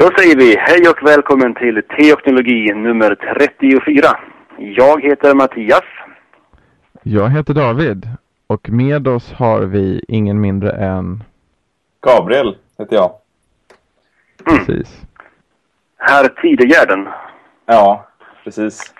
Då 0.00 0.10
säger 0.16 0.36
vi 0.36 0.56
hej 0.58 0.88
och 0.88 1.08
välkommen 1.08 1.54
till 1.54 1.82
Teoknologi 1.82 2.74
nummer 2.74 3.14
34. 3.14 4.18
Jag 4.58 5.02
heter 5.02 5.34
Mattias. 5.34 5.84
Jag 7.02 7.30
heter 7.30 7.54
David 7.54 8.08
och 8.46 8.70
med 8.70 9.08
oss 9.08 9.32
har 9.32 9.60
vi 9.60 10.04
ingen 10.08 10.40
mindre 10.40 10.70
än... 10.70 11.24
Gabriel 12.00 12.56
heter 12.78 12.96
jag. 12.96 13.12
Mm. 14.46 14.58
Precis. 14.58 15.02
Herr 15.98 16.28
Tidegärden. 16.28 17.08
Ja, 17.66 18.08
precis. 18.44 18.94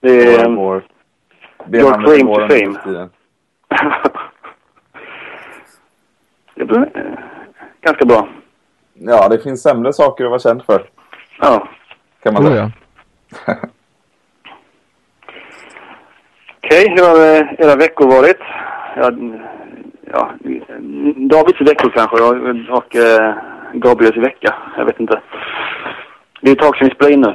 Det 0.00 0.34
är... 0.34 0.50
Vår, 0.50 0.84
Your 1.72 2.04
claim 2.04 2.26
to 2.26 2.40
fame. 2.48 3.08
det 6.54 6.64
blir 6.64 6.78
eh, 6.94 7.02
ganska 7.80 8.04
bra. 8.04 8.28
Ja, 9.00 9.28
det 9.28 9.38
finns 9.38 9.62
sämre 9.62 9.92
saker 9.92 10.24
att 10.24 10.30
vara 10.30 10.40
känd 10.40 10.62
för. 10.64 10.90
Ja. 11.40 11.68
Kan 12.22 12.34
man 12.34 12.46
säga. 12.46 12.72
ja. 13.46 13.54
Okej, 16.64 16.88
hur 16.88 17.04
har 17.08 17.36
eh, 17.36 17.46
era 17.58 17.76
veckor 17.76 18.06
varit? 18.08 18.40
Ja, 18.96 19.12
ja, 20.12 20.32
Davids 21.16 21.60
veckor 21.60 21.90
kanske 21.90 22.16
och, 22.22 22.78
och 22.78 22.96
eh, 22.96 23.34
Gabriels 23.72 24.16
vecka. 24.16 24.54
Jag 24.76 24.84
vet 24.84 25.00
inte. 25.00 25.20
Det 26.40 26.50
är 26.50 26.52
ett 26.52 26.58
tag 26.58 26.76
sedan 26.76 26.88
vi 26.88 26.94
spelade 26.94 27.14
in 27.14 27.20
nu. 27.20 27.34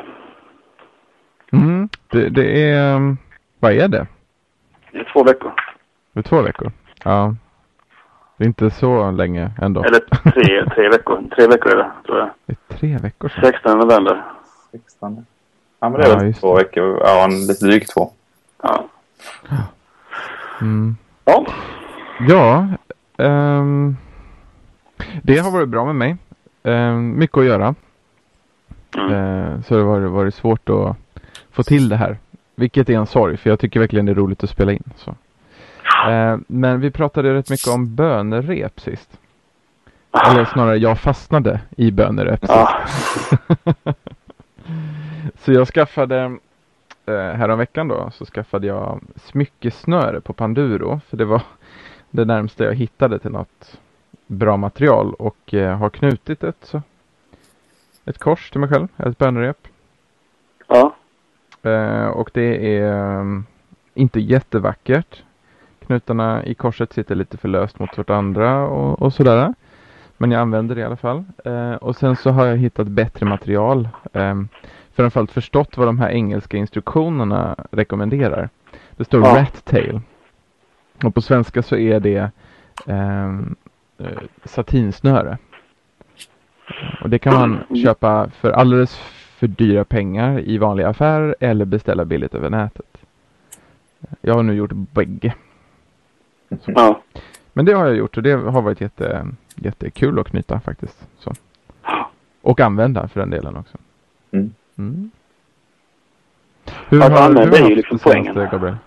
Mm, 1.54 1.90
det, 2.12 2.30
det 2.30 2.70
är... 2.72 2.96
um, 2.96 3.18
Vad 3.60 3.72
är 3.74 3.88
det? 3.88 4.08
Det 4.92 5.00
är 5.00 5.10
två 5.14 5.24
veckor. 5.24 5.52
Det 6.14 6.20
är 6.20 6.24
två 6.24 6.42
veckor? 6.42 6.72
Ja. 7.04 7.36
Det 8.38 8.44
är 8.44 8.48
inte 8.48 8.70
så 8.70 9.12
länge 9.12 9.52
ändå. 9.62 9.84
Eller 9.84 10.00
tre, 10.32 10.66
tre 10.76 10.90
veckor. 10.90 11.24
Tre 11.36 11.48
veckor 11.48 11.72
är 11.72 11.78
det, 11.78 11.92
tror 12.06 12.18
jag. 12.18 12.30
Det 12.46 12.54
är 12.54 12.78
tre 12.78 12.98
veckor 12.98 13.30
sedan. 13.30 13.42
16 13.44 13.80
november. 13.80 14.24
16. 14.72 15.26
Ja, 15.80 15.90
men 15.90 16.02
det 16.02 16.08
är 16.08 16.26
Ja, 16.26 16.34
två 16.34 16.56
veckor. 16.56 17.00
Ja, 17.00 17.24
en 17.24 17.48
lite 17.48 17.66
drygt 17.66 17.94
två. 17.94 18.12
Ja. 18.64 18.86
Mm. 20.62 20.96
Ja. 21.26 21.46
Ja. 22.28 22.68
ehm, 23.18 23.98
det 25.22 25.38
har 25.38 25.52
varit 25.52 25.70
bra 25.70 25.86
med 25.86 25.96
mig. 25.96 26.18
Um, 26.64 27.20
mycket 27.20 27.38
att 27.38 27.46
göra. 27.46 27.76
Mm. 28.98 29.14
Eh, 29.14 29.62
så 29.62 29.74
det 29.76 29.82
har 29.84 29.88
varit, 29.88 30.12
varit 30.12 30.36
svårt 30.36 30.70
att 30.70 30.96
få 31.52 31.64
till 31.64 31.90
det 31.90 31.96
här. 31.96 32.18
Vilket 32.56 32.90
är 32.90 32.94
en 32.94 33.08
sorg 33.08 33.38
för 33.38 33.50
jag 33.50 33.60
tycker 33.60 33.80
verkligen 33.80 34.06
det 34.06 34.12
är 34.12 34.16
roligt 34.16 34.44
att 34.44 34.50
spela 34.50 34.72
in. 34.72 34.84
Så. 34.96 35.16
Eh, 36.10 36.38
men 36.48 36.80
vi 36.80 36.92
pratade 36.92 37.34
rätt 37.34 37.50
mycket 37.50 37.68
om 37.68 37.96
bönerep 37.96 38.80
sist. 38.80 39.20
Eller 40.26 40.46
snarare 40.46 40.78
jag 40.78 41.00
fastnade 41.00 41.60
i 41.78 41.92
bönerep 41.92 42.40
sist. 42.40 42.52
Ja. 42.52 42.80
Så 45.36 45.52
jag 45.52 45.68
skaffade 45.68 46.38
eh, 47.06 47.14
häromveckan 47.16 47.88
då 47.88 48.12
så 48.14 48.26
skaffade 48.26 48.68
jag 48.68 49.02
smyckesnöre 49.16 50.22
på 50.22 50.34
Panduro. 50.34 51.02
För 51.10 51.18
det 51.18 51.26
var 51.26 51.42
det 52.10 52.26
närmsta 52.26 52.64
jag 52.64 52.76
hittade 52.76 53.20
till 53.20 53.32
något 53.32 53.80
bra 54.28 54.58
material 54.58 55.14
och 55.14 55.54
eh, 55.54 55.78
har 55.78 55.90
knutit 55.90 56.44
ett, 56.44 56.58
så, 56.62 56.82
ett 58.06 58.18
kors 58.18 58.50
till 58.52 58.60
mig 58.60 58.70
själv, 58.70 58.88
ett 58.98 59.18
bönerep. 59.18 59.68
Ja. 60.68 60.96
Eh, 61.70 62.08
och 62.08 62.30
det 62.34 62.78
är 62.78 63.20
um, 63.20 63.46
inte 63.94 64.20
jättevackert. 64.20 65.24
Knutarna 65.94 66.46
i 66.46 66.54
korset 66.54 66.94
sitter 66.94 67.16
lite 67.16 67.38
för 67.38 67.48
löst 67.48 67.80
mot 67.80 67.98
varandra 67.98 68.68
och, 68.68 69.02
och 69.02 69.14
sådär. 69.14 69.54
Men 70.18 70.32
jag 70.32 70.42
använder 70.42 70.76
det 70.76 70.82
i 70.82 70.84
alla 70.84 70.96
fall. 70.96 71.24
Eh, 71.46 71.74
och 71.74 71.96
sen 71.96 72.16
så 72.16 72.30
har 72.32 72.46
jag 72.46 72.58
hittat 72.58 72.88
bättre 72.88 73.26
material. 73.26 73.90
Eh, 74.14 74.42
framförallt 74.94 75.32
förstått 75.32 75.78
vad 75.78 75.88
de 75.88 76.00
här 76.00 76.10
engelska 76.10 76.58
instruktionerna 76.58 77.56
rekommenderar. 77.72 78.50
Det 78.98 79.06
står 79.06 79.22
Ja. 79.22 79.36
rat 79.42 79.66
tail. 79.66 80.02
Och 81.04 81.16
på 81.16 81.22
svenska 81.22 81.62
så 81.62 81.76
är 81.76 82.00
det 82.00 82.32
ehm, 82.88 83.56
eh, 83.98 84.08
satinsnöre. 84.46 85.38
Och 87.02 87.10
det 87.10 87.20
kan 87.20 87.34
man 87.34 87.64
Mm. 87.70 87.84
köpa 87.84 88.30
för 88.30 88.52
alldeles 88.52 88.98
för 89.38 89.48
dyra 89.48 89.84
pengar 89.84 90.40
i 90.40 90.58
vanliga 90.58 90.88
affärer 90.90 91.36
eller 91.40 91.66
beställa 91.66 92.06
billigt 92.06 92.36
över 92.36 92.50
nätet. 92.50 92.98
Jag 94.22 94.34
har 94.34 94.44
nu 94.44 94.54
gjort 94.54 94.72
bägge. 94.74 95.34
Ja. 96.66 97.02
Men 97.54 97.66
det 97.66 97.74
har 97.74 97.86
jag 97.86 97.96
gjort 97.96 98.18
och 98.18 98.24
det 98.24 98.32
har 98.32 98.62
varit 98.62 98.82
jätte, 98.82 99.28
jättekul 99.56 100.20
att 100.20 100.28
knyta 100.28 100.60
faktiskt. 100.60 101.08
Så. 101.20 101.34
Och 102.42 102.60
använda 102.60 103.08
för 103.08 103.20
den 103.20 103.30
delen 103.30 103.58
också. 103.58 103.78
Mm. 104.32 104.54
Mm. 104.78 105.12
Hur 106.90 107.04
Att 107.04 107.12
har 107.12 107.22
använda 107.26 107.58
du 107.58 107.64
är 107.64 107.70
ju 107.70 107.76
liksom 107.76 108.00
poängen. 108.00 108.36
Gabriel? 108.36 108.78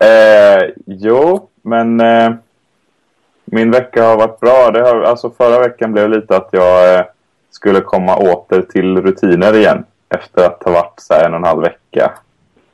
Eh, 0.00 0.70
jo, 0.86 1.48
men 1.62 2.00
eh, 2.00 2.34
min 3.44 3.70
vecka 3.70 4.04
har 4.04 4.16
varit 4.16 4.40
bra. 4.40 4.70
Det 4.70 4.80
har, 4.80 5.02
alltså 5.02 5.30
förra 5.30 5.58
veckan 5.58 5.92
blev 5.92 6.10
lite 6.10 6.36
att 6.36 6.48
jag 6.52 6.98
eh, 6.98 7.04
skulle 7.50 7.80
komma 7.80 8.16
åter 8.16 8.62
till 8.62 9.02
rutiner 9.02 9.56
igen. 9.56 9.84
Efter 10.08 10.46
att 10.46 10.62
ha 10.62 10.72
varit 10.72 11.00
så 11.00 11.14
här, 11.14 11.24
en 11.26 11.32
och 11.32 11.38
en 11.38 11.44
halv 11.44 11.62
vecka 11.62 12.12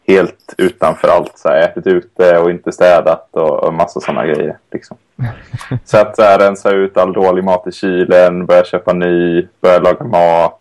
helt 0.07 0.55
utanför 0.59 1.09
allt. 1.09 1.39
Så 1.39 1.49
här, 1.49 1.61
ätit 1.61 1.87
ute 1.87 2.39
och 2.39 2.51
inte 2.51 2.73
städat 2.73 3.29
och, 3.31 3.65
och 3.65 3.75
massa 3.75 4.01
sådana 4.01 4.27
grejer. 4.27 4.59
Liksom. 4.73 4.97
Så 5.85 5.99
att 5.99 6.17
så 6.17 6.23
här, 6.23 6.39
rensa 6.39 6.71
ut 6.71 6.97
all 6.97 7.13
dålig 7.13 7.45
mat 7.45 7.67
i 7.67 7.73
kylen, 7.73 8.47
börja 8.47 8.65
köpa 8.65 8.93
ny, 8.93 9.49
börja 9.61 9.79
laga 9.79 10.05
mat, 10.05 10.61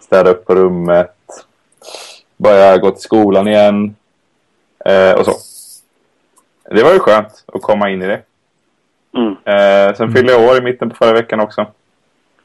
städa 0.00 0.30
upp 0.30 0.46
på 0.46 0.54
rummet, 0.54 1.16
börja 2.36 2.78
gå 2.78 2.90
till 2.90 3.02
skolan 3.02 3.48
igen 3.48 3.96
eh, 4.84 5.12
och 5.12 5.24
så. 5.24 5.32
Det 6.70 6.82
var 6.82 6.92
ju 6.92 6.98
skönt 6.98 7.44
att 7.46 7.62
komma 7.62 7.90
in 7.90 8.02
i 8.02 8.06
det. 8.06 8.20
Mm. 9.16 9.36
Eh, 9.44 9.94
sen 9.94 10.12
fyllde 10.12 10.32
jag 10.32 10.48
år 10.50 10.56
i 10.56 10.60
mitten 10.60 10.90
på 10.90 10.96
förra 10.96 11.12
veckan 11.12 11.40
också. 11.40 11.66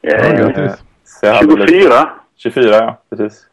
Ja, 0.00 0.16
Eh, 0.16 0.36
grattis. 0.36 0.82
Så 1.04 1.26
jag 1.26 1.34
hade 1.34 1.56
lite, 1.56 1.72
24. 1.72 2.08
24, 2.36 2.76
ja. 2.76 2.98
Precis. 3.10 3.46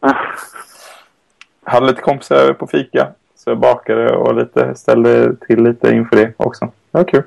Hade 1.72 1.86
lite 1.86 2.00
kompisar 2.02 2.36
över 2.36 2.52
på 2.54 2.66
fika. 2.66 3.08
Så 3.34 3.50
jag 3.50 3.58
bakade 3.58 4.16
och 4.16 4.34
lite, 4.34 4.74
ställde 4.74 5.36
till 5.36 5.62
lite 5.62 5.92
inför 5.92 6.16
det 6.16 6.32
också. 6.36 6.64
Det 6.64 6.98
var 6.98 7.04
kul. 7.04 7.22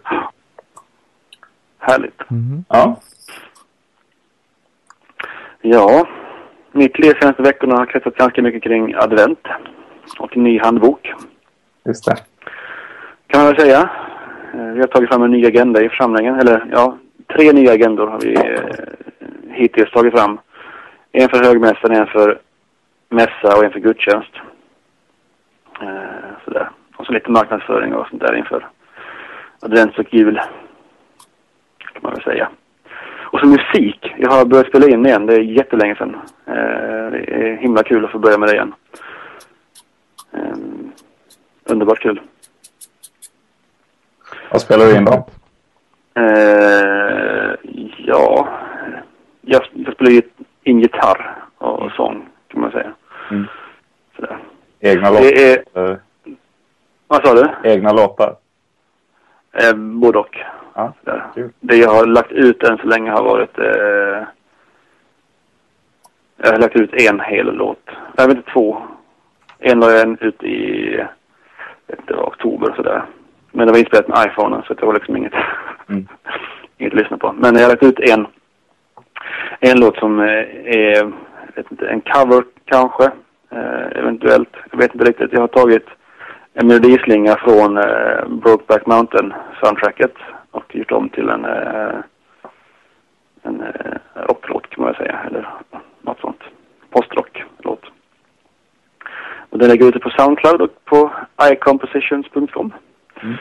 Härligt. 1.80 2.30
Mhm. 2.30 2.66
Ja. 2.70 3.00
Ja, 5.62 6.08
mitt 6.72 7.00
liv 7.00 7.14
senaste 7.22 7.42
veckorna 7.42 7.76
har 7.78 7.86
kretsat 7.86 8.16
ganska 8.16 8.42
mycket 8.42 8.64
kring 8.64 8.96
advent 8.96 9.48
och 10.20 10.38
ny 10.38 10.60
handbok 10.60 11.14
Just 11.86 12.06
det. 12.06 12.16
kan 13.28 13.42
man 13.44 13.48
väl 13.52 13.60
säga. 13.60 13.90
Eh, 14.54 14.66
Vi 14.74 14.80
har 14.80 14.88
tagit 14.88 15.10
fram 15.10 15.24
en 15.24 15.32
ny 15.32 15.46
agenda 15.46 15.82
i 15.84 15.90
församlingen, 15.90 16.36
eller 16.40 16.66
ja, 16.72 16.98
tre 17.36 17.52
nya 17.54 17.72
agendor 17.72 18.08
har 18.08 18.20
vi 18.20 18.34
eh, 18.36 19.54
hittills 19.56 19.92
tagit 19.92 20.14
fram. 20.14 20.40
En 21.12 21.30
för 21.30 21.44
högmässan, 21.44 21.92
en 21.92 22.08
för 22.08 22.40
mässa 23.16 23.58
och 23.58 23.64
en 23.64 23.72
för 23.72 23.80
gudstjänst. 23.80 24.32
Eh, 25.82 26.30
sådär. 26.46 26.70
Och 26.96 27.06
så 27.06 27.12
lite 27.12 27.32
marknadsföring 27.32 27.94
och 27.94 28.08
sånt 28.08 28.22
där 28.22 28.36
inför 28.36 28.68
advent 29.60 30.00
och 30.00 30.14
jul. 30.14 30.42
Kan 31.78 32.02
man 32.02 32.14
väl 32.14 32.24
säga. 32.24 32.50
Och 33.18 33.40
så 33.40 33.48
musik. 33.48 34.14
Jag 34.18 34.32
har 34.32 34.46
börjat 34.46 34.68
spela 34.68 34.88
in 34.88 35.06
igen. 35.06 35.26
Det 35.26 35.34
är 35.34 35.40
jättelänge 35.40 35.96
sedan. 35.96 36.16
Eh, 36.46 37.12
det 37.12 37.50
är 37.50 37.58
himla 37.58 37.84
kul 37.84 38.06
att 38.06 38.12
få 38.12 38.20
börja 38.20 38.38
med 38.38 38.50
det 38.50 38.54
igen. 38.54 38.74
Eh, 40.34 40.58
underbart 41.64 42.00
kul. 42.00 42.22
Vad 44.52 44.62
spelar 44.62 44.86
du 44.86 44.98
in 44.98 45.06
då? 45.06 45.28
Eh, 46.14 47.56
ja, 47.98 48.48
jag, 49.42 49.62
jag 49.74 49.94
spelar 49.94 50.22
in 50.64 50.80
gitarr 50.80 51.36
och 51.58 51.92
sång 51.92 52.30
kan 52.48 52.62
man 52.62 52.72
säga. 52.72 52.94
Mm. 53.32 53.46
Sådär. 54.16 54.38
Egna 54.80 55.10
låtar? 55.10 55.22
Det 55.22 55.54
är, 55.54 55.90
Eh, 55.92 55.98
vad 57.08 57.26
sa 57.28 57.34
du? 57.34 57.70
Egna 57.70 57.92
låtar? 57.94 58.36
Eh, 59.54 59.74
både 59.76 60.20
och. 60.20 60.38
Ja. 60.74 60.94
Det 61.60 61.76
jag 61.76 61.90
har 61.90 62.06
lagt 62.06 62.32
ut 62.32 62.64
än 62.64 62.78
så 62.78 62.88
länge 62.88 63.12
har 63.12 63.24
varit 63.24 63.58
eh, 63.58 64.28
jag 66.38 66.52
har 66.52 66.60
lagt 66.60 66.76
ut 66.76 66.94
en 66.94 67.20
hel 67.20 67.56
låt. 67.56 67.90
Jag 68.18 68.28
vet 68.28 68.38
inte 68.38 68.52
två. 68.52 68.78
En 69.60 69.80
la 69.80 69.92
jag 69.92 70.22
ut 70.24 70.44
i 70.44 71.00
inte, 71.92 72.16
oktober 72.16 72.70
och 72.70 72.76
sådär. 72.76 73.04
Men 73.52 73.68
det 73.68 73.72
var 73.74 73.80
inspelat 73.80 74.08
med 74.08 74.28
iPhonen 74.28 74.62
så 74.68 74.74
det 74.74 74.86
var 74.86 74.94
liksom 74.94 75.18
inget, 75.18 75.34
Mm. 75.90 76.08
inget 76.78 76.94
att 76.94 77.00
lyssna 77.00 77.18
på. 77.18 77.34
Men 77.34 77.56
jag 77.56 77.62
har 77.62 77.70
lagt 77.70 77.84
ut 77.84 78.00
en, 78.00 78.28
en 79.60 79.80
låt 79.80 79.98
som 79.98 80.20
eh, 80.20 80.26
är 80.66 81.12
vet 81.56 81.72
inte, 81.72 81.88
en 81.88 82.02
cover 82.02 82.44
kanske. 82.66 83.12
Eh, 83.50 84.00
eventuellt. 84.00 84.56
Jag 84.72 84.78
vet 84.78 84.94
inte 84.94 85.06
riktigt. 85.06 85.34
Jag 85.34 85.42
har 85.42 85.48
tagit 85.48 85.86
en 86.54 86.68
melodislinga 86.68 87.36
från 87.36 87.78
eh, 87.78 88.28
Brokeback 88.28 88.86
Mountain 88.86 89.34
soundtracket 89.62 90.14
och 90.52 90.76
gjort 90.76 90.92
om 90.92 91.10
till 91.10 91.30
en, 91.30 91.46
eh, 91.46 91.96
en 93.42 93.62
eh, 93.62 93.98
rocklåt 94.14 94.70
kan 94.70 94.84
man 94.84 94.94
väl 94.94 95.02
säga, 95.02 95.20
eller 95.28 95.50
något 96.02 96.20
sånt. 96.20 96.44
Postrock-låt. 96.90 97.84
Och 99.50 99.60
den 99.60 99.70
ligger 99.70 99.88
ute 99.88 100.00
på 100.00 100.10
Soundcloud 100.10 100.62
och 100.62 100.86
på 100.86 101.12
icompositions.com. 101.52 102.74
Mm. 103.22 103.36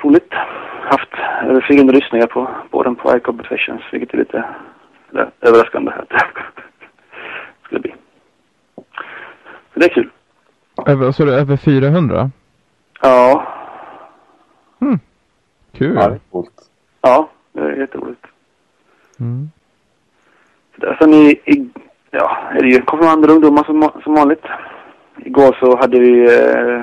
Roligt. 0.00 0.32
Haft 0.82 1.14
över 1.42 1.66
400 1.68 1.94
lyssningar 1.94 2.26
på, 2.26 2.48
på 2.70 2.82
den 2.82 2.94
på 2.94 3.16
iCompositions, 3.16 3.82
vilket 3.92 4.14
är 4.14 4.18
lite 4.18 4.44
eller, 5.12 5.30
överraskande 5.40 5.92
att 5.92 6.08
det 6.08 6.24
skulle 7.64 7.80
bli. 7.80 7.94
Så 9.74 9.80
det 9.80 9.84
är 9.84 9.94
kul. 9.94 10.10
Över, 10.86 11.12
så 11.12 11.22
är 11.22 11.26
det 11.26 11.34
över 11.34 11.56
400? 11.56 12.30
Ja, 13.02 13.52
Kul. 15.72 15.94
Ja, 15.96 16.08
det 16.08 16.14
är 16.14 16.20
coolt. 16.30 16.52
ja, 17.00 17.28
det 17.52 17.60
är 17.60 17.76
jätteroligt. 17.76 18.26
Mm. 19.20 19.50
Sen 20.98 21.14
i, 21.14 21.40
i 21.44 21.68
ja, 22.10 22.38
är 22.50 22.62
det 22.62 22.68
ju 22.68 22.82
konfirmander 22.82 23.30
ungdomar 23.30 23.64
som, 23.64 23.90
som 24.02 24.14
vanligt. 24.14 24.44
Igår 25.16 25.56
så 25.60 25.76
hade 25.76 25.98
vi 25.98 26.24
eh, 26.24 26.80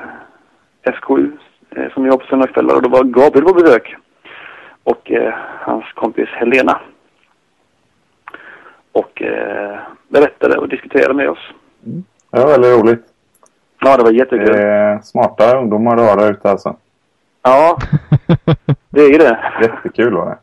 SKU 0.93 1.31
eh, 1.69 1.93
som 1.93 2.05
jobb 2.05 2.19
på 2.19 2.27
söndagskvällar 2.27 2.75
och 2.75 2.81
då 2.81 2.89
var 2.89 3.03
Gabriel 3.03 3.45
på 3.45 3.53
besök. 3.53 3.95
Och 4.83 5.11
eh, 5.11 5.33
hans 5.59 5.85
kompis 5.95 6.29
Helena. 6.29 6.79
Och 8.99 9.21
eh, 9.21 9.79
berättade 10.07 10.57
och 10.57 10.69
diskuterade 10.69 11.13
med 11.13 11.29
oss. 11.29 11.49
Det 12.31 12.39
var 12.39 12.47
väldigt 12.47 12.79
roligt. 12.79 13.05
Ja, 13.79 13.97
det 13.97 14.03
var 14.03 14.11
Det 14.11 14.17
jättekul. 14.17 14.55
är 14.55 14.99
smarta 14.99 15.57
ungdomar 15.57 15.95
du 15.95 16.01
har 16.01 16.17
där 16.17 16.31
ute 16.31 16.49
alltså. 16.51 16.75
Ja, 17.41 17.77
det 18.89 19.01
är 19.01 19.11
ju 19.11 19.17
det. 19.17 19.39
Jättekul 19.61 20.13
var 20.13 20.25
det. 20.25 20.37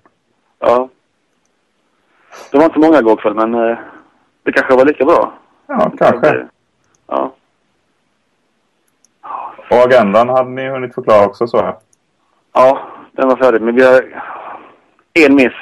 Ja. 0.59 0.89
Det 2.53 2.59
var 2.59 2.65
inte 2.65 2.79
många 2.79 2.99
igår 2.99 3.17
kväll, 3.17 3.35
men 3.35 3.55
eh, 3.55 3.79
det 4.43 4.53
kanske 4.53 4.77
var 4.77 4.85
lika 4.85 5.05
bra. 5.05 5.33
Ja, 5.67 5.93
kanske. 5.99 6.47
Ja. 7.07 7.33
Och 9.71 9.77
agendan 9.87 10.29
hade 10.29 10.51
ni 10.51 10.69
hunnit 10.69 10.95
förklara 10.95 11.27
också 11.27 11.47
så 11.47 11.57
här. 11.59 11.75
Ja, 12.53 12.79
den 13.13 13.29
var 13.29 13.37
färdig. 13.37 13.61
Men 13.63 13.75
vi 13.75 13.85
har 13.85 14.23
en 15.15 15.35
miss. 15.35 15.53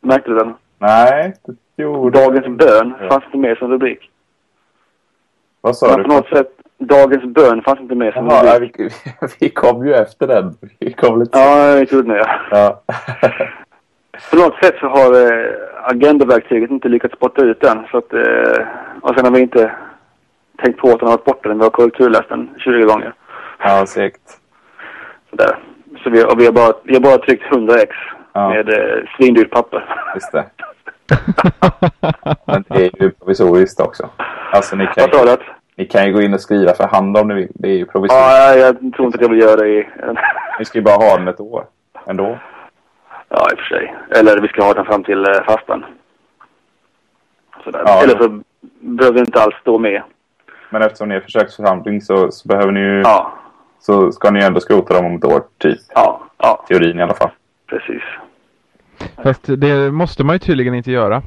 Märkte 0.00 0.30
du 0.30 0.36
den? 0.36 0.54
Nej, 0.80 1.34
det 1.76 1.82
gjorde 1.82 2.18
Dagens 2.20 2.46
bön 2.58 2.94
fanns 3.08 3.24
inte 3.24 3.38
med 3.38 3.58
som 3.58 3.70
rubrik. 3.70 4.10
Vad 5.60 5.76
sa 5.76 5.86
Men 5.86 5.96
du? 5.98 6.04
på 6.04 6.08
något 6.14 6.28
sätt, 6.28 6.50
dagens 6.78 7.24
bön 7.24 7.62
fanns 7.62 7.80
inte 7.80 7.94
med 7.94 8.12
som 8.14 8.26
Jaha, 8.26 8.42
nej, 8.42 8.54
rubrik. 8.56 8.74
vi, 8.78 8.88
vi 9.40 9.50
kom 9.50 9.86
ju 9.86 9.94
efter 9.94 10.26
den. 10.26 10.54
Vi 10.78 10.92
kom 10.92 11.18
lite 11.20 11.38
Ja, 11.38 11.68
jag 11.78 11.88
trodde 11.88 12.12
det. 12.14 12.30
Ja. 12.50 12.82
På 14.30 14.36
något 14.36 14.54
sätt 14.64 14.74
så 14.80 14.86
har 14.86 15.32
eh, 15.32 15.52
agendaverktyget 15.84 16.70
inte 16.70 16.88
lyckats 16.88 17.14
spotta 17.14 17.44
ut 17.44 17.60
den. 17.60 17.78
Så 17.90 17.98
att, 17.98 18.12
eh, 18.12 18.66
och 19.00 19.14
sen 19.14 19.24
har 19.24 19.32
vi 19.32 19.40
inte 19.40 19.72
tänkt 20.62 20.78
på 20.80 20.88
att 20.90 20.98
den 20.98 21.08
har 21.08 21.16
varit 21.16 21.24
borta. 21.24 21.48
Vi 21.54 21.62
har 21.62 21.70
korrekturläst 21.70 22.28
den 22.28 22.50
20 22.58 22.82
gånger. 22.84 23.12
ja, 23.58 23.86
segt. 23.86 24.20
Sådär. 25.30 25.58
Så 26.02 26.10
vi, 26.10 26.24
och 26.24 26.40
vi, 26.40 26.44
har 26.46 26.52
bara, 26.52 26.72
vi 26.84 26.94
har 26.94 27.00
bara 27.00 27.18
tryckt 27.18 27.52
100 27.52 27.74
ex 27.74 27.96
Ja. 28.32 28.48
med 28.48 28.68
eh, 28.68 29.04
svindyrt 29.16 29.50
papper. 29.50 29.94
Just 30.14 30.32
det. 30.32 30.44
Men 32.46 32.64
det 32.68 32.84
är 32.84 33.02
ju 33.02 33.10
provisoriskt 33.10 33.80
också. 33.80 34.08
Alltså 34.52 34.76
ni 34.76 34.86
kan, 34.86 35.08
Vad 35.12 35.28
sa 35.28 35.36
du? 35.36 35.42
ni 35.76 35.84
kan 35.86 36.06
ju 36.06 36.12
gå 36.12 36.22
in 36.22 36.34
och 36.34 36.40
skriva 36.40 36.74
för 36.74 36.84
hand 36.86 37.16
om 37.16 37.28
ni 37.28 37.34
vill. 37.34 37.48
Det 37.54 37.68
är 37.68 37.76
ju 37.76 37.86
provisoriskt. 37.86 38.26
Ja, 38.26 38.54
jag 38.54 38.76
tror 38.94 39.06
inte 39.06 39.16
att 39.16 39.22
jag 39.22 39.28
vill 39.28 39.40
göra 39.40 39.56
det 39.56 39.68
i... 39.68 39.88
Ni 40.58 40.64
ska 40.64 40.78
ju 40.78 40.84
bara 40.84 40.94
ha 40.96 41.16
den 41.16 41.28
ett 41.28 41.40
år. 41.40 41.64
Ändå. 42.06 42.38
Ja, 43.28 43.48
i 43.50 43.54
och 43.54 43.58
för 43.58 43.64
sig. 43.76 43.94
Eller 44.10 44.40
vi 44.40 44.48
ska 44.48 44.64
ha 44.64 44.74
den 44.74 44.84
fram 44.84 45.04
till 45.04 45.24
eh, 45.24 45.42
fastan. 45.46 45.84
Ja. 47.64 48.02
Eller 48.02 48.18
så 48.18 48.40
behöver 48.80 49.14
vi 49.14 49.20
inte 49.20 49.42
alls 49.42 49.54
stå 49.60 49.78
med. 49.78 50.02
Men 50.70 50.82
eftersom 50.82 51.08
ni 51.08 51.14
är 51.14 51.20
försöksförsamling 51.20 52.00
så, 52.00 52.30
så 52.32 52.48
behöver 52.48 52.72
ni 52.72 52.80
ju... 52.80 53.00
Ja, 53.00 53.32
Så 53.80 54.12
ska 54.12 54.30
ni 54.30 54.44
ändå 54.44 54.60
skrota 54.60 54.94
dem 54.94 55.04
om 55.06 55.16
ett 55.16 55.24
år, 55.24 55.42
typ. 55.58 55.78
ja, 55.94 56.20
ja, 56.38 56.64
Teorin 56.68 56.98
i 56.98 57.02
alla 57.02 57.14
fall. 57.14 57.30
precis. 57.66 58.02
Fast 59.22 59.42
det 59.46 59.90
måste 59.92 60.24
man 60.24 60.34
ju 60.34 60.38
tydligen 60.38 60.74
inte 60.74 60.92
göra. 60.92 61.22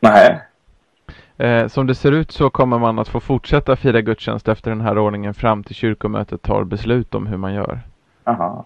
Nej. 0.00 0.40
Eh, 1.36 1.66
som 1.66 1.86
det 1.86 1.94
ser 1.94 2.12
ut 2.12 2.32
så 2.32 2.50
kommer 2.50 2.78
man 2.78 2.98
att 2.98 3.08
få 3.08 3.20
fortsätta 3.20 3.76
fira 3.76 4.00
gudstjänst 4.00 4.48
efter 4.48 4.70
den 4.70 4.80
här 4.80 4.98
ordningen 4.98 5.34
fram 5.34 5.62
till 5.64 5.74
kyrkomötet 5.74 6.42
tar 6.42 6.64
beslut 6.64 7.14
om 7.14 7.26
hur 7.26 7.36
man 7.36 7.54
gör. 7.54 7.80
Aha. 8.24 8.64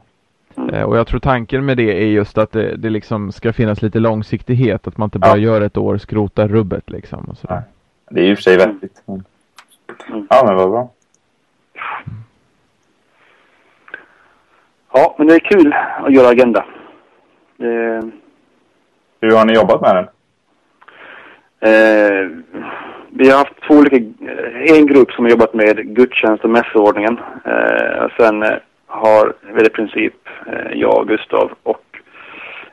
Eh, 0.72 0.82
och 0.82 0.96
jag 0.98 1.06
tror 1.06 1.20
tanken 1.20 1.64
med 1.64 1.76
det 1.76 2.02
är 2.02 2.06
just 2.06 2.38
att 2.38 2.52
det, 2.52 2.76
det 2.76 2.90
liksom 2.90 3.32
ska 3.32 3.52
finnas 3.52 3.82
lite 3.82 3.98
långsiktighet. 3.98 4.86
Att 4.86 4.96
man 4.96 5.06
inte 5.06 5.18
bara 5.18 5.30
Ja. 5.30 5.36
gör 5.36 5.60
ett 5.60 5.76
år, 5.76 5.98
skrotar 5.98 6.48
rubbet 6.48 6.90
liksom. 6.90 7.24
Och 7.24 7.36
sådär. 7.38 7.54
Nej. 7.54 7.64
Det 8.10 8.20
är 8.20 8.24
ju 8.24 8.36
för 8.36 8.42
sig 8.42 8.56
vettigt. 8.56 9.02
Men... 9.06 9.24
Mm. 10.08 10.26
Ja, 10.30 10.42
men 10.46 10.56
vad 10.56 10.70
bra. 10.70 10.90
Ja, 14.92 15.14
men 15.18 15.26
det 15.26 15.34
är 15.34 15.38
kul 15.38 15.74
att 16.00 16.12
göra 16.14 16.28
agenda. 16.28 16.64
Det, 17.56 18.02
hur 19.20 19.36
har 19.36 19.44
ni 19.44 19.54
jobbat 19.54 19.80
med 19.80 19.94
den? 19.96 20.08
eh, 21.60 22.30
vi 23.10 23.30
har 23.30 23.38
haft 23.38 23.60
två 23.68 23.74
olika, 23.74 23.96
en 24.76 24.86
grupp 24.86 25.12
som 25.12 25.24
har 25.24 25.30
jobbat 25.30 25.54
med 25.54 25.94
gudstjänst 25.96 26.44
och 26.44 26.50
mässordningen. 26.50 27.18
Eh, 27.44 28.06
sen 28.16 28.42
eh, 28.42 28.58
har 28.86 29.32
väl 29.52 29.66
i 29.66 29.70
princip 29.70 30.14
eh, 30.46 30.72
jag, 30.72 31.08
Gustav 31.08 31.52
och 31.62 31.84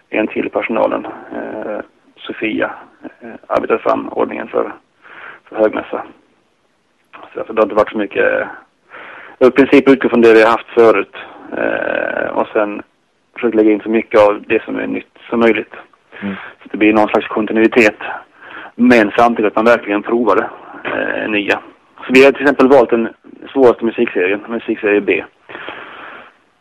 en 0.09 0.27
till 0.27 0.45
i 0.45 0.49
personalen, 0.49 1.05
eh, 1.05 1.79
Sofia, 2.17 2.71
eh, 3.21 3.29
arbetat 3.47 3.81
fram 3.81 4.09
ordningen 4.09 4.47
för, 4.47 4.73
för 5.49 5.55
högmässa. 5.55 6.03
Så 7.33 7.39
alltså, 7.39 7.53
det 7.53 7.61
har 7.61 7.65
inte 7.65 7.75
varit 7.75 7.91
så 7.91 7.97
mycket, 7.97 8.41
eh, 8.41 8.47
har 9.39 9.47
i 9.47 9.51
princip 9.51 9.89
utgått 9.89 10.11
från 10.11 10.21
det 10.21 10.33
vi 10.33 10.43
har 10.43 10.51
haft 10.51 10.69
förut. 10.73 11.15
Eh, 11.57 12.27
och 12.27 12.47
sen 12.53 12.81
försökt 13.33 13.55
lägga 13.55 13.71
in 13.71 13.79
så 13.79 13.89
mycket 13.89 14.19
av 14.21 14.43
det 14.47 14.63
som 14.63 14.75
är 14.79 14.87
nytt 14.87 15.17
som 15.29 15.39
möjligt. 15.39 15.73
Mm. 16.25 16.35
Så 16.35 16.69
det 16.71 16.77
blir 16.77 16.93
någon 16.93 17.07
slags 17.07 17.27
kontinuitet. 17.27 17.97
Men 18.75 19.11
samtidigt 19.17 19.51
att 19.51 19.55
man 19.55 19.65
verkligen 19.65 20.03
provar 20.03 20.35
det 20.35 20.49
eh, 20.89 21.29
nya. 21.29 21.59
Så 21.97 22.13
vi 22.13 22.25
har 22.25 22.31
till 22.31 22.41
exempel 22.41 22.67
valt 22.67 22.89
den 22.89 23.09
svåraste 23.53 23.85
musikserien, 23.85 24.41
musikserie 24.47 25.01
B. 25.01 25.23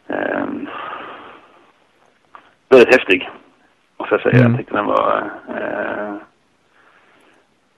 Eh, 0.08 0.46
väldigt 2.68 2.94
häftig, 2.94 3.30
måste 3.98 4.14
jag 4.14 4.22
säga. 4.22 4.38
Mm. 4.38 4.52
Jag 4.52 4.58
tyckte 4.58 4.76
den 4.76 4.86
var 4.86 5.30
eh, 5.48 6.14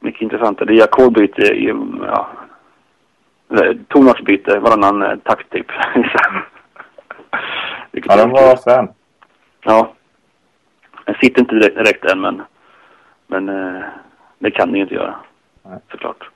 mycket 0.00 0.23
intressant. 0.23 0.59
Det 0.59 0.75
är 0.75 0.85
ackordbyte 0.85 1.43
i, 1.43 1.75
ja, 2.07 2.28
eller 3.50 3.78
tonartsbyte 3.88 4.59
varannan 4.59 5.02
eh, 5.02 5.16
takt 5.16 5.50
typ. 5.50 5.66
Ja, 8.09 8.16
den 8.16 8.31
var 8.31 8.57
frän. 8.57 8.88
Ja. 9.64 9.96
Den 11.06 11.14
sitter 11.20 11.40
inte 11.40 11.54
direkt, 11.54 11.76
direkt 11.76 12.04
än 12.04 12.20
men, 12.20 12.42
men 13.26 13.48
eh, 13.48 13.82
det 14.38 14.50
kan 14.50 14.68
ni 14.68 14.78
ju 14.78 14.82
inte 14.82 14.94
göra. 14.94 15.14
Nej. 15.62 15.78
Såklart. 15.90 16.30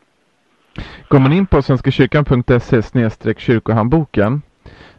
Går 1.08 1.18
man 1.18 1.32
in 1.32 1.46
på 1.46 1.62
svenskakyrkan.se 1.62 3.34
kyrkohandboken 3.38 4.42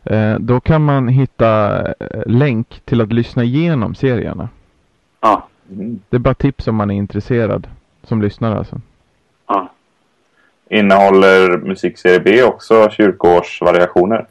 eh, 0.04 0.36
då 0.40 0.60
kan 0.60 0.82
man 0.86 1.08
hitta 1.08 1.82
eh, 1.82 2.22
länk 2.26 2.82
till 2.86 3.02
att 3.02 3.14
lyssna 3.14 3.44
igenom 3.44 3.96
serierna. 3.96 4.50
Ja. 5.20 5.48
Mm. 5.72 6.00
Det 6.10 6.16
är 6.18 6.20
bara 6.20 6.34
tips 6.34 6.68
om 6.68 6.76
man 6.76 6.92
är 6.92 6.96
intresserad 6.96 7.68
som 8.04 8.22
lyssnare 8.22 8.58
alltså. 8.58 8.82
Ja. 9.48 9.70
Innehåller 10.70 11.58
musikserie 11.58 12.20
B 12.20 12.44
också 12.44 12.90
kyrkoårsvariationer? 12.90 14.26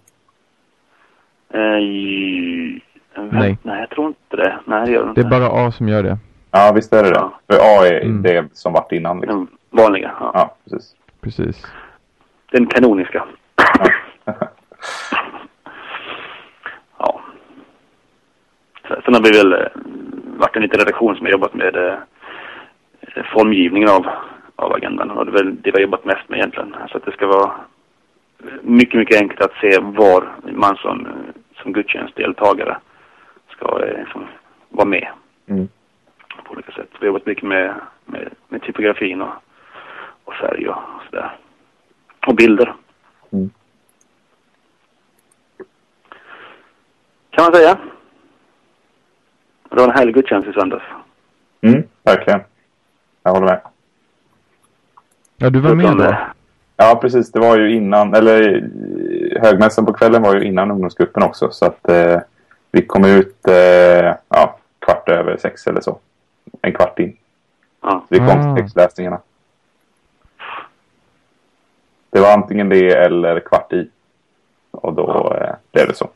Eh, 1.54 1.78
i- 1.78 2.80
Nej. 3.14 3.58
Nej, 3.62 3.80
jag 3.80 3.90
tror 3.90 4.06
inte 4.06 4.36
det. 4.36 4.58
Nej, 4.64 4.86
det 4.86 4.92
gör 4.92 5.00
det 5.06 5.12
Det 5.14 5.20
inte. 5.20 5.36
är 5.36 5.40
bara 5.40 5.66
A 5.68 5.72
som 5.72 5.88
gör 5.88 6.02
det. 6.02 6.18
Ja, 6.50 6.72
visst 6.74 6.92
är 6.92 7.02
det 7.02 7.08
det. 7.10 7.14
Ja. 7.16 7.32
För 7.50 7.58
A 7.58 7.86
är 7.86 8.00
Mm. 8.04 8.22
det 8.22 8.44
som 8.52 8.72
varit 8.72 8.92
innan. 8.92 9.20
Liksom. 9.20 9.48
Den 9.70 9.80
vanliga. 9.84 10.12
Ja. 10.20 10.30
Ja, 10.34 10.54
precis. 10.64 10.94
Precis. 11.20 11.66
Den 12.52 12.66
kanoniska. 12.66 13.24
Ja. 13.56 14.34
Ja. 16.98 17.20
Så- 18.88 19.00
Sen 19.04 19.14
har 19.14 19.22
vi 19.22 19.30
väl 19.38 19.52
eh, 19.52 19.68
varit 20.38 20.56
en 20.56 20.62
liten 20.62 20.78
redaktion 20.80 21.16
som 21.16 21.26
har 21.26 21.32
jobbat 21.32 21.54
med 21.54 21.76
eh, 21.76 21.94
formgivningen 23.34 23.88
av, 23.88 24.06
av 24.56 24.72
agendan. 24.72 25.10
Och 25.10 25.26
det 25.26 25.30
är 25.32 25.44
väl 25.44 25.54
det 25.62 25.70
vi 25.70 25.72
har 25.72 25.80
jobbat 25.80 26.04
mest 26.04 26.28
med 26.28 26.36
egentligen. 26.38 26.76
Så 26.90 26.96
att 26.96 27.04
det 27.04 27.12
ska 27.12 27.26
vara 27.26 27.50
mycket, 28.62 28.98
mycket 28.98 29.20
enkelt 29.22 29.40
att 29.42 29.54
se 29.60 29.78
var 29.80 30.28
man 30.52 30.76
som, 30.76 31.06
eh, 31.06 31.12
som 31.62 31.72
gudstjänstdeltagare 31.72 32.76
ska 33.60 33.86
eh, 33.86 33.98
liksom 34.00 34.26
vara 34.68 34.86
med 34.88 35.08
Mm. 35.46 35.68
på 36.44 36.52
olika 36.52 36.72
sätt. 36.72 36.88
Vi 36.92 36.98
har 36.98 37.06
jobbat 37.06 37.26
mycket 37.26 37.44
med, 37.44 37.74
med, 38.04 38.28
med 38.48 38.62
typografin 38.62 39.20
och, 39.22 39.32
och 40.24 40.34
färg 40.34 40.68
och 40.68 40.76
sådär. 41.10 41.36
Och 42.26 42.34
bilder. 42.34 42.74
Mm. 43.30 43.50
Kan 47.30 47.44
man 47.44 47.54
säga. 47.54 47.78
Det 49.70 49.76
var 49.76 49.84
en 49.84 49.90
härlig 49.94 50.14
gudstjänst 50.14 50.48
i 50.48 50.52
söndags. 50.52 50.84
Mm, 51.60 51.82
verkligen. 52.02 52.40
Jag 53.22 53.30
håller 53.32 53.46
med. 53.46 53.60
Ja, 55.36 55.50
du 55.50 55.60
var 55.60 55.74
med 55.74 55.96
då? 55.96 56.16
Ja, 56.76 56.98
precis. 57.02 57.32
Det 57.32 57.40
var 57.40 57.58
ju 57.58 57.74
innan, 57.74 58.14
eller 58.14 58.54
eh, 58.54 59.42
högmässan 59.42 59.86
på 59.86 59.92
kvällen 59.92 60.22
var 60.22 60.34
ju 60.34 60.44
innan 60.44 60.70
ungdomsgruppen 60.70 61.22
också. 61.22 61.50
Så 61.50 61.66
att 61.66 61.88
eh, 61.88 62.20
vi 62.70 62.86
kom 62.86 63.04
ut 63.04 63.48
eh, 63.48 64.14
ja, 64.28 64.58
kvart 64.78 65.08
över 65.08 65.36
sex 65.36 65.66
eller 65.66 65.80
så. 65.80 65.98
En 66.62 66.72
kvart 66.72 66.98
in. 66.98 67.16
Ja. 67.80 68.04
Vi 68.08 68.18
kom 68.18 68.42
till 68.42 68.62
textläsningarna. 68.62 69.20
Det 72.10 72.20
var 72.20 72.32
antingen 72.32 72.68
det 72.68 72.94
eller 72.94 73.40
kvart 73.40 73.72
i. 73.72 73.90
Och 74.70 74.92
då 74.92 75.34
eh, 75.40 75.54
blev 75.72 75.88
det 75.88 75.94
så. 75.94 76.10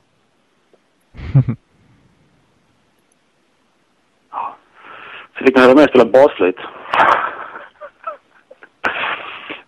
Så 5.38 5.44
fick 5.44 5.56
man 5.56 5.64
höra 5.64 5.74
mig 5.74 5.88
spela 5.88 6.04
basflöjt. 6.04 6.56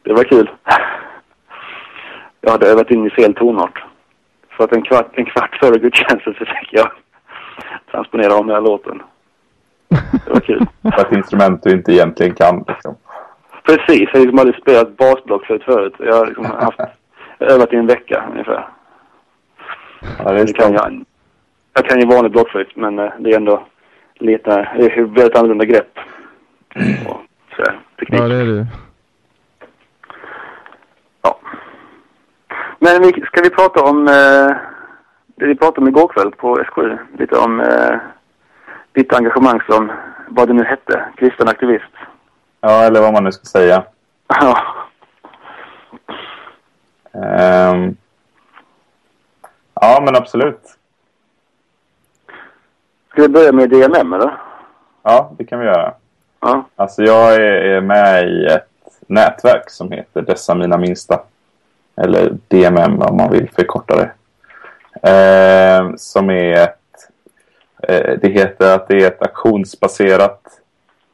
Det 0.02 0.12
var 0.12 0.24
kul. 0.24 0.50
Jag 2.40 2.50
hade 2.50 2.66
övat 2.66 2.90
in 2.90 3.06
i 3.06 3.10
fel 3.10 3.34
tonart. 3.34 3.85
För 4.56 4.64
att 4.64 4.72
en 4.72 4.82
kvart, 4.82 5.10
en 5.12 5.24
kvart 5.24 5.58
före 5.60 5.78
gudstjänsten 5.78 6.34
så 6.38 6.44
fick 6.44 6.72
jag 6.72 6.90
transponera 7.90 8.34
om 8.34 8.46
den 8.46 8.56
här 8.56 8.62
låten. 8.62 9.02
Det 10.24 10.32
var 10.32 10.40
kul. 10.40 10.66
För 10.82 11.06
ett 11.06 11.12
instrument 11.12 11.62
du 11.62 11.70
inte 11.70 11.92
egentligen 11.92 12.34
kan. 12.34 12.64
Liksom. 12.68 12.96
Precis, 13.62 14.08
jag 14.12 14.18
har 14.18 14.20
liksom 14.20 14.38
aldrig 14.38 14.60
spelat 14.60 14.96
basblockflöjt 14.96 15.64
förut. 15.64 15.94
Jag 15.98 16.14
har 16.14 16.26
liksom 16.26 16.44
haft, 16.44 16.80
övat 17.38 17.72
i 17.72 17.76
en 17.76 17.86
vecka 17.86 18.24
ungefär. 18.30 18.68
Ja, 20.18 20.32
det 20.32 20.44
Det 20.44 20.52
kan 20.52 20.72
jag, 20.72 21.04
jag 21.74 21.84
kan 21.84 22.00
ju 22.00 22.06
vanlig 22.06 22.32
blockflöjt 22.32 22.76
men 22.76 22.98
eh, 22.98 23.12
det 23.18 23.30
är 23.30 23.36
ändå 23.36 23.66
lite, 24.14 24.68
det 24.76 24.84
är 24.84 25.02
väldigt 25.02 25.36
annorlunda 25.36 25.64
grepp. 25.64 25.98
Och 27.08 27.20
sådär, 27.56 27.78
teknik. 27.98 28.20
Ja, 28.20 28.28
det 28.28 28.34
är 28.34 28.44
du. 28.44 28.66
Ja. 31.22 31.38
Men 32.86 33.02
vi, 33.02 33.12
ska 33.12 33.42
vi 33.42 33.50
prata 33.50 33.82
om 33.82 34.08
eh, 34.08 34.56
det 35.36 35.46
vi 35.46 35.56
pratade 35.56 35.80
om 35.80 35.88
igår 35.88 36.08
kväll 36.08 36.30
på 36.30 36.58
S7? 36.58 36.98
Lite 37.18 37.38
om 37.38 37.60
eh, 37.60 37.98
ditt 38.92 39.12
engagemang 39.12 39.60
som, 39.68 39.92
vad 40.28 40.48
det 40.48 40.54
nu 40.54 40.64
hette, 40.64 41.04
kristen 41.16 41.48
aktivist. 41.48 41.92
Ja, 42.60 42.84
eller 42.84 43.00
vad 43.00 43.12
man 43.12 43.24
nu 43.24 43.32
ska 43.32 43.44
säga. 43.44 43.84
Ja. 44.28 44.58
Ehm. 47.12 47.96
ja, 49.74 50.02
men 50.04 50.16
absolut. 50.16 50.78
Ska 53.10 53.22
vi 53.22 53.28
börja 53.28 53.52
med 53.52 53.70
DMM 53.70 54.12
eller? 54.12 54.36
Ja, 55.02 55.32
det 55.38 55.44
kan 55.44 55.58
vi 55.58 55.66
göra. 55.66 55.94
Ja. 56.40 56.64
Alltså 56.76 57.02
jag 57.02 57.34
är 57.34 57.80
med 57.80 58.28
i 58.28 58.46
ett 58.46 58.68
nätverk 59.06 59.70
som 59.70 59.92
heter 59.92 60.22
Dessa 60.22 60.54
Mina 60.54 60.76
Minsta. 60.76 61.20
Eller 61.96 62.36
DMM 62.48 63.02
om 63.02 63.16
man 63.16 63.30
vill 63.30 63.50
förkorta 63.50 63.96
det. 63.96 64.10
Eh, 65.10 65.94
som 65.96 66.30
är 66.30 66.52
ett... 66.52 66.78
Eh, 67.82 68.18
det 68.22 68.28
heter 68.28 68.74
att 68.74 68.88
det 68.88 69.02
är 69.02 69.06
ett 69.06 69.22
aktionsbaserat 69.22 70.40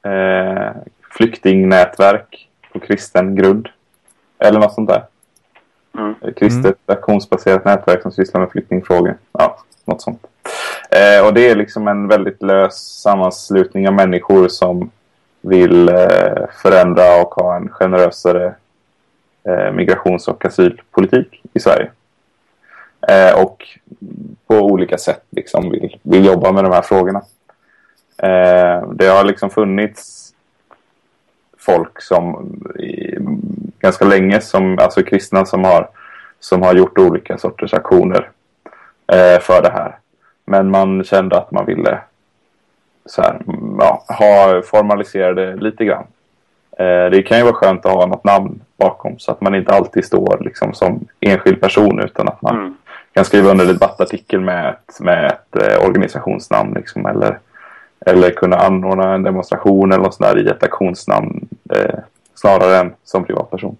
eh, 0.02 0.70
flyktingnätverk 1.10 2.48
på 2.72 2.80
kristen 2.80 3.34
grund. 3.34 3.68
Eller 4.38 4.60
något 4.60 4.74
sånt 4.74 4.88
där. 4.88 5.04
Mm. 5.98 6.14
Kristet 6.36 6.76
aktionsbaserat 6.86 7.64
nätverk 7.64 8.02
som 8.02 8.12
sysslar 8.12 8.40
med 8.40 8.50
flyktingfrågor. 8.50 9.16
Ja, 9.32 9.58
något 9.84 10.02
sånt. 10.02 10.26
Eh, 10.90 11.26
och 11.26 11.34
det 11.34 11.50
är 11.50 11.56
liksom 11.56 11.88
en 11.88 12.08
väldigt 12.08 12.42
lös 12.42 13.02
sammanslutning 13.02 13.88
av 13.88 13.94
människor 13.94 14.48
som 14.48 14.90
vill 15.40 15.88
eh, 15.88 16.46
förändra 16.62 17.22
och 17.22 17.34
ha 17.34 17.56
en 17.56 17.68
generösare 17.68 18.54
Eh, 19.44 19.72
migrations 19.72 20.28
och 20.28 20.44
asylpolitik 20.44 21.42
i 21.52 21.60
Sverige. 21.60 21.90
Eh, 23.08 23.42
och 23.42 23.68
på 24.46 24.54
olika 24.54 24.98
sätt 24.98 25.24
liksom 25.30 25.70
vill, 25.70 25.98
vill 26.02 26.24
jobba 26.24 26.52
med 26.52 26.64
de 26.64 26.72
här 26.72 26.82
frågorna. 26.82 27.22
Eh, 28.18 28.90
det 28.92 29.06
har 29.06 29.24
liksom 29.24 29.50
funnits 29.50 30.32
folk 31.58 32.02
som 32.02 32.52
i, 32.78 33.18
ganska 33.80 34.04
länge, 34.04 34.40
som, 34.40 34.78
alltså 34.78 35.02
kristna 35.02 35.46
som 35.46 35.64
har, 35.64 35.88
som 36.40 36.62
har 36.62 36.74
gjort 36.74 36.98
olika 36.98 37.38
sorters 37.38 37.74
aktioner 37.74 38.30
eh, 39.06 39.40
för 39.40 39.62
det 39.62 39.70
här. 39.70 39.98
Men 40.44 40.70
man 40.70 41.04
kände 41.04 41.36
att 41.36 41.50
man 41.50 41.66
ville 41.66 41.98
så 43.06 43.22
här, 43.22 43.40
mm, 43.48 43.76
ja, 43.78 44.04
ha, 44.08 44.62
formalisera 44.62 45.34
det 45.34 45.56
lite 45.56 45.84
grann. 45.84 46.06
Eh, 46.78 47.10
det 47.10 47.22
kan 47.22 47.38
ju 47.38 47.44
vara 47.44 47.54
skönt 47.54 47.86
att 47.86 47.92
ha 47.92 48.06
något 48.06 48.24
namn 48.24 48.60
bakom 48.76 49.18
så 49.18 49.32
att 49.32 49.40
man 49.40 49.54
inte 49.54 49.72
alltid 49.74 50.04
står 50.04 50.38
liksom 50.40 50.74
som 50.74 51.06
enskild 51.20 51.60
person 51.60 52.00
utan 52.00 52.28
att 52.28 52.42
man 52.42 52.56
Mm. 52.56 52.76
kan 53.12 53.24
skriva 53.24 53.50
under 53.50 53.64
en 53.64 53.72
debattartikel 53.72 54.40
med 54.40 54.68
ett, 54.68 55.00
med 55.00 55.26
ett 55.26 55.56
eh, 55.56 55.86
organisationsnamn 55.86 56.74
liksom, 56.74 57.06
eller, 57.06 57.38
eller 58.06 58.30
kunna 58.30 58.56
anordna 58.56 59.14
en 59.14 59.22
demonstration 59.22 59.92
eller 59.92 60.02
något 60.04 60.14
sånt 60.14 60.30
där 60.30 60.38
i 60.42 60.48
ett 60.48 60.62
aktionsnamn 60.62 61.48
eh, 61.74 61.98
snarare 62.34 62.76
än 62.78 62.94
som 63.04 63.24
privatperson. 63.24 63.76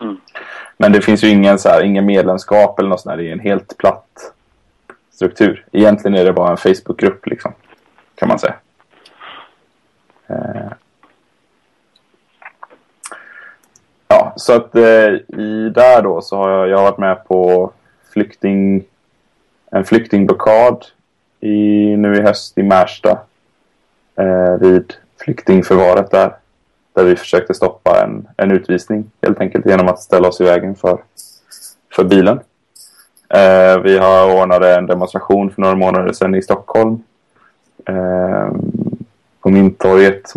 Mm. 0.00 0.16
Men 0.76 0.92
det 0.92 1.00
finns 1.02 1.24
ju 1.24 1.28
ingen, 1.28 1.58
så 1.58 1.68
här, 1.68 1.82
ingen 1.82 2.06
medlemskap 2.06 2.78
eller 2.78 2.88
något 2.88 3.00
sånt 3.00 3.12
där. 3.16 3.22
Det 3.22 3.28
är 3.28 3.32
en 3.32 3.40
helt 3.40 3.78
platt 3.78 4.32
struktur. 5.12 5.64
Egentligen 5.72 6.16
är 6.18 6.24
det 6.24 6.32
bara 6.32 6.50
en 6.50 6.56
Facebookgrupp 6.56 7.26
liksom, 7.26 7.52
kan 8.14 8.28
man 8.28 8.38
säga. 8.38 8.54
Eh. 10.28 10.72
Ja, 14.18 14.32
så 14.36 14.52
att 14.52 14.76
eh, 14.76 15.08
i 15.40 15.70
där 15.74 16.02
då 16.02 16.20
så 16.20 16.36
har 16.36 16.50
jag, 16.50 16.68
jag 16.68 16.76
har 16.76 16.84
varit 16.84 16.98
med 16.98 17.24
på 17.24 17.70
flykting, 18.12 18.84
en 19.70 19.84
flyktingblockad 19.84 20.84
i, 21.40 21.96
nu 21.96 22.16
i 22.16 22.20
höst 22.20 22.58
i 22.58 22.62
Märsta. 22.62 23.18
Eh, 24.18 24.54
vid 24.60 24.92
flyktingförvaret 25.24 26.10
där. 26.10 26.36
Där 26.92 27.04
vi 27.04 27.16
försökte 27.16 27.54
stoppa 27.54 28.04
en, 28.04 28.28
en 28.36 28.50
utvisning 28.50 29.10
helt 29.22 29.40
enkelt 29.40 29.66
genom 29.66 29.88
att 29.88 30.00
ställa 30.00 30.28
oss 30.28 30.40
i 30.40 30.44
vägen 30.44 30.74
för, 30.74 30.98
för 31.96 32.04
bilen. 32.04 32.40
Eh, 33.28 33.78
vi 33.82 33.98
har 33.98 34.42
ordnat 34.42 34.62
en 34.62 34.86
demonstration 34.86 35.50
för 35.50 35.62
några 35.62 35.74
månader 35.74 36.12
sedan 36.12 36.34
i 36.34 36.42
Stockholm. 36.42 37.02
Eh, 37.86 38.48
på 39.40 39.50
Mynttorget 39.50 40.34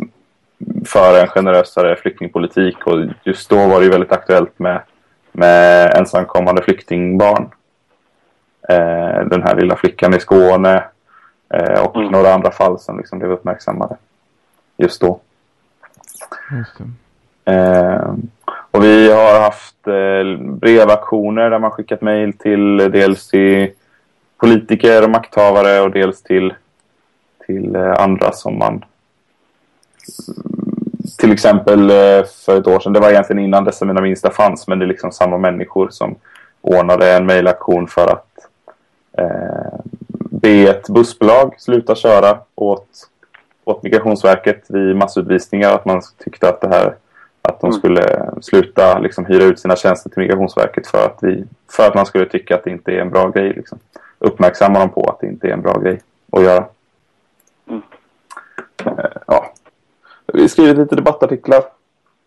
för 0.85 1.21
en 1.21 1.27
generösare 1.27 1.95
flyktingpolitik 1.95 2.87
och 2.87 3.05
just 3.23 3.49
då 3.49 3.67
var 3.67 3.79
det 3.79 3.85
ju 3.85 3.91
väldigt 3.91 4.11
aktuellt 4.11 4.59
med, 4.59 4.81
med 5.31 5.93
ensamkommande 5.97 6.61
flyktingbarn. 6.61 7.49
Eh, 8.69 9.19
den 9.25 9.43
här 9.43 9.55
lilla 9.55 9.75
flickan 9.75 10.13
i 10.13 10.19
Skåne 10.19 10.83
eh, 11.53 11.85
och 11.85 11.95
Mm. 11.95 12.11
några 12.11 12.33
andra 12.33 12.51
fall 12.51 12.79
som 12.79 12.97
liksom 12.97 13.19
blev 13.19 13.31
uppmärksammade 13.31 13.97
just 14.77 15.01
då. 15.01 15.19
Just. 16.51 16.75
Eh, 17.45 18.13
och 18.71 18.83
vi 18.83 19.11
har 19.11 19.41
haft 19.41 19.87
eh, 19.87 20.45
brevaktioner 20.45 21.49
där 21.49 21.59
man 21.59 21.71
skickat 21.71 22.01
mejl 22.01 22.33
till 22.33 22.77
dels 22.77 23.27
till 23.27 23.71
politiker 24.37 25.03
och 25.03 25.09
makthavare 25.09 25.81
och 25.81 25.91
dels 25.91 26.23
till, 26.23 26.53
till 27.45 27.75
eh, 27.75 27.93
andra 27.93 28.31
som 28.31 28.57
man 28.57 28.85
till 31.18 31.32
exempel 31.32 31.89
eh, 31.89 32.25
för 32.46 32.58
ett 32.58 32.68
år 32.68 32.79
sedan, 32.79 32.94
det 32.94 33.00
var 33.00 33.10
egentligen 33.10 33.44
innan 33.44 33.63
dessa 33.63 33.86
mina 33.86 34.01
minsta 34.01 34.32
fanns, 34.32 34.68
men 34.68 34.79
det 34.79 34.86
är 34.86 34.88
liksom 34.88 35.12
samma 35.12 35.38
människor 35.38 35.89
som 35.89 36.15
ordnade 36.62 37.13
en 37.13 37.25
mejlaktion 37.25 37.88
för 37.88 38.08
att 38.08 38.27
eh, 39.18 39.79
be 40.29 40.70
ett 40.70 40.89
bussbolag 40.89 41.56
sluta 41.58 41.96
köra 41.96 42.39
åt, 42.56 42.88
åt 43.63 43.84
Migrationsverket 43.84 44.65
vid 44.68 44.96
massutvisningar. 44.96 45.74
Att 45.74 45.86
man 45.86 46.01
tyckte 46.24 46.50
att 46.50 46.62
det 46.62 46.68
här 46.68 46.96
att 47.41 47.62
de 47.62 47.68
Mm. 47.68 47.79
skulle 47.79 48.32
sluta 48.41 49.00
liksom, 49.00 49.25
hyra 49.25 49.44
ut 49.44 49.60
sina 49.60 49.75
tjänster 49.75 50.10
till 50.10 50.20
Migrationsverket 50.20 50.88
för 50.88 51.06
att, 51.06 51.18
vi, 51.22 51.44
för 51.72 51.88
att 51.88 51.96
man 51.96 52.06
skulle 52.06 52.25
tycka 52.25 52.56
att 52.56 52.63
det 52.63 52.72
inte 52.72 52.91
är 52.91 53.01
en 53.01 53.10
bra 53.10 53.29
grej. 53.29 53.53
Liksom. 53.53 53.79
Uppmärksamma 54.20 54.79
dem 54.79 54.89
på 54.89 55.10
att 55.10 55.20
det 55.20 55.27
inte 55.27 55.48
är 55.48 55.51
en 55.51 55.62
bra 55.62 55.79
grej 55.79 56.01
att 56.32 56.44
göra. 56.44 56.65
Mm. 57.70 57.82
Eh, 58.86 59.06
ja. 59.27 59.53
Vi 60.33 60.50
skrivit 60.50 60.77
lite 60.77 60.95
debattartiklar. 60.95 61.63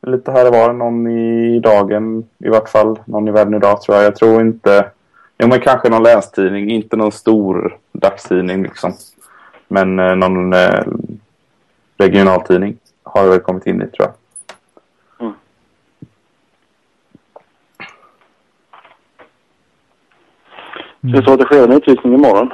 Lite 0.06 0.32
här 0.32 0.46
och 0.46 0.54
var. 0.54 0.72
Någon 0.72 1.06
i 1.06 1.60
Dagen 1.60 2.24
i 2.38 2.48
vart 2.48 2.68
fall. 2.68 2.98
Någon 3.04 3.28
i 3.28 3.30
Världen 3.30 3.54
idag 3.54 3.82
tror 3.82 3.96
jag. 3.96 4.06
Jag 4.06 4.16
tror 4.16 4.40
inte... 4.40 4.90
Jo 5.38 5.48
men 5.48 5.60
kanske 5.60 5.88
någon 5.88 6.02
länstidning. 6.02 6.70
Inte 6.70 6.96
någon 6.96 7.12
stor 7.12 7.78
dagstidning 7.92 8.62
liksom. 8.62 8.92
Men 9.68 9.98
eh, 9.98 10.16
någon 10.16 10.52
eh, 10.52 10.84
regionaltidning 11.96 12.76
har 13.02 13.28
väl 13.28 13.40
kommit 13.40 13.66
in 13.66 13.82
i 13.82 13.86
tror 13.86 14.08
jag. 14.08 14.12
Så 21.00 21.08
det 21.08 21.22
står 21.22 21.32
att 21.32 21.38
det 21.38 21.44
sker 21.44 21.64
en 21.64 21.72
utvisning 21.72 22.14
imorgon. 22.14 22.52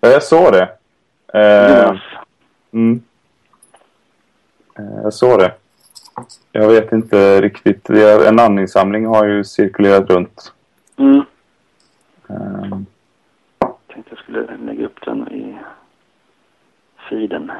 Ja, 0.00 0.08
jag 0.08 0.22
såg 0.22 0.52
det. 0.52 0.68
Eh, 1.34 1.86
Jonas. 1.86 2.00
mm. 2.72 3.02
Eh, 4.78 5.02
jag 5.02 5.14
såg 5.14 5.38
det. 5.38 5.54
Jag 6.52 6.68
vet 6.68 6.92
inte 6.92 7.40
riktigt. 7.40 7.90
En 7.90 8.36
namninsamling 8.36 9.06
har 9.06 9.24
ju 9.24 9.44
cirkulerat 9.44 10.10
runt. 10.10 10.52
Mm. 10.96 11.22
Eh, 12.28 12.78
Tänkte 13.86 14.10
jag 14.10 14.18
skulle 14.18 14.56
lägga 14.56 14.86
upp 14.86 15.04
den 15.04 15.28
i 15.32 15.58
feeden. 17.08 17.52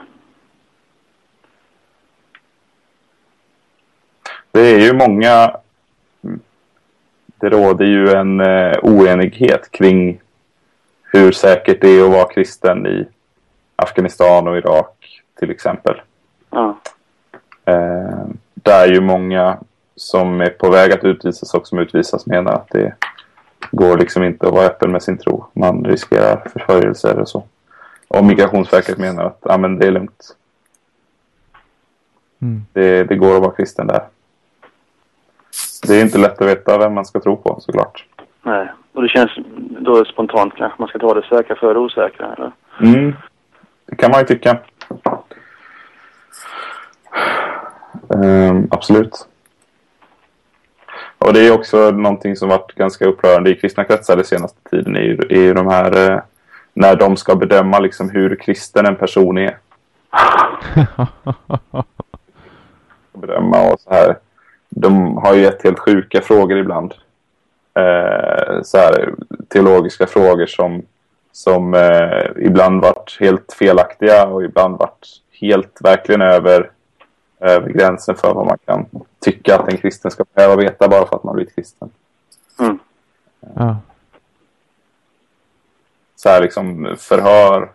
det 4.52 4.60
är 4.60 4.80
ju 4.80 4.92
många... 4.92 5.56
Det 7.36 7.48
råder 7.48 7.84
ju 7.84 8.08
en 8.08 8.40
eh, 8.40 8.78
oenighet 8.82 9.70
kring 9.70 10.20
hur 11.02 11.32
säkert 11.32 11.80
det 11.80 11.88
är 11.88 12.04
att 12.04 12.10
vara 12.10 12.32
kristen 12.32 12.86
i 12.86 13.06
Afghanistan 13.76 14.48
och 14.48 14.56
Irak 14.56 15.22
till 15.38 15.50
exempel. 15.50 16.00
Ja. 16.50 16.78
Eh, 17.64 18.26
där 18.54 18.86
ju 18.86 19.00
många 19.00 19.58
som 19.96 20.40
är 20.40 20.50
på 20.50 20.70
väg 20.70 20.92
att 20.92 21.04
utvisas 21.04 21.54
och 21.54 21.66
som 21.66 21.78
utvisas 21.78 22.26
menar 22.26 22.52
att 22.52 22.68
det 22.68 22.94
går 23.70 23.98
liksom 23.98 24.22
inte 24.22 24.46
att 24.46 24.54
vara 24.54 24.66
öppen 24.66 24.92
med 24.92 25.02
sin 25.02 25.18
tro. 25.18 25.46
Man 25.52 25.84
riskerar 25.84 26.48
förföljelser 26.52 27.18
och 27.18 27.28
så. 27.28 27.44
Och 28.08 28.24
Migrationsverket 28.24 28.98
menar 28.98 29.24
att 29.24 29.38
ja, 29.40 29.58
men 29.58 29.78
det 29.78 29.86
är 29.86 29.90
lugnt. 29.90 30.36
Mm. 32.42 32.62
Det, 32.72 33.04
det 33.04 33.16
går 33.16 33.36
att 33.36 33.42
vara 33.42 33.52
kristen 33.52 33.86
där. 33.86 34.02
Det 35.86 35.96
är 35.96 36.02
inte 36.02 36.18
lätt 36.18 36.40
att 36.40 36.48
veta 36.48 36.78
vem 36.78 36.94
man 36.94 37.04
ska 37.04 37.20
tro 37.20 37.36
på 37.36 37.60
såklart. 37.60 38.06
Nej. 38.42 38.68
Och 38.92 39.02
det 39.02 39.08
känns 39.08 39.30
då 39.80 40.04
spontant 40.04 40.54
kanske 40.56 40.82
man 40.82 40.88
ska 40.88 40.98
ta 40.98 41.14
det 41.14 41.22
säkra 41.22 41.56
för 41.56 41.74
det 41.74 41.80
osäkra. 41.80 42.34
Eller? 42.34 42.52
Mm. 42.80 43.14
Det 43.86 43.96
kan 43.96 44.10
man 44.10 44.20
ju 44.20 44.26
tycka. 44.26 44.58
Ehm, 48.14 48.68
absolut. 48.70 49.26
Och 51.18 51.32
det 51.32 51.46
är 51.46 51.52
också 51.52 51.90
någonting 51.90 52.36
som 52.36 52.48
varit 52.48 52.74
ganska 52.74 53.06
upprörande 53.06 53.50
i 53.50 53.54
kristna 53.54 53.84
kretsar 53.84 54.16
den 54.16 54.24
senaste 54.24 54.70
tiden. 54.70 54.96
är 54.96 55.32
är 55.32 55.54
de 55.54 55.66
här 55.66 56.10
eh, 56.10 56.20
när 56.74 56.96
de 56.96 57.16
ska 57.16 57.34
bedöma 57.34 57.78
liksom 57.78 58.10
hur 58.10 58.36
kristen 58.36 58.86
en 58.86 58.96
person 58.96 59.38
är. 59.38 59.58
Bedöma 63.12 63.72
och 63.72 63.80
så 63.80 63.90
här. 63.90 64.18
De 64.68 65.16
har 65.16 65.34
ju 65.34 65.40
gett 65.40 65.64
helt 65.64 65.78
sjuka 65.78 66.20
frågor 66.20 66.58
ibland. 66.58 66.94
Eh, 67.74 68.62
så 68.62 68.78
här, 68.78 69.14
teologiska 69.48 70.06
frågor 70.06 70.46
som, 70.46 70.82
som 71.32 71.74
eh, 71.74 72.26
ibland 72.36 72.82
varit 72.82 73.16
helt 73.20 73.52
felaktiga 73.58 74.26
och 74.26 74.44
ibland 74.44 74.78
varit 74.78 75.06
helt 75.40 75.78
verkligen 75.80 76.22
över, 76.22 76.70
över 77.42 77.68
gränsen 77.68 78.14
för 78.14 78.34
vad 78.34 78.46
man 78.46 78.58
kan 78.64 78.86
tycka 79.20 79.56
att 79.56 79.72
en 79.72 79.78
kristen 79.78 80.10
ska 80.10 80.24
behöva 80.34 80.56
veta 80.56 80.88
bara 80.88 81.06
för 81.06 81.16
att 81.16 81.24
man 81.24 81.34
blivit 81.34 81.54
kristen. 81.54 81.90
Mm. 82.60 82.78
Ja. 83.54 83.76
så 86.16 86.28
här 86.28 86.40
liksom 86.40 86.96
förhör. 86.98 87.70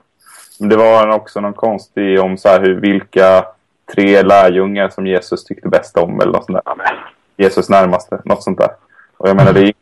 Men 0.60 0.70
det 0.70 0.78
var 0.78 1.10
också 1.10 1.42
någon 1.42 1.54
konstig 1.54 2.20
om 2.20 2.38
så 2.38 2.50
här 2.50 2.62
hur, 2.62 2.76
vilka 2.76 3.46
tre 3.96 4.22
lärjungar 4.22 4.90
som 4.90 5.08
Jesus 5.08 5.44
tyckte 5.44 5.70
bäst 5.70 5.98
om 5.98 6.22
eller 6.22 6.32
något 6.32 6.46
sånt 6.46 6.60
där. 6.66 7.12
Jesus 7.38 7.70
närmaste, 7.70 8.22
något 8.26 8.44
sånt 8.44 8.58
där. 8.58 8.70
Och 9.18 9.30
jag 9.30 9.36
menar 9.36 9.54
det 9.54 9.74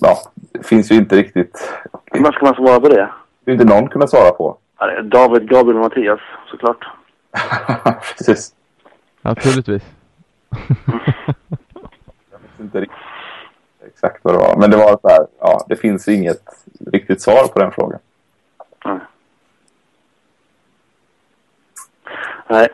Ja, 0.00 0.18
det 0.34 0.66
finns 0.66 0.92
ju 0.92 0.96
inte 0.96 1.16
riktigt... 1.16 1.72
Vad 2.10 2.34
ska 2.34 2.44
man 2.44 2.54
svara 2.54 2.80
på 2.80 2.88
det? 2.88 3.08
Det 3.44 3.50
är 3.50 3.52
inte 3.52 3.64
någon 3.64 3.88
kunna 3.88 4.06
svara 4.06 4.30
på. 4.30 4.56
David, 5.02 5.48
Gabriel 5.48 5.76
och 5.76 5.82
Mattias 5.82 6.20
såklart. 6.50 6.86
Precis. 8.18 8.54
Naturligtvis. 9.22 9.82
Jag 12.30 12.38
vet 12.38 12.60
inte 12.60 12.80
riktigt 12.80 12.98
exakt 13.86 14.18
vad 14.22 14.34
det 14.34 14.38
var. 14.38 14.56
Men 14.56 14.70
det 14.70 14.76
var 14.76 14.98
så 15.02 15.08
här, 15.08 15.26
ja, 15.40 15.64
det 15.68 15.76
finns 15.76 16.08
inget 16.08 16.42
riktigt 16.92 17.22
svar 17.22 17.48
på 17.52 17.58
den 17.58 17.72
frågan. 17.72 18.00
Nej. 18.84 18.98
Nej. 22.46 22.68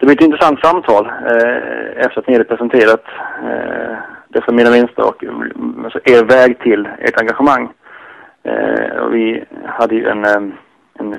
Det 0.00 0.06
blir 0.06 0.16
ett 0.16 0.24
intressant 0.24 0.60
samtal 0.60 1.06
eh, 1.06 2.06
efter 2.06 2.20
att 2.20 2.26
ni 2.26 2.32
hade 2.32 2.44
presenterat 2.44 3.04
eh, 3.42 3.96
det 4.28 4.40
för 4.44 4.52
mina 4.52 4.70
minsta 4.70 5.04
och 5.04 5.24
eh, 5.24 5.30
alltså 5.84 6.00
er 6.04 6.24
väg 6.24 6.58
till 6.58 6.88
ert 6.98 7.20
engagemang. 7.20 7.72
Eh, 8.42 8.96
och 8.96 9.14
vi 9.14 9.44
hade 9.64 9.94
ju 9.94 10.08
en, 10.08 10.24
eh, 10.24 10.42
en 10.94 11.18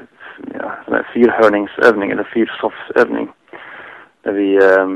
ja, 0.60 0.72
sån 0.86 0.94
här 0.94 1.08
fyrhörningsövning 1.14 2.12
eller 2.12 2.24
fyrsoffsövning 2.24 3.32
där 4.22 4.32
vi 4.32 4.56
eh, 4.56 4.90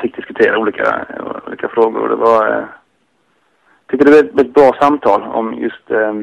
fick 0.00 0.16
diskutera 0.16 0.58
olika, 0.58 1.06
olika 1.46 1.68
frågor. 1.68 2.00
Och 2.02 2.08
det 2.08 2.16
var, 2.16 2.48
eh, 2.48 2.64
jag 3.86 3.88
tyckte 3.88 4.06
det 4.06 4.10
var 4.10 4.28
ett, 4.28 4.40
ett 4.40 4.54
bra 4.54 4.72
samtal 4.80 5.22
om 5.22 5.54
just 5.54 5.90
eh, 5.90 6.14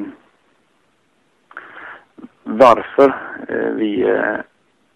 varför 2.44 3.16
eh, 3.48 3.72
vi 3.72 4.02
eh, 4.02 4.38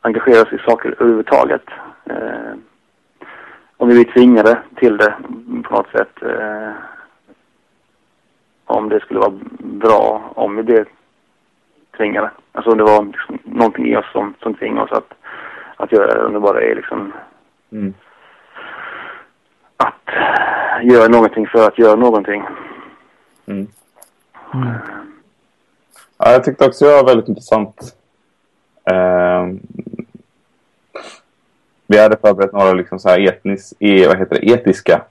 engagerar 0.01 0.41
oss 0.41 0.53
i 0.53 0.57
saker 0.57 0.95
överhuvudtaget. 0.99 1.63
Eh, 2.05 2.53
om 3.77 3.87
vi 3.87 3.93
blir 3.93 4.13
tvingade 4.13 4.59
till 4.75 4.97
det 4.97 5.13
på 5.63 5.73
något 5.75 5.91
sätt. 5.91 6.23
Eh, 6.23 6.71
om 8.65 8.89
det 8.89 8.99
skulle 8.99 9.19
vara 9.19 9.39
bra 9.59 10.31
om 10.35 10.55
vi 10.55 10.63
blev 10.63 10.85
tvingade. 11.97 12.31
Alltså 12.51 12.75
det 12.75 12.83
var 12.83 13.05
liksom 13.05 13.39
någonting 13.43 13.87
i 13.87 13.95
oss 13.97 14.11
som, 14.11 14.33
som 14.41 14.53
tvingar 14.53 14.81
oss 14.83 14.91
att, 14.91 15.13
att 15.75 15.91
göra 15.91 16.13
det. 16.13 16.25
Om 16.25 16.33
det 16.33 16.39
bara 16.39 16.61
är 16.61 16.75
liksom 16.75 17.13
Mm. 17.71 17.93
att 19.77 20.13
göra 20.83 21.07
någonting 21.07 21.47
för 21.47 21.67
att 21.67 21.77
göra 21.79 21.95
någonting. 21.95 22.43
Mm. 23.45 23.67
Mm. 24.53 24.67
Ja, 26.17 26.31
jag 26.31 26.43
tyckte 26.43 26.65
också 26.65 26.85
det 26.85 26.91
var 26.91 27.05
väldigt 27.05 27.27
intressant. 27.29 27.95
Ehm, 28.91 29.59
vi 31.87 31.99
hade 31.99 32.17
förberett 32.17 32.53
några 32.53 32.73
liksom 32.73 32.99
så 32.99 33.09
här 33.09 33.27
etnis, 33.27 33.73
e, 33.79 34.07
vad 34.07 34.17
heter 34.17 34.35
det, 34.39 34.49
etiska 34.51 35.01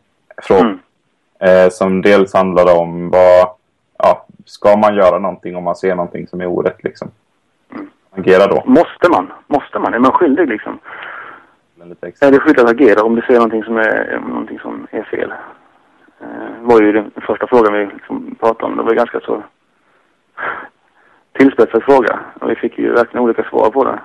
frågor. 0.42 0.62
Mm. 0.62 0.78
Eh, 1.38 1.70
som 1.70 2.02
dels 2.02 2.34
handlade 2.34 2.72
om 2.72 3.10
vad, 3.10 3.48
ska 4.44 4.76
man 4.76 4.94
göra 4.94 5.18
någonting 5.18 5.56
om 5.56 5.64
man 5.64 5.76
ser 5.76 5.94
någonting 5.94 6.26
som 6.28 6.40
är 6.40 6.46
orätt 6.46 6.84
liksom? 6.84 7.10
Agera 8.10 8.46
då. 8.46 8.62
Måste 8.66 9.10
man? 9.10 9.32
Måste 9.46 9.78
man? 9.78 9.94
Är 9.94 9.98
man 9.98 10.12
skyldig 10.12 10.48
liksom? 10.48 10.78
Är 12.20 12.30
det 12.30 12.40
skyldigt 12.40 12.64
att 12.64 12.70
agera 12.70 13.02
om 13.02 13.14
du 13.14 13.22
ser 13.22 13.34
någonting 13.34 13.64
som 13.64 13.76
är, 13.76 14.20
någonting 14.28 14.58
som 14.58 14.86
är 14.90 15.02
fel? 15.02 15.32
Eh, 16.20 16.60
var 16.60 16.80
ju 16.80 16.92
den 16.92 17.10
första 17.26 17.46
frågan 17.46 17.72
vi 17.72 17.86
liksom 17.86 18.36
pratade 18.40 18.64
om. 18.64 18.76
Det 18.76 18.82
var 18.82 18.94
ganska 18.94 19.20
så 19.20 19.42
tillspetsad 21.38 21.82
fråga. 21.82 22.20
Och 22.40 22.50
vi 22.50 22.54
fick 22.54 22.78
ju 22.78 22.92
verkligen 22.92 23.24
olika 23.24 23.44
svar 23.44 23.70
på 23.70 23.84
det. 23.84 24.00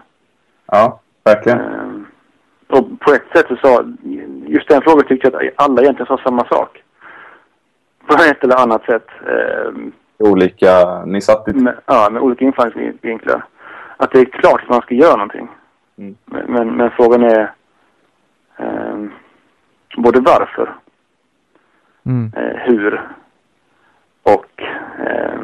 Ja, 0.65 0.99
verkligen. 1.23 1.60
Eh, 1.60 2.78
och 2.78 2.99
på 2.99 3.13
ett 3.13 3.25
sätt 3.36 3.47
så 3.47 3.56
sa, 3.56 3.86
just 4.45 4.67
den 4.67 4.82
frågan 4.82 5.06
tyckte 5.08 5.28
jag 5.28 5.47
att 5.47 5.54
alla 5.56 5.82
egentligen 5.82 6.08
sa 6.08 6.23
samma 6.23 6.45
sak. 6.47 6.84
På 8.08 8.13
ett 8.13 8.43
eller 8.43 8.56
annat 8.56 8.84
sätt. 8.86 9.08
Olika, 10.20 11.06
ni 11.06 11.22
satt 11.22 11.48
i... 11.48 11.54
med, 11.54 11.80
ja, 11.86 12.10
med 12.12 12.22
olika 12.22 12.46
infallsvinklar. 12.46 13.46
Att 13.98 14.12
det 14.12 14.20
är 14.20 14.26
klart 14.26 14.64
att 14.64 14.70
man 14.70 14.82
ska 14.82 14.96
göra 14.96 15.16
någonting. 15.16 15.48
Mm. 15.98 16.16
Men, 16.26 16.46
men, 16.48 16.78
men 16.78 16.92
frågan 16.92 17.24
är 17.24 17.52
eh, 18.58 18.98
både 19.98 20.20
varför, 20.20 20.76
Mm. 22.06 22.32
eh, 22.36 22.58
hur 22.58 23.02
och 24.24 24.64
eh, 25.00 25.40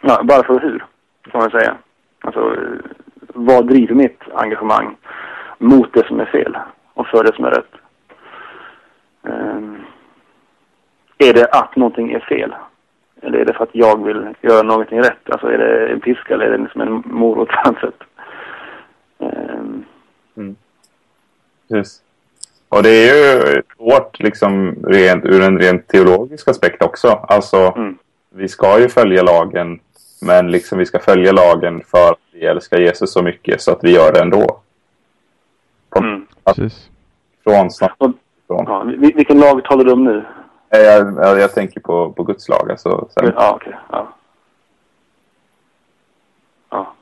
ja, 0.00 0.20
varför 0.22 0.54
och 0.54 0.60
hur, 0.60 0.84
kan 1.30 1.40
man 1.40 1.50
säga. 1.50 1.74
Alltså, 2.20 2.56
vad 3.34 3.66
driver 3.68 3.94
mitt 3.94 4.20
engagemang 4.34 4.96
mot 5.58 5.92
det 5.92 6.06
som 6.06 6.20
är 6.20 6.24
fel 6.24 6.58
och 6.94 7.06
för 7.06 7.24
det 7.24 7.34
som 7.34 7.44
är 7.44 7.50
rätt? 7.50 7.74
Eh, 9.22 9.62
är 11.18 11.34
det 11.34 11.46
att 11.52 11.76
någonting 11.76 12.12
är 12.12 12.20
fel? 12.20 12.54
Eller 13.24 13.38
är 13.38 13.44
det 13.44 13.52
för 13.54 13.62
att 13.64 13.70
jag 13.74 14.04
vill 14.04 14.34
göra 14.40 14.62
någonting 14.62 14.98
rätt? 14.98 15.30
Alltså 15.30 15.46
är 15.46 15.58
det 15.58 15.88
en 15.92 16.00
piska 16.00 16.34
eller 16.34 16.44
är 16.46 16.50
det 16.50 16.58
liksom 16.64 16.80
en 16.80 17.02
morot 17.06 17.48
på 17.48 17.70
något 17.70 17.80
sätt? 17.80 18.00
Ehm, 19.18 19.84
Precis. 21.68 22.00
Och 22.68 22.82
det 22.82 22.90
är 22.90 23.14
ju 23.56 23.62
svårt 23.76 24.20
liksom 24.20 24.74
rent, 24.86 25.24
ur 25.24 25.42
en 25.42 25.58
rent 25.58 25.88
teologisk 25.88 26.48
aspekt 26.48 26.82
också. 26.82 27.08
Alltså, 27.08 27.56
mm, 27.76 27.98
vi 28.34 28.48
ska 28.48 28.80
ju 28.80 28.88
följa 28.88 29.22
lagen, 29.22 29.80
men 30.26 30.50
liksom 30.50 30.78
vi 30.78 30.86
ska 30.86 30.98
följa 30.98 31.32
lagen 31.32 31.82
för 31.90 32.10
att 32.10 32.18
vi 32.32 32.44
älskar 32.46 32.78
Jesus 32.80 33.12
så 33.12 33.22
mycket 33.22 33.60
så 33.60 33.72
att 33.72 33.84
vi 33.84 33.94
gör 33.94 34.12
det 34.12 34.20
ändå. 34.20 34.60
mm. 35.96 36.26
Precis. 36.44 36.90
Från 37.44 37.70
snart 37.70 37.94
Och-. 37.98 38.12
Ja, 38.46 38.82
vil- 38.84 39.16
vilken 39.16 39.40
lag 39.40 39.64
talar 39.64 39.84
du 39.84 39.92
om 39.92 40.04
nu? 40.04 40.24
jag, 40.82 41.16
jag, 41.16 41.38
jag 41.38 41.52
tänker 41.52 41.80
på, 41.80 42.12
på 42.12 42.22
Guds 42.22 42.48
lag. 42.48 42.70
Alltså. 42.70 43.08
Ja, 43.14 43.52
okej. 43.54 43.68
Okay. 43.68 43.72
Ja. 43.90 44.14
ja. 46.70 46.94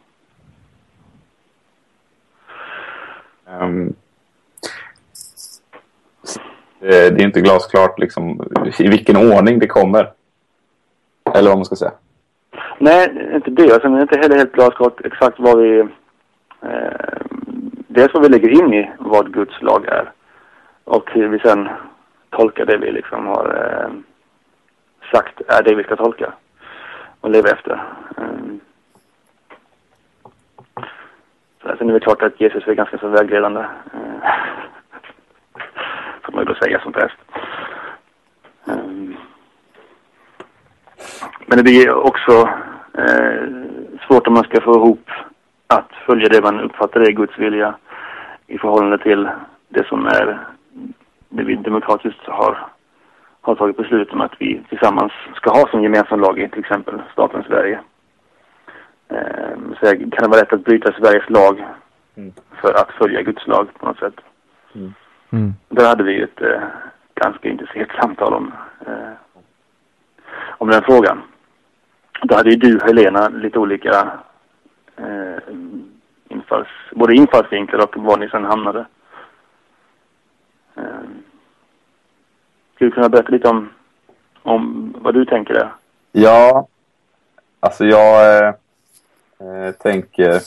Um, 3.61 3.95
det, 6.81 7.11
det 7.11 7.23
är 7.23 7.27
inte 7.27 7.41
glasklart 7.41 7.99
liksom, 7.99 8.45
i 8.79 8.89
vilken 8.89 9.17
ordning 9.17 9.59
det 9.59 9.67
kommer. 9.67 10.13
Eller 11.35 11.49
vad 11.49 11.59
man 11.59 11.65
ska 11.65 11.77
säga. 11.77 11.93
Nej, 12.79 13.31
inte 13.35 13.51
det. 13.51 13.73
Alltså, 13.73 13.89
det 13.89 13.99
är 13.99 14.03
inte 14.03 14.19
heller 14.19 14.37
helt 14.37 14.53
glasklart 14.53 15.01
exakt 15.05 15.39
vad 15.39 15.59
vi... 15.59 15.81
Eh, 16.61 17.21
dels 17.89 18.15
vad 18.15 18.23
vi 18.23 18.29
lägger 18.29 18.49
in 18.49 18.75
i 18.75 18.91
vad 18.99 19.33
Guds 19.33 19.63
lag 19.63 19.87
är. 19.87 20.13
Och 20.85 21.11
hur 21.11 21.29
vi 21.29 21.39
sen 21.39 21.69
tolka 22.33 22.65
det 22.65 22.77
vi 22.77 22.93
liksom 22.93 23.27
har 23.27 23.47
eh, 23.47 23.91
sagt 25.13 25.41
är 25.49 25.63
det 25.63 25.75
vi 25.75 25.85
ska 25.85 25.97
tolka. 25.97 26.33
Och 27.21 27.31
leva 27.31 27.51
efter. 27.51 27.85
Eh, 28.17 28.25
så 31.63 31.69
alltså, 31.69 31.79
sen 31.79 31.91
är 31.91 31.95
det 31.95 32.01
klart 32.01 32.23
att 32.23 32.41
Jesus 32.41 32.67
är 32.67 32.75
ganska 32.75 32.99
så 32.99 33.09
vägledande. 33.09 33.61
Eh, 33.61 34.29
får 36.23 36.33
man 36.33 36.45
ju 36.45 36.53
då 36.53 36.55
säga 36.55 36.81
som 36.81 36.93
präst. 36.93 37.17
Um, 38.65 38.75
ehm. 38.75 39.17
men 41.47 41.65
det 41.65 41.83
är 41.83 41.95
också 41.95 42.49
eh, 42.99 43.43
svårt 44.07 44.27
om 44.27 44.35
man 44.35 44.45
ska 44.45 44.61
få 44.61 44.75
ihop 44.75 45.11
att 45.67 45.91
följa 46.07 46.29
det 46.29 46.43
man 46.43 46.61
uppfattar 46.61 47.01
är 47.01 47.13
Guds 47.13 47.39
vilja 47.39 47.75
i 48.47 48.59
förhållande 48.59 48.99
till 48.99 49.29
det 49.69 49.87
som 49.87 50.07
är 50.07 50.39
det 51.33 51.45
vi 51.45 51.55
demokratiskt 51.55 52.27
har, 52.27 52.69
har 53.41 53.55
tagit 53.55 53.77
beslut 53.77 54.13
om 54.13 54.21
att 54.21 54.33
vi 54.39 54.63
tillsammans 54.69 55.13
ska 55.35 55.51
ha 55.51 55.69
som 55.69 55.83
gemensam 55.83 56.21
lag 56.21 56.39
i 56.39 56.49
till 56.49 56.61
exempel 56.61 57.03
staten 57.13 57.45
Sverige. 57.47 57.81
Eh, 59.09 59.57
så 59.81 59.87
kan 59.87 60.23
det 60.23 60.29
vara 60.29 60.41
rätt 60.41 60.53
att 60.53 60.65
bryta 60.65 60.93
Sveriges 60.93 61.31
lag 61.31 61.65
mm. 62.17 62.33
för 62.61 62.73
att 62.75 62.91
följa 62.91 63.23
Guds 63.23 63.47
lag 63.47 63.69
på 63.79 63.87
något 63.87 63.99
sätt. 63.99 64.21
Mm. 64.75 64.95
Mm. 65.31 65.53
Där 65.69 65.89
hade 65.89 66.03
vi 66.03 66.23
ett 66.23 66.41
eh, 66.41 66.63
ganska 67.15 67.49
intensivt 67.49 67.91
samtal 68.01 68.35
om, 68.35 68.53
eh, 68.87 69.13
om 70.59 70.69
den 70.69 70.83
frågan. 70.83 71.23
Då 72.23 72.35
hade 72.35 72.51
ju 72.51 72.57
du 72.57 72.79
Helena 72.85 73.29
lite 73.29 73.59
olika 73.59 74.13
eh, 74.97 75.55
infalls, 76.29 76.69
både 76.93 77.15
infallsvinklar 77.15 77.85
och 77.85 77.97
var 77.97 78.19
ni 78.19 78.29
sen 78.29 78.45
hamnade. 78.45 78.87
Eh, 80.75 80.83
skulle 82.83 82.91
du 82.91 82.95
kunna 82.95 83.09
berätta 83.09 83.31
lite 83.31 83.49
om, 83.49 83.71
om 84.43 84.95
vad 84.99 85.15
du 85.15 85.25
tänker 85.25 85.55
där? 85.55 85.73
Ja, 86.13 86.67
alltså 87.61 87.85
jag 87.85 88.39
eh, 88.39 88.55
eh 89.41 89.73
tänker... 89.73 90.43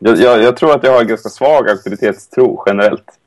Jag, 0.00 0.18
jag, 0.18 0.42
jag, 0.42 0.56
tror 0.56 0.74
att 0.74 0.84
jag 0.84 0.92
har 0.92 1.00
en 1.00 1.06
ganska 1.06 1.28
svag 1.28 1.68
auktoritetstro 1.68 2.62
generellt. 2.66 3.18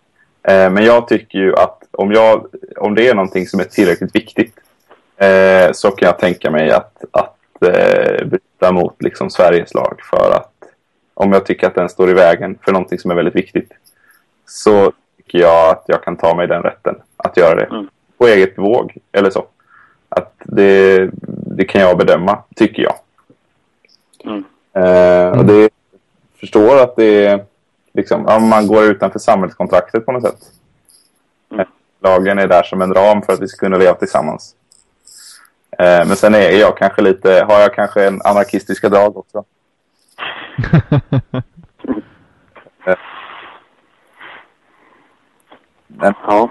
Eh, 0.44 0.70
men 0.70 0.84
jag 0.84 1.08
tycker 1.08 1.39
ju 1.39 1.56
att 1.56 1.84
om, 1.91 2.12
jag, 2.12 2.48
om 2.78 2.96
det 2.96 3.08
är 3.08 3.15
någonting 3.15 3.48
som 3.48 3.60
är 3.60 3.63
tillräckligt 3.63 4.15
viktigt 4.15 4.60
eh, 5.18 5.72
så 5.72 5.91
kan 5.91 6.06
jag 6.06 6.20
tänka 6.20 6.52
mig 6.52 6.72
att, 6.72 7.04
att 7.12 7.63
eh, 7.63 8.26
bryta 8.26 8.72
mot 8.72 9.04
liksom, 9.04 9.30
Sveriges 9.30 9.74
lag 9.74 10.00
för 10.12 10.32
att 10.32 10.52
om 11.13 11.32
jag 11.32 11.46
tycker 11.46 11.68
att 11.68 11.76
den 11.76 11.89
står 11.89 12.10
i 12.10 12.13
vägen 12.13 12.58
för 12.62 12.72
någonting 12.72 13.00
som 13.00 13.12
är 13.12 13.15
väldigt 13.15 13.36
viktigt 13.36 13.72
så 14.46 14.92
tycker 15.18 15.40
jag 15.40 15.70
att 15.70 15.84
jag 15.88 16.04
kan 16.04 16.18
ta 16.18 16.36
mig 16.36 16.48
den 16.48 16.64
rätten 16.64 16.96
att 17.18 17.38
göra 17.38 17.56
det 17.56 17.66
mm. 17.66 17.88
på 18.18 18.28
eget 18.28 18.58
våg 18.58 18.98
eller 19.12 19.30
så. 19.30 19.46
Att 20.10 20.34
det, 20.44 21.10
det 21.28 21.66
kan 21.66 21.82
jag 21.82 21.98
bedöma, 21.98 22.44
tycker 22.56 22.84
jag. 22.84 22.96
Mm. 24.24 24.44
Eh, 24.74 25.40
och 25.40 25.46
det 25.46 25.70
förstår 26.40 26.84
att 26.84 26.96
det 26.96 27.26
är 27.26 27.46
liksom, 27.94 28.26
ja, 28.28 28.40
man 28.40 28.68
går 28.68 28.84
utanför 28.84 29.20
samhällskontraktet 29.20 30.06
på 30.06 30.12
något 30.12 30.24
sätt. 30.24 30.52
Mm. 31.52 31.68
Lagen 32.00 32.40
är 32.40 32.48
där 32.48 32.64
som 32.64 32.82
en 32.82 32.94
ram 32.94 33.22
för 33.22 33.34
att 33.34 33.42
vi 33.42 33.48
ska 33.48 33.66
kunna 33.66 33.78
leva 33.78 33.94
tillsammans. 33.94 34.56
Eh, 35.80 36.08
men 36.08 36.16
sen 36.16 36.36
är 36.36 36.52
jag 36.52 36.78
kanske 36.78 37.02
lite, 37.02 37.46
har 37.50 37.60
jag 37.60 37.74
kanske 37.74 38.08
en 38.08 38.22
anarkistiska 38.22 38.90
drag 38.90 39.18
också. 39.18 39.44
men, 45.88 46.14
ja. 46.28 46.50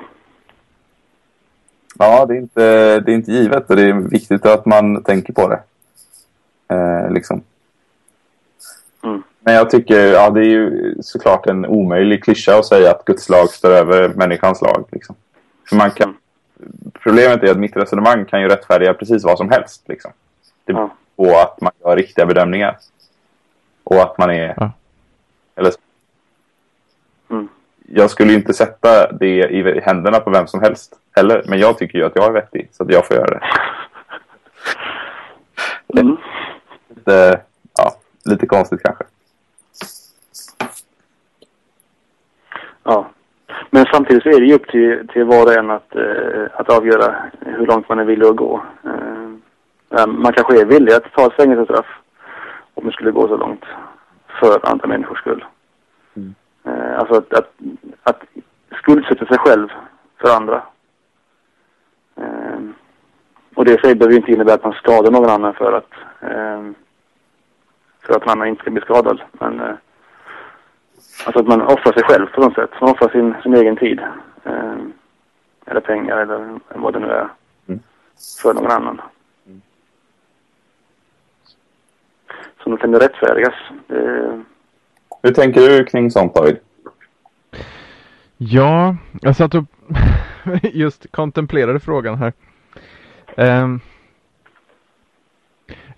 Ja, 1.99 2.27
det 2.27 2.34
är, 2.34 2.34
inte, 2.45 3.01
det 3.01 3.13
är 3.13 3.15
inte 3.15 3.33
givet 3.33 3.71
och 3.71 3.77
det 3.77 3.83
är 3.83 3.93
viktigt 3.93 4.47
att 4.47 4.67
man 4.67 5.03
tänker 5.03 5.33
på 5.33 5.49
det. 5.49 5.61
Eh, 6.75 7.11
liksom. 7.11 7.43
Mm. 9.03 9.23
Men 9.41 9.55
jag 9.55 9.71
tycker, 9.71 10.13
ja 10.13 10.31
det 10.31 10.41
är 10.41 10.51
ju 10.51 10.95
såklart 11.03 11.47
en 11.47 11.67
omöjlig 11.67 12.25
klyscha 12.25 12.59
att 12.59 12.67
säga 12.67 12.91
att 12.91 13.05
Guds 13.05 13.29
lag 13.29 13.51
står 13.51 13.71
över 13.71 14.09
människans 14.09 14.63
lag. 14.63 14.85
Liksom. 14.93 15.17
För 15.69 15.77
man 15.77 15.91
kan, 15.91 16.17
problemet 17.03 17.43
är 17.43 17.51
att 17.51 17.59
mitt 17.59 17.77
resonemang 17.77 18.25
kan 18.25 18.41
ju 18.41 18.49
rättfärdiga 18.49 18.95
precis 18.95 19.25
vad 19.25 19.39
som 19.39 19.51
helst. 19.51 19.83
Liksom. 19.89 20.11
Det 20.65 20.73
beror 20.73 20.91
på 21.17 21.39
att 21.39 21.61
man 21.61 21.73
gör 21.85 21.97
riktiga 21.97 22.27
bedömningar. 22.27 22.77
Och 23.85 24.03
att 24.03 24.19
man 24.19 24.31
är... 24.31 24.55
Ja. 24.57 24.73
Eller, 25.57 25.73
mm. 27.31 27.49
Jag 27.87 28.11
skulle 28.11 28.35
inte 28.35 28.55
sätta 28.55 29.13
det 29.13 29.27
i 29.27 29.81
händerna 29.81 30.21
på 30.21 30.31
vem 30.31 30.47
som 30.47 30.63
helst 30.63 30.99
heller. 31.15 31.43
Men 31.49 31.59
jag 31.59 31.79
tycker 31.79 31.99
ju 31.99 32.05
att 32.05 32.17
jag 32.17 32.25
är 32.25 32.33
vettig, 32.33 32.69
så 32.73 32.83
att 32.83 32.93
jag 32.93 33.07
får 33.07 33.17
göra 33.17 33.27
det. 33.27 33.41
Mm. 36.01 36.17
Lite, 36.89 37.41
ja, 37.77 37.93
lite 38.25 38.47
konstigt 38.47 38.83
kanske. 38.83 39.05
Ja. 42.83 43.11
Men 43.71 43.87
samtidigt 43.93 44.23
så 44.23 44.29
är 44.29 44.41
det 44.41 44.47
ju 44.47 44.55
upp 44.55 44.69
till, 44.69 45.09
till 45.09 45.25
var 45.25 45.47
och 45.47 45.53
en 45.53 45.71
att, 45.71 45.97
eh, 45.97 46.45
att 46.53 46.71
avgöra 46.71 47.15
hur 47.41 47.67
långt 47.67 47.89
man 47.89 47.99
är 47.99 48.05
villig 48.05 48.27
att 48.27 48.37
gå. 48.37 48.63
Eh, 49.91 50.07
man 50.07 50.33
kanske 50.33 50.61
är 50.61 50.65
villig 50.65 50.93
att 50.93 51.13
ta 51.13 51.27
ett 51.27 51.37
fängelsestraff 51.37 51.87
om 52.75 52.87
det 52.87 52.93
skulle 52.93 53.11
gå 53.11 53.29
så 53.29 53.37
långt 53.37 53.65
för 54.41 54.71
andra 54.71 54.87
människors 54.87 55.19
skull. 55.19 55.45
Mm. 56.17 56.35
Eh, 56.65 56.99
alltså 56.99 57.15
att, 57.15 57.33
att, 57.33 57.51
att 58.03 58.23
skuldsätta 58.73 59.27
sig 59.27 59.39
själv 59.39 59.69
för 60.21 60.37
andra. 60.37 60.63
Eh, 62.25 62.61
och 63.55 63.65
det 63.65 63.75
i 63.75 63.79
sig 63.79 63.95
behöver 63.95 64.13
ju 64.13 64.21
inte 64.21 64.33
innebära 64.33 64.55
att 64.55 64.65
man 64.65 64.73
skadar 64.73 65.11
någon 65.11 65.31
annan 65.31 65.55
för 65.55 65.73
att 65.73 65.91
eh, 66.21 66.63
för 68.01 68.15
att 68.15 68.27
någon 68.27 68.33
annan 68.33 68.49
inte 68.49 68.63
ska 68.63 68.71
bli 68.71 68.81
skadad. 68.81 69.23
Men 69.33 69.61
eh, 69.61 69.75
Alltså 71.25 71.41
att 71.41 71.47
man 71.47 71.63
offrar 71.63 71.93
sig 71.93 72.03
själv 72.03 72.27
på 72.27 72.41
något 72.41 72.55
sätt. 72.55 72.71
Man 72.81 72.91
offrar 72.91 73.09
sin, 73.09 73.35
sin 73.43 73.55
egen 73.55 73.77
tid. 73.77 74.01
Eh, 74.45 74.77
eller 75.67 75.81
pengar 75.81 76.17
eller 76.17 76.61
vad 76.69 76.93
det 76.93 76.99
nu 76.99 77.07
är. 77.07 77.29
Mm. 77.69 77.81
För 78.43 78.55
någon 78.55 78.71
annan. 78.71 79.01
Mm. 79.47 79.63
Så 82.65 82.71
då 82.71 82.77
kan 82.77 82.95
rättfärdigas. 82.95 83.55
Det... 83.87 84.43
Hur 85.23 85.33
tänker 85.33 85.61
du 85.61 85.85
kring 85.85 86.11
sånt 86.11 86.35
David? 86.35 86.59
Ja, 88.37 88.97
jag 89.21 89.37
satt 89.37 89.55
och 89.55 89.65
just 90.63 91.13
kontemplerade 91.13 91.81
frågan 91.81 92.19
här. 92.19 92.33
Um, 93.37 93.81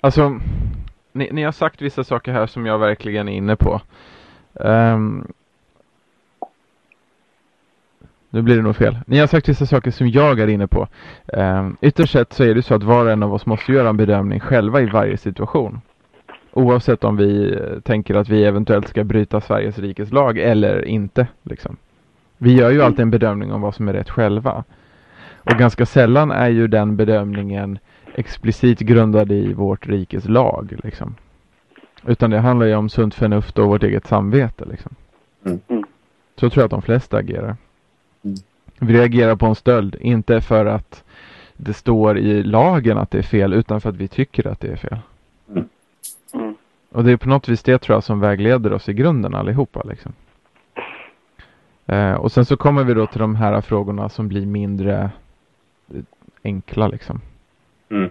alltså, 0.00 0.40
ni, 1.12 1.28
ni, 1.32 1.42
har 1.42 1.52
sagt 1.52 1.82
vissa 1.82 2.04
saker 2.04 2.32
här 2.32 2.46
som 2.46 2.66
jag 2.66 2.78
verkligen 2.78 3.28
är 3.28 3.32
inne 3.32 3.56
på. 3.56 3.80
Um, 4.52 5.32
nu 8.30 8.42
blir 8.42 8.56
det 8.56 8.62
nog 8.62 8.76
fel. 8.76 8.98
Ni 9.06 9.18
har 9.18 9.26
sagt 9.26 9.48
vissa 9.48 9.66
saker 9.66 9.90
som 9.90 10.08
jag 10.08 10.40
är 10.40 10.48
inne 10.48 10.66
på. 10.66 10.88
Um, 11.26 11.76
ytterst 11.80 12.12
sett 12.12 12.32
så 12.32 12.44
är 12.44 12.54
det 12.54 12.62
så 12.62 12.74
att 12.74 12.82
var 12.82 13.04
och 13.04 13.12
en 13.12 13.22
av 13.22 13.34
oss 13.34 13.46
måste 13.46 13.72
göra 13.72 13.88
en 13.88 13.96
bedömning 13.96 14.40
själva 14.40 14.80
i 14.80 14.86
varje 14.86 15.16
situation. 15.16 15.80
Oavsett 16.52 17.04
om 17.04 17.16
vi 17.16 17.54
eh, 17.54 17.80
tänker 17.80 18.14
att 18.14 18.28
vi 18.28 18.44
eventuellt 18.44 18.88
ska 18.88 19.04
bryta 19.04 19.40
Sveriges 19.40 19.78
rikes 19.78 20.12
lag 20.12 20.38
eller 20.38 20.84
inte. 20.84 21.26
Liksom. 21.42 21.76
Vi 22.38 22.52
gör 22.52 22.70
ju 22.70 22.82
alltid 22.82 23.00
en 23.00 23.10
bedömning 23.10 23.52
om 23.52 23.60
vad 23.60 23.74
som 23.74 23.88
är 23.88 23.92
rätt 23.92 24.10
själva. 24.10 24.64
Och 25.36 25.58
ganska 25.58 25.86
sällan 25.86 26.30
är 26.30 26.48
ju 26.48 26.68
den 26.68 26.96
bedömningen 26.96 27.78
explicit 28.14 28.78
grundad 28.78 29.32
i 29.32 29.52
vårt 29.52 29.86
rikes 29.86 30.28
lag. 30.28 30.74
Liksom. 30.84 31.14
Utan 32.06 32.30
det 32.30 32.38
handlar 32.38 32.66
ju 32.66 32.74
om 32.74 32.88
sunt 32.88 33.14
förnuft 33.14 33.58
och 33.58 33.68
vårt 33.68 33.82
eget 33.82 34.06
samvete 34.06 34.64
liksom. 34.64 34.94
Mm. 35.44 35.60
mm. 35.68 35.84
Så 36.36 36.50
tror 36.50 36.62
jag 36.62 36.64
att 36.64 36.70
de 36.70 36.82
flesta 36.82 37.16
agerar. 37.16 37.56
Mm. 38.24 38.36
Vi 38.78 38.94
reagerar 38.94 39.36
på 39.36 39.46
en 39.46 39.54
stöld, 39.54 39.96
inte 40.00 40.40
för 40.40 40.66
att 40.66 41.04
det 41.56 41.74
står 41.74 42.18
i 42.18 42.42
lagen 42.42 42.98
att 42.98 43.10
det 43.10 43.18
är 43.18 43.22
fel, 43.22 43.52
utan 43.52 43.80
för 43.80 43.90
att 43.90 43.96
vi 43.96 44.08
tycker 44.08 44.46
att 44.46 44.60
det 44.60 44.68
är 44.68 44.76
fel. 44.76 44.98
Mm. 45.50 45.68
mm. 46.34 46.54
Och 46.92 47.04
det 47.04 47.12
är 47.12 47.16
på 47.16 47.28
något 47.28 47.48
vis 47.48 47.62
det 47.62 47.78
tror 47.78 47.96
jag 47.96 48.04
som 48.04 48.20
vägleder 48.20 48.72
oss 48.72 48.88
i 48.88 48.92
grunden 48.92 49.34
allihopa 49.34 49.82
liksom. 49.82 50.12
Eh, 51.86 52.12
och 52.12 52.32
sen 52.32 52.44
så 52.44 52.56
kommer 52.56 52.84
vi 52.84 52.94
då 52.94 53.06
till 53.06 53.20
de 53.20 53.36
här 53.36 53.60
frågorna 53.60 54.08
som 54.08 54.28
blir 54.28 54.46
mindre 54.46 55.10
enkla 56.42 56.88
liksom. 56.88 57.20
Mm 57.90 58.10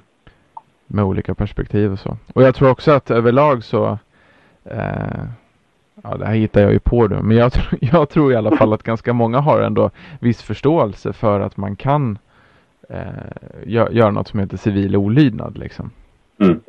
med 0.87 1.05
olika 1.05 1.35
perspektiv 1.35 1.91
och 1.91 1.99
så. 1.99 2.17
Och 2.33 2.43
jag 2.43 2.55
tror 2.55 2.69
också 2.69 2.91
att 2.91 3.11
överlag 3.11 3.63
så 3.63 3.99
eh, 4.63 5.25
ja 6.03 6.17
det 6.17 6.25
här 6.25 6.33
hittar 6.33 6.61
jag 6.61 6.73
ju 6.73 6.79
på 6.79 7.07
nu, 7.07 7.21
men 7.21 7.37
jag, 7.37 7.53
tr 7.53 7.75
jag 7.81 8.09
tror 8.09 8.33
i 8.33 8.35
alla 8.35 8.57
fall 8.57 8.73
att 8.73 8.83
ganska 8.83 9.13
många 9.13 9.39
har 9.39 9.61
ändå 9.61 9.91
viss 10.19 10.41
förståelse 10.41 11.13
för 11.13 11.39
att 11.39 11.57
man 11.57 11.75
kan 11.75 12.17
eh, 12.89 13.03
gö 13.65 13.89
göra 13.91 14.11
något 14.11 14.27
som 14.27 14.39
heter 14.39 14.57
civil 14.57 14.95
olydnad 14.95 15.57
liksom. 15.57 15.91
Mm. 16.39 16.61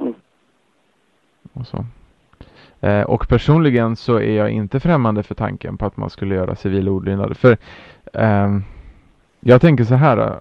Och, 1.53 1.67
så. 1.67 1.85
Eh, 2.81 3.03
och 3.03 3.29
personligen 3.29 3.97
så 3.97 4.21
är 4.21 4.37
jag 4.37 4.51
inte 4.51 4.81
främmande 4.81 5.23
för 5.23 5.35
tanken 5.35 5.77
på 5.77 5.87
att 5.87 5.97
man 5.97 6.11
skulle 6.11 6.35
göra 6.35 6.57
civil 6.57 6.89
olydnad. 6.89 7.37
För 7.37 7.57
eh, 8.13 8.59
jag 9.41 9.61
tänker 9.61 9.85
så 9.85 9.95
här, 9.95 10.19
eh, 10.19 10.33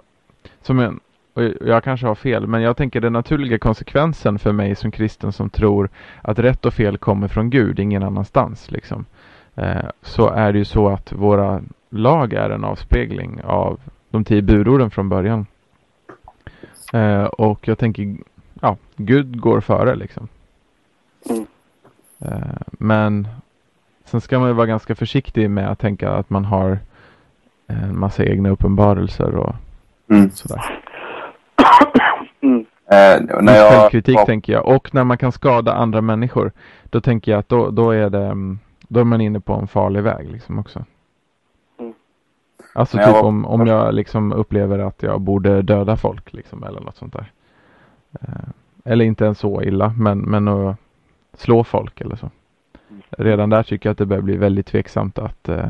som 0.62 0.80
en, 0.80 1.00
och 1.34 1.43
jag 1.43 1.84
kanske 1.84 2.08
har 2.08 2.15
fel, 2.15 2.48
men 2.48 2.62
jag 2.62 2.78
tänker 2.78 3.02
den 3.02 3.13
naturliga 3.13 3.60
konsekvensen 3.60 4.39
för 4.39 4.52
mig 4.52 4.76
som 4.76 4.91
kristen 4.91 5.32
som 5.32 5.50
tror 5.50 5.89
att 6.21 6.39
rätt 6.39 6.65
och 6.65 6.74
fel 6.74 6.98
kommer 6.98 7.28
från 7.28 7.50
Gud, 7.50 7.80
ingen 7.80 8.04
annanstans. 8.04 8.71
Liksom. 8.71 9.06
Eh, 9.56 9.86
så 10.02 10.30
är 10.30 10.54
det 10.54 10.60
ju 10.60 10.65
så 10.65 10.89
att 10.89 11.13
våra 11.13 11.62
lag 11.89 12.34
är 12.34 12.50
en 12.50 12.63
avspegling 12.63 13.41
av 13.43 13.80
de 14.10 14.24
tio 14.24 14.41
budorden 14.41 14.91
från 14.91 15.10
början. 15.10 15.45
Eh, 16.93 17.24
och 17.24 17.67
jag 17.67 17.78
tänker, 17.78 18.17
ja, 18.62 18.78
Gud 18.95 19.39
går 19.39 19.62
före 19.62 19.95
liksom. 19.95 20.28
Mm. 21.30 21.45
Eh, 22.21 22.58
men 22.71 23.28
sen 24.06 24.21
ska 24.21 24.39
man 24.39 24.47
ju 24.47 24.54
vara 24.54 24.67
ganska 24.67 24.95
försiktig 24.95 25.49
med 25.49 25.71
att 25.71 25.80
tänka 25.80 26.12
att 26.12 26.30
man 26.30 26.45
har 26.45 26.80
en 27.67 27.99
massa 27.99 28.23
egna 28.25 28.49
uppenbarelser 28.49 29.36
och 29.36 29.56
Mm. 30.10 30.30
sådär. 30.30 30.62
Mm. 32.41 32.65
Eh, 32.91 33.41
när 33.41 33.56
jag, 33.56 33.71
Självkritik 33.73 34.15
var- 34.15 34.25
tänker 34.25 34.54
jag. 34.54 34.65
Och 34.67 34.93
när 34.93 35.04
man 35.04 35.17
kan 35.17 35.32
skada 35.32 35.73
andra 35.73 36.01
människor. 36.01 36.51
Då 36.84 37.01
tänker 37.01 37.32
jag 37.32 37.39
att 37.39 37.49
då, 37.49 37.69
då 37.69 37.91
är 37.91 38.10
det 38.10 38.25
mm, 38.25 38.60
Då 38.88 38.99
är 38.99 39.04
man 39.04 39.21
inne 39.21 39.39
på 39.39 39.54
en 39.54 39.67
farlig 39.67 40.04
väg 40.04 40.32
liksom 40.32 40.60
också. 40.60 40.86
Mm. 41.80 41.93
Alltså 42.73 42.97
När 42.97 43.04
typ 43.06 43.13
var- 43.13 43.23
om, 43.23 43.45
om 43.45 43.67
jag 43.67 43.93
liksom 43.93 44.34
upplever 44.34 44.80
att 44.80 45.04
jag 45.04 45.21
borde 45.21 45.62
döda 45.62 45.97
folk 45.97 46.34
liksom 46.34 46.63
eller 46.63 46.82
något 46.82 46.97
sånt 46.97 47.13
där. 47.13 47.32
Eh, 48.21 48.47
eller 48.86 49.06
inte 49.06 49.25
ens 49.25 49.39
så 49.39 49.62
illa 49.62 49.93
men, 49.97 50.17
men 50.19 50.47
att 50.47 50.75
slå 51.39 51.63
folk 51.63 52.02
eller 52.02 52.15
så. 52.15 52.30
Mm. 52.89 53.02
Redan 53.10 53.50
där 53.50 53.63
tycker 53.63 53.89
jag 53.89 53.91
att 53.91 53.98
det 53.98 54.06
börjar 54.06 54.21
bli 54.21 54.38
väldigt 54.38 54.67
tveksamt 54.67 55.19
att 55.19 55.50
eh, 55.50 55.69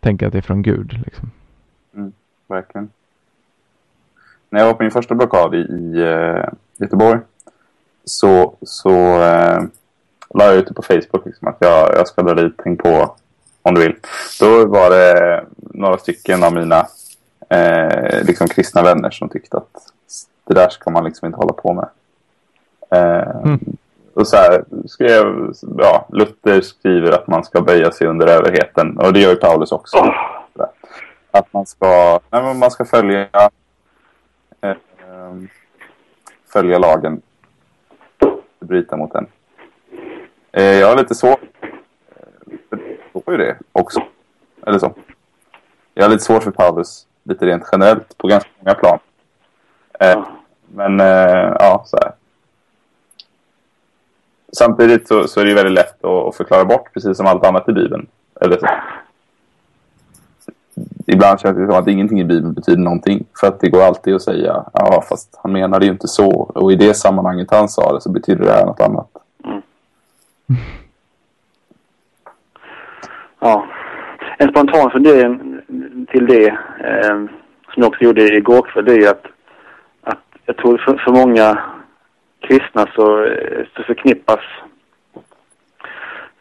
tänka 0.00 0.26
att 0.26 0.32
det 0.32 0.38
är 0.38 0.42
från 0.42 0.62
Gud 0.62 0.92
liksom. 1.04 1.30
Verkligen. 2.46 2.90
När 4.50 4.60
jag 4.60 4.66
var 4.66 4.74
på 4.74 4.82
min 4.82 4.92
första 4.92 5.14
blockad 5.14 5.54
i, 5.54 5.58
i 5.58 6.02
eh, 6.02 6.44
Göteborg 6.76 7.20
så, 8.04 8.54
så 8.62 9.22
eh, 9.22 9.62
la 10.34 10.44
jag 10.44 10.54
ut 10.54 10.68
det 10.68 10.74
på 10.74 10.82
Facebook 10.82 11.26
liksom, 11.26 11.48
att 11.48 11.56
jag, 11.58 11.94
jag 11.94 12.08
ska 12.08 12.22
dra 12.22 12.34
dit, 12.34 12.54
tänk 12.62 12.82
på 12.82 13.16
om 13.62 13.74
du 13.74 13.80
vill. 13.80 13.96
Då 14.40 14.66
var 14.66 14.90
det 14.90 15.44
några 15.56 15.98
stycken 15.98 16.42
av 16.42 16.54
mina 16.54 16.86
eh, 17.48 18.24
liksom 18.24 18.48
kristna 18.48 18.82
vänner 18.82 19.10
som 19.10 19.28
tyckte 19.28 19.56
att 19.56 19.92
det 20.44 20.54
där 20.54 20.68
ska 20.68 20.90
man 20.90 21.04
liksom 21.04 21.26
inte 21.26 21.38
hålla 21.38 21.52
på 21.52 21.72
med. 21.72 21.88
Eh, 22.90 23.36
Mm. 23.44 23.76
Och 24.14 24.28
så 24.28 24.36
här 24.36 24.64
skrev, 24.86 25.52
ja, 25.78 26.08
Luther 26.12 26.60
skriver 26.60 27.12
att 27.12 27.26
man 27.26 27.44
ska 27.44 27.60
böja 27.60 27.92
sig 27.92 28.06
under 28.06 28.26
överheten 28.26 28.98
och 28.98 29.12
det 29.12 29.20
gör 29.20 29.30
ju 29.30 29.36
Paulus 29.36 29.72
också 29.72 29.96
Åh, 29.96 30.66
att 31.30 31.52
man 31.52 31.66
ska, 31.66 32.20
nej, 32.30 32.54
man 32.54 32.70
ska 32.70 32.84
följa 32.84 33.28
eh, 34.60 34.74
följa 36.52 36.78
lagen 36.78 37.22
bryta 38.60 38.96
mot 38.96 39.12
den. 39.12 39.26
Eh, 40.52 40.62
jag 40.64 40.88
har 40.88 40.96
lite 40.96 41.14
svårt 41.14 41.40
det 42.76 43.20
står 43.20 43.32
ju 43.32 43.36
det 43.36 43.56
också. 43.72 44.02
Eller 44.66 44.78
så. 44.78 44.94
Jag 45.94 46.04
har 46.04 46.10
lite 46.10 46.24
svårt 46.24 46.42
för 46.42 46.50
Paulus 46.50 47.06
lite 47.22 47.46
rent 47.46 47.68
generellt 47.72 48.18
på 48.18 48.26
ganska 48.26 48.50
många 48.58 48.74
plan. 48.74 48.98
Eh, 50.00 50.24
men 50.66 51.00
eh, 51.00 51.56
ja, 51.58 51.82
så 51.86 51.96
här. 51.96 52.12
Samtidigt 54.56 55.08
så, 55.08 55.28
så 55.28 55.40
är 55.40 55.44
det 55.44 55.50
ju 55.50 55.56
väldigt 55.56 55.74
lätt 55.74 56.04
att, 56.04 56.28
att 56.28 56.36
förklara 56.36 56.64
bort 56.64 56.92
precis 56.94 57.16
som 57.16 57.26
allt 57.26 57.46
annat 57.46 57.68
i 57.68 57.72
Bibeln. 57.72 58.06
Eller 58.40 58.58
så. 58.58 58.66
Ibland 61.06 61.40
känns 61.40 61.56
det 61.56 61.66
som 61.66 61.74
att 61.74 61.88
ingenting 61.88 62.20
i 62.20 62.24
Bibeln 62.24 62.52
betyder 62.52 62.82
någonting. 62.82 63.24
För 63.40 63.46
att 63.46 63.60
det 63.60 63.68
går 63.68 63.82
alltid 63.82 64.14
att 64.14 64.22
säga, 64.22 64.64
ja 64.72 65.04
fast 65.08 65.40
han 65.42 65.52
menade 65.52 65.86
ju 65.86 65.92
inte 65.92 66.08
så. 66.08 66.30
Och 66.30 66.72
i 66.72 66.76
det 66.76 66.94
sammanhanget 66.94 67.50
han 67.50 67.68
sa 67.68 67.92
det 67.94 68.00
så 68.00 68.10
betyder 68.10 68.44
det 68.44 68.52
här 68.52 68.66
något 68.66 68.80
annat. 68.80 69.08
Mm. 69.44 69.62
Ja. 73.40 73.66
En 74.38 74.48
spontan 74.48 74.90
fundering 74.90 75.60
till 76.10 76.26
det, 76.26 76.48
eh, 76.84 77.16
som 77.74 77.82
jag 77.82 77.86
också 77.86 78.04
gjorde 78.04 78.36
igår 78.36 78.62
kväll, 78.62 78.84
det 78.84 78.94
är 78.94 79.10
att, 79.10 79.26
att 80.02 80.18
jag 80.46 80.56
tror 80.56 80.78
för, 80.78 80.96
för 80.96 81.12
många 81.12 81.58
kristna 82.42 82.86
så, 82.94 83.24
eh, 83.24 83.66
så 83.76 83.82
förknippas 83.82 84.40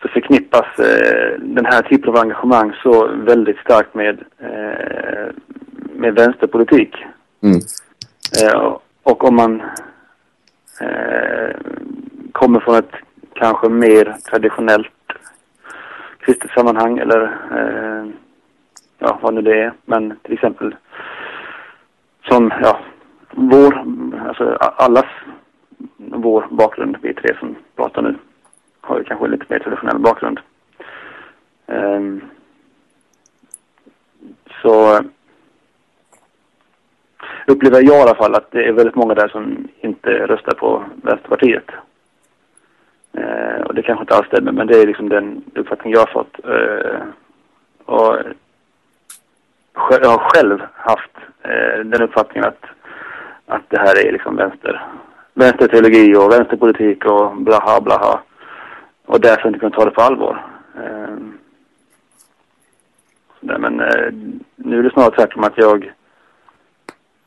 så 0.01 0.07
förknippas 0.07 0.79
eh, 0.79 1.39
den 1.39 1.65
här 1.65 1.81
typen 1.81 2.09
av 2.09 2.17
engagemang 2.17 2.73
så 2.83 3.07
väldigt 3.07 3.57
starkt 3.57 3.93
med, 3.93 4.23
eh, 4.39 5.33
med 5.95 6.15
vänsterpolitik. 6.15 6.95
Mm. 7.43 7.59
Eh, 8.43 8.77
och 9.03 9.23
om 9.23 9.35
man 9.35 9.61
eh, 10.81 11.55
kommer 12.31 12.59
från 12.59 12.75
ett 12.75 12.95
kanske 13.33 13.69
mer 13.69 14.15
traditionellt 14.29 14.87
kristet 16.19 16.51
sammanhang 16.51 16.97
eller 16.97 17.23
eh, 17.51 18.05
ja, 18.99 19.19
vad 19.21 19.33
nu 19.33 19.41
det 19.41 19.61
är. 19.61 19.73
Men 19.85 20.17
till 20.23 20.33
exempel 20.33 20.75
som, 22.27 22.53
ja, 22.61 22.79
vår, 23.31 23.85
alltså 24.27 24.57
allas 24.59 25.05
vår 25.97 26.47
bakgrund, 26.49 26.97
vi 27.01 27.13
tre 27.13 27.35
som 27.39 27.55
pratar 27.75 28.01
nu, 28.01 28.15
har 28.81 28.97
ju 28.97 29.03
kanske 29.03 29.27
lite 29.27 29.45
mer 29.47 29.59
traditionell 29.59 29.99
bakgrund. 29.99 30.39
Um, 31.65 32.21
så 34.61 35.03
upplever 37.47 37.81
jag 37.81 37.97
i 37.97 38.01
alla 38.01 38.15
fall 38.15 38.35
att 38.35 38.51
det 38.51 38.67
är 38.67 38.71
väldigt 38.71 38.95
många 38.95 39.13
där 39.13 39.27
som 39.27 39.67
inte 39.79 40.09
röstar 40.09 40.53
på 40.53 40.83
Vänsterpartiet. 41.03 41.71
Uh, 43.17 43.61
och 43.61 43.75
det 43.75 43.81
kanske 43.81 44.03
inte 44.03 44.15
alls 44.15 44.27
stämmer, 44.27 44.51
men 44.51 44.67
det 44.67 44.81
är 44.81 44.87
liksom 44.87 45.09
den 45.09 45.43
uppfattning 45.55 45.93
jag 45.93 45.99
har 45.99 46.13
fått. 46.13 46.39
Uh, 46.45 47.01
och 47.85 48.17
jag 49.89 50.09
har 50.09 50.29
själv 50.29 50.61
haft 50.73 51.17
uh, 51.45 51.85
den 51.85 52.01
uppfattningen 52.01 52.49
att, 52.49 52.65
att 53.45 53.69
det 53.69 53.79
här 53.79 54.07
är 54.07 54.11
liksom 54.11 54.35
vänster, 54.35 54.81
vänsterteologi 55.33 56.15
och 56.15 56.31
vänsterpolitik 56.31 57.05
och 57.05 57.35
blaha 57.35 57.81
blaha. 57.81 58.19
Och 59.05 59.21
därför 59.21 59.47
inte 59.47 59.59
kunna 59.59 59.75
ta 59.75 59.85
det 59.85 59.91
på 59.91 60.01
allvar. 60.01 60.45
Eh, 60.75 61.17
sådär, 63.39 63.57
men 63.57 63.79
eh, 63.79 64.13
nu 64.55 64.79
är 64.79 64.83
det 64.83 64.91
snarare 64.91 65.15
tvärtom 65.15 65.43
att 65.43 65.57
jag 65.57 65.93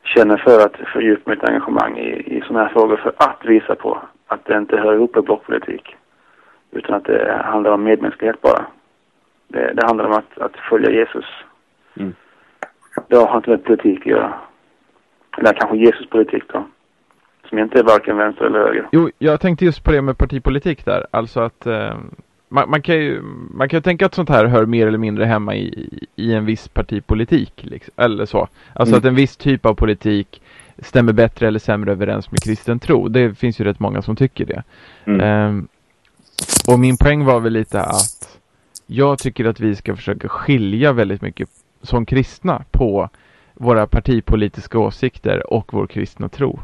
känner 0.04 0.36
för 0.36 0.66
att 0.66 0.76
fördjupa 0.92 1.30
mitt 1.30 1.44
engagemang 1.44 1.98
i, 1.98 2.36
i 2.36 2.40
sådana 2.40 2.64
här 2.64 2.72
frågor 2.72 2.96
för 2.96 3.14
att 3.16 3.44
visa 3.44 3.74
på 3.74 4.02
att 4.26 4.44
det 4.44 4.56
inte 4.56 4.76
hör 4.76 4.94
ihop 4.94 5.14
med 5.14 5.24
blockpolitik. 5.24 5.96
Utan 6.70 6.94
att 6.94 7.04
det 7.04 7.42
handlar 7.44 7.70
om 7.70 7.82
medmänsklighet 7.82 8.40
bara. 8.40 8.66
Det, 9.48 9.72
det 9.72 9.86
handlar 9.86 10.04
om 10.04 10.12
att, 10.12 10.38
att 10.38 10.56
följa 10.56 10.90
Jesus. 10.90 11.24
Mm. 11.96 12.14
Det 13.08 13.16
har 13.16 13.36
inte 13.36 13.50
med 13.50 13.64
politik 13.64 14.00
att 14.00 14.06
göra. 14.06 14.34
Eller 15.38 15.52
kanske 15.52 15.76
Jesus 15.76 16.10
politik 16.10 16.42
då. 16.52 16.64
Som 17.48 17.58
inte 17.58 17.78
är 17.78 17.82
varken 17.82 18.16
vänster 18.16 18.44
eller 18.44 18.58
höger. 18.58 18.88
Jo, 18.92 19.10
jag 19.18 19.40
tänkte 19.40 19.64
just 19.64 19.84
på 19.84 19.92
det 19.92 20.02
med 20.02 20.18
partipolitik 20.18 20.84
där. 20.84 21.06
Alltså 21.10 21.40
att 21.40 21.66
eh, 21.66 21.94
man, 22.48 22.70
man, 22.70 22.82
kan 22.82 22.94
ju, 22.94 23.22
man 23.50 23.68
kan 23.68 23.78
ju 23.78 23.82
tänka 23.82 24.06
att 24.06 24.14
sånt 24.14 24.28
här 24.28 24.44
hör 24.44 24.66
mer 24.66 24.86
eller 24.86 24.98
mindre 24.98 25.24
hemma 25.24 25.54
i, 25.54 25.88
i 26.16 26.34
en 26.34 26.44
viss 26.44 26.68
partipolitik. 26.68 27.52
Liksom, 27.56 27.94
eller 27.96 28.26
så. 28.26 28.48
Alltså 28.72 28.94
Mm. 28.94 28.98
att 28.98 29.04
en 29.04 29.14
viss 29.14 29.36
typ 29.36 29.66
av 29.66 29.74
politik 29.74 30.42
stämmer 30.78 31.12
bättre 31.12 31.48
eller 31.48 31.58
sämre 31.58 31.92
överens 31.92 32.30
med 32.30 32.42
kristen 32.42 32.78
tro. 32.78 33.08
Det 33.08 33.38
finns 33.38 33.60
ju 33.60 33.64
rätt 33.64 33.80
många 33.80 34.02
som 34.02 34.16
tycker 34.16 34.44
det. 34.44 34.62
Mm. 35.04 35.20
Ehm, 35.20 35.68
och 36.68 36.78
min 36.78 36.96
poäng 36.96 37.24
var 37.24 37.40
väl 37.40 37.52
lite 37.52 37.82
att 37.82 38.38
jag 38.86 39.18
tycker 39.18 39.44
att 39.44 39.60
vi 39.60 39.76
ska 39.76 39.96
försöka 39.96 40.28
skilja 40.28 40.92
väldigt 40.92 41.22
mycket 41.22 41.48
som 41.82 42.06
kristna 42.06 42.64
på 42.70 43.08
våra 43.54 43.86
partipolitiska 43.86 44.78
åsikter 44.78 45.52
och 45.52 45.72
vår 45.74 45.86
kristna 45.86 46.28
tro. 46.28 46.60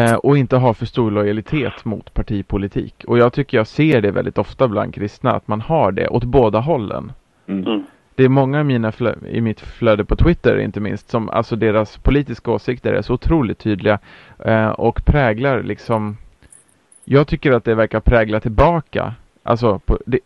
Eh, 0.00 0.14
och 0.14 0.38
inte 0.38 0.56
ha 0.56 0.74
för 0.74 0.86
stor 0.86 1.10
lojalitet 1.10 1.84
mot 1.84 2.14
partipolitik. 2.14 3.04
Och 3.06 3.18
jag 3.18 3.32
tycker 3.32 3.56
jag 3.56 3.66
ser 3.66 4.00
det 4.00 4.10
väldigt 4.10 4.38
ofta 4.38 4.68
bland 4.68 4.94
kristna, 4.94 5.32
att 5.32 5.48
man 5.48 5.60
har 5.60 5.92
det 5.92 6.08
åt 6.08 6.24
båda 6.24 6.60
hållen. 6.60 7.12
Mm. 7.46 7.66
Mm. 7.66 7.84
Det 8.14 8.24
är 8.24 8.28
många 8.28 8.60
i, 8.60 8.64
mina 8.64 8.92
i 9.28 9.40
mitt 9.40 9.60
flöde 9.60 10.04
på 10.04 10.16
Twitter 10.16 10.58
inte 10.58 10.80
minst, 10.80 11.10
som 11.10 11.28
alltså 11.28 11.56
deras 11.56 11.96
politiska 11.96 12.50
åsikter 12.50 12.92
är 12.92 13.02
så 13.02 13.14
otroligt 13.14 13.58
tydliga 13.58 13.98
eh, 14.38 14.68
och 14.68 15.04
präglar 15.04 15.62
liksom 15.62 16.16
Jag 17.04 17.26
tycker 17.26 17.52
att 17.52 17.64
det 17.64 17.74
verkar 17.74 18.00
prägla 18.00 18.40
tillbaka 18.40 19.14
Alltså, 19.42 19.78
på, 19.78 19.98
det, 20.06 20.18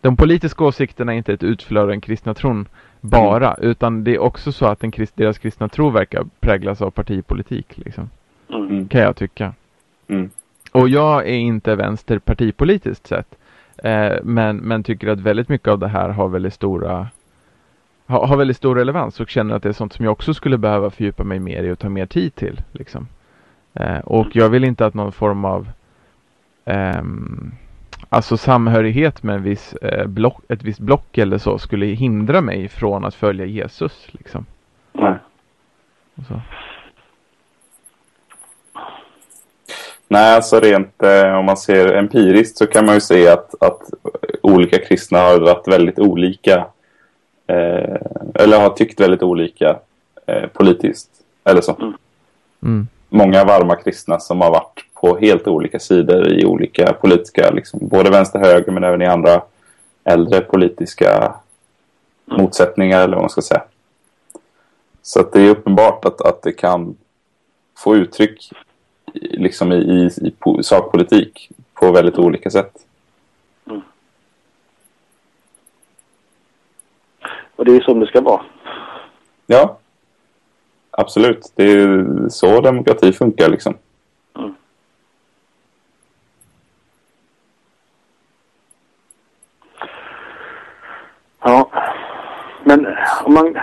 de 0.00 0.16
politiska 0.16 0.64
åsikterna 0.64 1.12
är 1.12 1.16
inte 1.16 1.32
ett 1.32 1.42
utflöde 1.42 1.82
av 1.82 1.88
den 1.88 2.00
kristna 2.00 2.34
tron 2.34 2.68
bara, 3.00 3.54
mm. 3.54 3.70
utan 3.70 4.04
det 4.04 4.14
är 4.14 4.18
också 4.18 4.52
så 4.52 4.66
att 4.66 4.80
den, 4.80 4.92
deras 5.14 5.38
kristna 5.38 5.68
tro 5.68 5.90
verkar 5.90 6.26
präglas 6.40 6.82
av 6.82 6.90
partipolitik. 6.90 7.78
Liksom. 7.78 8.10
Mm. 8.50 8.88
Kan 8.88 9.00
jag 9.00 9.16
tycka. 9.16 9.52
Mm. 10.08 10.30
Och 10.72 10.88
jag 10.88 11.28
är 11.28 11.38
inte 11.38 11.76
vänster 11.76 12.18
partipolitiskt 12.18 13.06
sett. 13.06 13.38
Eh, 13.78 14.12
men, 14.22 14.56
men 14.56 14.82
tycker 14.82 15.08
att 15.08 15.20
väldigt 15.20 15.48
mycket 15.48 15.68
av 15.68 15.78
det 15.78 15.88
här 15.88 16.08
har 16.08 16.28
väldigt 16.28 16.54
stora 16.54 17.08
har, 18.08 18.26
har 18.26 18.36
väldigt 18.36 18.56
stor 18.56 18.74
relevans 18.74 19.20
och 19.20 19.30
känner 19.30 19.54
att 19.54 19.62
det 19.62 19.68
är 19.68 19.72
sånt 19.72 19.92
som 19.92 20.04
jag 20.04 20.12
också 20.12 20.34
skulle 20.34 20.58
behöva 20.58 20.90
fördjupa 20.90 21.24
mig 21.24 21.38
mer 21.38 21.62
i 21.62 21.72
och 21.72 21.78
ta 21.78 21.88
mer 21.88 22.06
tid 22.06 22.34
till. 22.34 22.62
Liksom. 22.72 23.08
Eh, 23.74 23.98
och 23.98 24.36
jag 24.36 24.48
vill 24.48 24.64
inte 24.64 24.86
att 24.86 24.94
någon 24.94 25.12
form 25.12 25.44
av 25.44 25.68
eh, 26.64 27.02
alltså 28.08 28.36
samhörighet 28.36 29.22
med 29.22 29.36
en 29.36 29.42
viss, 29.42 29.72
eh, 29.72 30.06
block, 30.06 30.42
ett 30.48 30.62
visst 30.62 30.80
block 30.80 31.18
eller 31.18 31.38
så 31.38 31.58
skulle 31.58 31.86
hindra 31.86 32.40
mig 32.40 32.68
från 32.68 33.04
att 33.04 33.14
följa 33.14 33.46
Jesus. 33.46 34.08
Liksom. 34.10 34.46
Nej. 34.92 35.14
Så. 36.28 36.40
Nej, 40.08 40.34
alltså 40.34 40.60
rent 40.60 41.02
eh, 41.02 41.34
om 41.34 41.44
man 41.44 41.56
ser 41.56 41.92
empiriskt 41.94 42.58
så 42.58 42.66
kan 42.66 42.86
man 42.86 42.94
ju 42.94 43.00
se 43.00 43.28
att, 43.28 43.54
att 43.60 43.80
olika 44.42 44.78
kristna 44.78 45.18
har 45.18 45.40
varit 45.40 45.68
väldigt 45.68 45.98
olika. 45.98 46.66
Eh, 47.46 47.96
eller 48.34 48.60
har 48.60 48.70
tyckt 48.70 49.00
väldigt 49.00 49.22
olika 49.22 49.78
eh, 50.26 50.46
politiskt. 50.46 51.10
Eller 51.44 51.60
så. 51.60 51.76
Mm. 51.80 51.94
mm. 52.62 52.88
Många 53.08 53.44
varma 53.44 53.76
kristna 53.76 54.20
som 54.20 54.40
har 54.40 54.50
varit 54.50 54.84
på 54.94 55.18
helt 55.18 55.48
olika 55.48 55.78
sidor 55.78 56.32
i 56.32 56.44
olika 56.44 56.92
politiska, 56.92 57.50
liksom, 57.50 57.80
både 57.82 58.10
vänster 58.10 58.38
höger 58.38 58.72
men 58.72 58.84
även 58.84 59.02
i 59.02 59.06
andra 59.06 59.42
äldre 60.04 60.40
politiska 60.40 61.16
mm. 61.16 62.42
motsättningar 62.42 63.00
eller 63.00 63.14
vad 63.14 63.22
man 63.22 63.30
ska 63.30 63.42
säga. 63.42 63.62
Så 65.02 65.20
att 65.20 65.32
det 65.32 65.40
är 65.40 65.50
uppenbart 65.50 66.04
att, 66.04 66.20
att 66.20 66.42
det 66.42 66.52
kan 66.52 66.96
få 67.76 67.96
uttryck 67.96 68.50
liksom 69.14 69.72
i, 69.72 69.76
i, 69.76 70.10
i 70.58 70.62
sakpolitik 70.62 71.50
på 71.74 71.92
väldigt 71.92 72.18
olika 72.18 72.50
sätt. 72.50 72.86
Mm. 73.66 73.82
Och 77.56 77.64
det 77.64 77.76
är 77.76 77.80
som 77.80 78.00
det 78.00 78.06
ska 78.06 78.20
vara. 78.20 78.42
Ja, 79.46 79.78
absolut. 80.90 81.52
Det 81.54 81.64
är 81.64 82.28
så 82.28 82.60
demokrati 82.60 83.12
funkar 83.12 83.48
liksom. 83.48 83.74
Mm. 84.36 84.54
Ja, 91.40 91.70
men 92.64 92.86
om 93.24 93.34
man... 93.34 93.58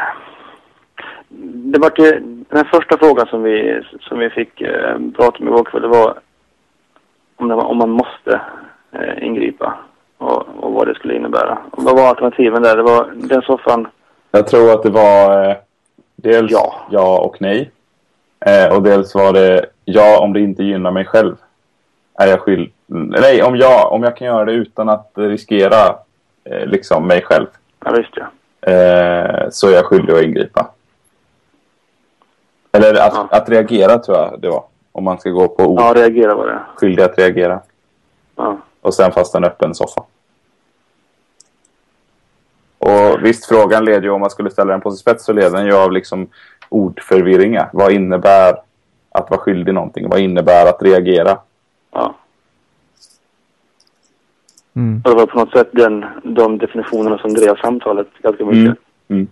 Det 1.73 1.79
var 1.79 1.91
ju 1.97 2.34
den 2.49 2.65
första 2.65 2.97
frågan 2.97 3.27
som 3.27 3.43
vi, 3.43 3.81
som 4.01 4.19
vi 4.19 4.29
fick 4.29 4.61
eh, 4.61 4.97
prata 5.15 5.37
om 5.39 5.47
igår 5.47 5.63
kväll, 5.63 5.81
det 5.81 5.87
var 5.87 6.19
om, 7.35 7.47
det 7.47 7.55
om 7.55 7.77
man 7.77 7.89
måste 7.89 8.41
eh, 8.91 9.23
ingripa 9.25 9.77
och, 10.17 10.47
och, 10.59 10.73
vad 10.73 10.87
det 10.87 10.95
skulle 10.95 11.15
innebära. 11.15 11.57
Vad 11.71 11.95
var 11.95 12.07
alternativen 12.07 12.63
där? 12.63 12.77
Det 12.77 12.83
var 12.83 13.11
den 13.15 13.41
soffan? 13.41 13.87
Jag 14.31 14.47
tror 14.47 14.73
att 14.73 14.83
det 14.83 14.89
var 14.89 15.49
eh, 15.49 15.55
dels 16.15 16.51
ja. 16.51 16.87
ja 16.91 17.19
och 17.19 17.41
nej. 17.41 17.71
Eh, 18.45 18.75
och 18.75 18.83
dels 18.83 19.15
var 19.15 19.33
det 19.33 19.65
ja 19.85 20.19
om 20.19 20.33
det 20.33 20.39
inte 20.39 20.63
gynnar 20.63 20.91
mig 20.91 21.05
själv. 21.05 21.35
Är 22.19 22.27
jag 22.27 22.39
skyld... 22.39 22.71
Nej, 22.87 23.43
om 23.43 23.55
jag, 23.55 23.91
om 23.91 24.03
jag 24.03 24.17
kan 24.17 24.27
göra 24.27 24.45
det 24.45 24.51
utan 24.51 24.89
att 24.89 25.11
riskera 25.15 25.95
eh, 26.43 26.65
liksom 26.65 27.07
mig 27.07 27.21
själv. 27.21 27.47
Ja, 27.85 27.91
visst 27.91 28.13
ja. 28.15 28.25
Eh, 28.71 29.49
så 29.49 29.69
är 29.69 29.73
jag 29.73 29.85
skyldig 29.85 30.13
att 30.13 30.23
ingripa. 30.23 30.69
Eller 32.75 32.93
att, 32.93 33.13
ja. 33.13 33.27
att 33.31 33.49
reagera 33.49 33.99
tror 33.99 34.17
jag 34.17 34.41
det 34.41 34.49
var. 34.49 34.63
Om 34.91 35.03
man 35.03 35.19
ska 35.19 35.29
gå 35.29 35.47
på 35.47 35.63
ord. 35.63 35.79
Ja, 35.79 35.93
reagera 35.95 36.35
var 36.35 36.47
det. 36.47 36.59
Skyldig 36.75 37.03
att 37.03 37.17
reagera. 37.17 37.59
Ja. 38.35 38.57
Och 38.81 38.93
sen 38.93 39.11
fast 39.11 39.35
en 39.35 39.43
öppen 39.43 39.75
soffa. 39.75 40.03
Och 42.77 43.25
visst, 43.25 43.45
frågan 43.45 43.85
leder 43.85 44.01
ju 44.01 44.09
om 44.09 44.21
man 44.21 44.29
skulle 44.29 44.49
ställa 44.49 44.71
den 44.71 44.81
på 44.81 44.91
sin 44.91 44.97
spets 44.97 45.25
så 45.25 45.33
leder 45.33 45.57
den 45.57 45.65
ju 45.65 45.75
av 45.75 45.91
liksom 45.91 46.27
ordförvirringar. 46.69 47.69
Vad 47.73 47.91
innebär 47.91 48.55
att 49.09 49.29
vara 49.29 49.39
skyldig 49.39 49.73
någonting? 49.73 50.09
Vad 50.09 50.19
innebär 50.19 50.69
att 50.69 50.83
reagera? 50.83 51.37
Ja. 51.91 52.15
Mm. 54.75 55.01
Det 55.05 55.13
var 55.13 55.25
på 55.25 55.39
något 55.39 55.51
sätt 55.51 55.69
den, 55.71 56.05
de 56.23 56.57
definitionerna 56.57 57.17
som 57.17 57.33
drev 57.33 57.55
samtalet 57.55 58.07
ganska 58.21 58.45
mycket. 58.45 58.59
Mm. 58.59 58.77
Mm. 59.07 59.27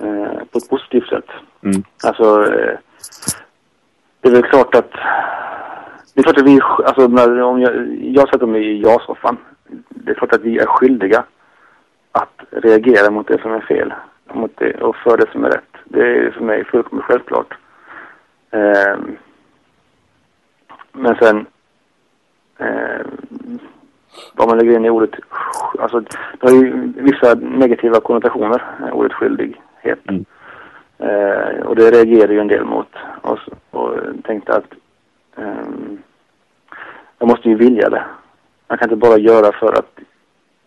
Eh, 0.00 0.44
på 0.52 0.58
ett 0.58 0.68
positivt 0.70 1.08
sätt. 1.08 1.30
Mm. 1.62 1.82
Alltså, 2.04 2.52
eh, 2.52 2.78
det 4.20 4.28
är 4.28 4.32
väl 4.32 4.42
klart 4.42 4.74
att... 4.74 4.92
Det 6.14 6.20
är 6.20 6.22
klart 6.22 6.38
att 6.38 6.46
vi, 6.46 6.60
alltså 6.84 7.04
om 7.44 7.60
jag, 7.60 7.98
jag 8.02 8.28
sätter 8.28 8.46
mig 8.46 8.64
i 8.66 8.82
ja-soffan. 8.82 9.36
Det 9.88 10.10
är 10.10 10.14
klart 10.14 10.34
att 10.34 10.42
vi 10.42 10.58
är 10.58 10.66
skyldiga 10.66 11.24
att 12.12 12.40
reagera 12.50 13.10
mot 13.10 13.28
det 13.28 13.42
som 13.42 13.52
är 13.52 13.60
fel. 13.60 13.94
Mot 14.32 14.52
det, 14.56 14.82
och 14.82 14.96
för 14.96 15.16
det 15.16 15.30
som 15.32 15.44
är 15.44 15.50
rätt. 15.50 15.74
Det 15.84 16.00
är 16.00 16.30
för 16.30 16.44
mig 16.44 16.64
fullkomligt 16.64 17.06
självklart. 17.06 17.54
Eh, 18.50 18.96
men 20.92 21.16
sen... 21.16 21.46
Eh, 22.58 23.06
vad 24.34 24.48
man 24.48 24.58
lägger 24.58 24.76
in 24.76 24.84
i 24.84 24.90
ordet... 24.90 25.10
Alltså, 25.78 26.00
det 26.00 26.48
har 26.48 26.50
ju 26.50 26.92
vissa 26.96 27.34
negativa 27.34 28.00
konnotationer, 28.00 28.62
ordet 28.92 29.12
skyldighet. 29.12 30.08
Mm. 30.08 30.24
Eh, 30.98 31.66
och 31.66 31.76
det 31.76 31.90
reagerade 31.90 32.34
ju 32.34 32.40
en 32.40 32.48
del 32.48 32.64
mot. 32.64 32.88
Och, 33.22 33.38
och 33.70 33.94
tänkte 34.24 34.56
att 34.56 34.72
eh, 35.36 35.68
jag 37.18 37.28
måste 37.28 37.48
ju 37.48 37.54
vilja 37.54 37.88
det. 37.88 38.04
Jag 38.68 38.78
kan 38.78 38.90
inte 38.90 39.08
bara 39.08 39.18
göra 39.18 39.52
för 39.52 39.72
att 39.72 39.98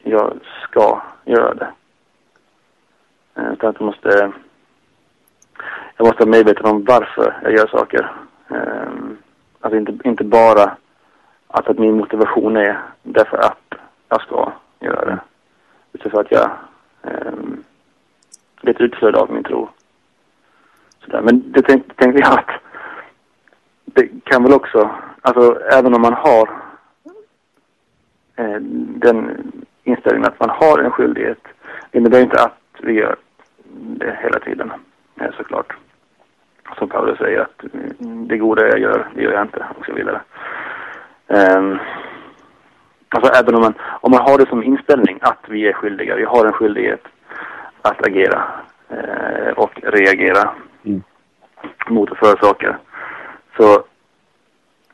jag 0.03 0.33
ska 0.63 1.01
göra 1.25 1.53
det. 1.53 1.71
Eh, 3.35 3.53
utan 3.53 3.69
att 3.69 3.75
jag 3.79 3.85
måste, 3.85 4.31
jag 5.97 6.07
måste 6.07 6.25
vara 6.25 6.37
medveten 6.37 6.65
om 6.65 6.83
varför 6.83 7.39
jag 7.43 7.51
gör 7.51 7.67
saker. 7.67 8.11
Eh, 8.49 8.91
alltså 9.61 9.77
inte, 9.77 10.09
inte 10.09 10.23
bara 10.23 10.77
att, 11.51 11.67
att 11.67 11.79
min 11.79 11.97
motivation 11.97 12.57
är 12.57 12.81
därför 13.03 13.37
att 13.37 13.73
jag 14.09 14.21
ska 14.21 14.51
göra 14.79 15.05
det. 15.05 15.19
Utan 15.93 16.11
för 16.11 16.21
att 16.21 16.31
jag 16.31 16.51
eh, 17.03 17.31
det 18.61 18.69
är 18.69 18.75
ett 18.75 18.81
utflöde 18.81 19.19
av 19.19 19.31
min 19.31 19.43
tro. 19.43 19.69
Sådär. 21.05 21.21
Men 21.21 21.51
det 21.51 21.61
tänkte, 21.61 21.93
tänkte 21.95 22.21
jag 22.21 22.39
att 22.39 22.49
det 23.85 24.09
kan 24.23 24.43
väl 24.43 24.53
också, 24.53 24.89
alltså 25.21 25.59
även 25.59 25.93
om 25.93 26.01
man 26.01 26.13
har 26.13 26.49
eh, 28.35 28.61
den 28.95 29.51
inställningen 29.83 30.27
att 30.27 30.39
man 30.39 30.49
har 30.49 30.79
en 30.79 30.91
skyldighet, 30.91 31.47
Det 31.91 31.97
innebär 31.97 32.21
inte 32.21 32.43
att 32.43 32.57
vi 32.79 32.93
gör 32.93 33.15
det 33.73 34.17
hela 34.23 34.39
tiden, 34.39 34.71
eh, 35.21 35.31
såklart. 35.37 35.73
Som 36.77 36.89
Paulus 36.89 37.17
säger 37.17 37.39
att 37.39 37.63
mm, 37.73 38.27
det 38.27 38.37
goda 38.37 38.67
jag 38.67 38.79
gör, 38.79 39.09
det 39.15 39.21
gör 39.21 39.31
jag 39.31 39.41
inte 39.41 39.65
och 39.79 39.85
så 39.85 39.93
vidare. 39.93 40.21
Um, 41.31 41.79
alltså 43.09 43.31
även 43.33 43.55
om 43.55 43.61
man, 43.61 43.73
om 44.01 44.11
man 44.11 44.21
har 44.21 44.37
det 44.37 44.49
som 44.49 44.63
inställning 44.63 45.19
att 45.21 45.39
vi 45.47 45.67
är 45.67 45.73
skyldiga, 45.73 46.15
vi 46.15 46.23
har 46.23 46.45
en 46.45 46.53
skyldighet 46.53 47.01
att 47.81 48.07
agera 48.07 48.43
eh, 48.89 49.53
och 49.55 49.71
reagera 49.83 50.53
mm. 50.83 51.03
mot 51.89 52.11
och 52.11 52.17
för 52.17 52.37
saker. 52.37 52.77
Så 53.57 53.83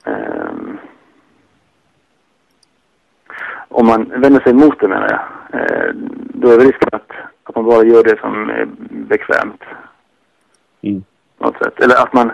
um, 0.05 0.79
om 3.67 3.87
man 3.87 4.21
vänder 4.21 4.39
sig 4.39 4.53
mot 4.53 4.79
det 4.79 4.87
menar 4.87 5.09
jag, 5.09 5.61
eh, 5.61 5.93
då 6.13 6.49
är 6.49 6.59
risken 6.59 6.89
att, 6.91 7.11
att 7.43 7.55
man 7.55 7.65
bara 7.65 7.83
gör 7.83 8.03
det 8.03 8.19
som 8.19 8.49
är 8.49 8.67
bekvämt. 8.89 9.63
Mm. 10.81 11.03
Eller 11.77 12.03
att 12.03 12.13
man, 12.13 12.31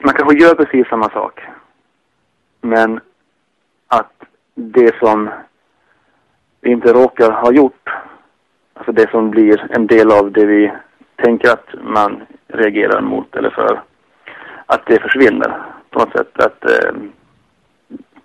man 0.00 0.14
kanske 0.14 0.38
gör 0.38 0.54
precis 0.54 0.88
samma 0.88 1.10
sak. 1.10 1.40
Men 2.66 3.00
att 3.88 4.12
det 4.54 4.98
som 4.98 5.30
vi 6.60 6.70
inte 6.70 6.92
råkar 6.92 7.30
ha 7.30 7.52
gjort, 7.52 7.90
alltså 8.74 8.92
det 8.92 9.10
som 9.10 9.30
blir 9.30 9.66
en 9.70 9.86
del 9.86 10.10
av 10.12 10.32
det 10.32 10.46
vi 10.46 10.72
tänker 11.16 11.50
att 11.50 11.68
man 11.82 12.22
reagerar 12.48 13.00
mot 13.00 13.36
eller 13.36 13.50
för, 13.50 13.82
att 14.66 14.86
det 14.86 15.02
försvinner 15.02 15.62
på 15.90 15.98
något 15.98 16.12
sätt. 16.12 16.38
Att 16.38 16.64
eh, 16.64 16.92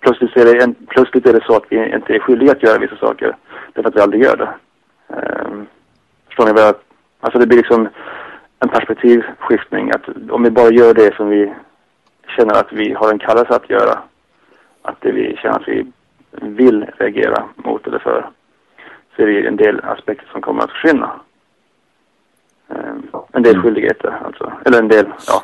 plötsligt, 0.00 0.36
är 0.36 0.44
det 0.44 0.64
en, 0.64 0.74
plötsligt 0.74 1.26
är 1.26 1.32
det 1.32 1.44
så 1.44 1.56
att 1.56 1.66
vi 1.68 1.94
inte 1.94 2.14
är 2.14 2.18
skyldiga 2.18 2.52
att 2.52 2.62
göra 2.62 2.78
vissa 2.78 2.96
saker 2.96 3.36
därför 3.72 3.88
att 3.88 3.96
vi 3.96 4.00
aldrig 4.00 4.22
gör 4.22 4.36
det. 4.36 4.54
Eh, 5.08 5.52
förstår 6.26 6.46
ni 6.46 6.52
vad 6.52 6.62
jag... 6.62 6.74
Alltså 7.20 7.38
det 7.38 7.46
blir 7.46 7.58
liksom 7.58 7.88
en 8.58 8.68
perspektivskiftning. 8.68 9.90
Att 9.90 10.30
om 10.30 10.42
vi 10.42 10.50
bara 10.50 10.70
gör 10.70 10.94
det 10.94 11.14
som 11.16 11.28
vi 11.28 11.54
känner 12.36 12.54
att 12.54 12.72
vi 12.72 12.92
har 12.92 13.10
en 13.10 13.18
kallelse 13.18 13.54
att 13.54 13.70
göra, 13.70 13.98
att 14.82 14.96
det 15.00 15.12
vi 15.12 15.36
känner 15.36 15.56
att 15.60 15.68
vi 15.68 15.86
vill 16.30 16.86
reagera 16.98 17.44
mot 17.54 17.86
eller 17.86 17.98
för, 17.98 18.30
så 19.16 19.22
är 19.22 19.26
det 19.26 19.48
en 19.48 19.56
del 19.56 19.80
aspekter 19.84 20.26
som 20.32 20.40
kommer 20.42 20.62
att 20.64 20.70
försvinna. 20.70 21.10
Eh, 22.68 22.76
en 23.32 23.42
del 23.42 23.52
Mm. 23.54 23.62
skyldigheter 23.62 24.18
alltså. 24.24 24.52
Eller 24.64 24.78
en 24.78 24.88
del, 24.88 25.06
ja. 25.26 25.42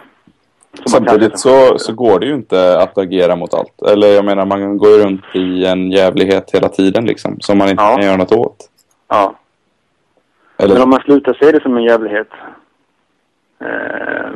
Samtidigt 0.86 1.38
så, 1.38 1.78
så 1.78 1.92
går 1.94 2.20
det 2.20 2.26
ju 2.26 2.34
inte 2.34 2.78
att 2.82 2.98
agera 2.98 3.36
mot 3.36 3.54
allt. 3.54 3.82
Eller 3.82 4.08
jag 4.08 4.24
menar, 4.24 4.46
man 4.46 4.78
går 4.78 4.88
ju 4.88 5.04
runt 5.04 5.24
i 5.34 5.66
en 5.66 5.90
jävlighet 5.90 6.50
hela 6.54 6.68
tiden 6.68 7.04
liksom. 7.04 7.40
Som 7.40 7.58
man 7.58 7.68
inte 7.68 7.82
Ja. 7.82 7.94
kan 7.96 8.04
göra 8.06 8.16
något 8.16 8.32
åt. 8.32 8.56
Ja. 9.08 9.34
Eller, 10.56 10.74
Men 10.74 10.82
om 10.82 10.90
man 10.90 11.00
slutar 11.00 11.34
se 11.34 11.52
det 11.52 11.62
som 11.62 11.76
en 11.76 11.82
jävlighet. 11.84 12.28
Eh, 13.60 14.30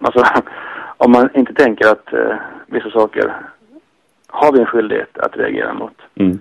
alltså, 0.00 0.24
om 0.96 1.12
man 1.12 1.28
inte 1.34 1.54
tänker 1.54 1.88
att 1.92 2.12
eh, 2.12 2.36
vissa 2.66 2.90
saker 2.90 3.36
har 4.32 4.52
vi 4.52 4.60
en 4.60 4.66
skyldighet 4.66 5.18
att 5.18 5.36
reagera 5.36 5.74
mot. 5.74 5.96
mm, 6.14 6.38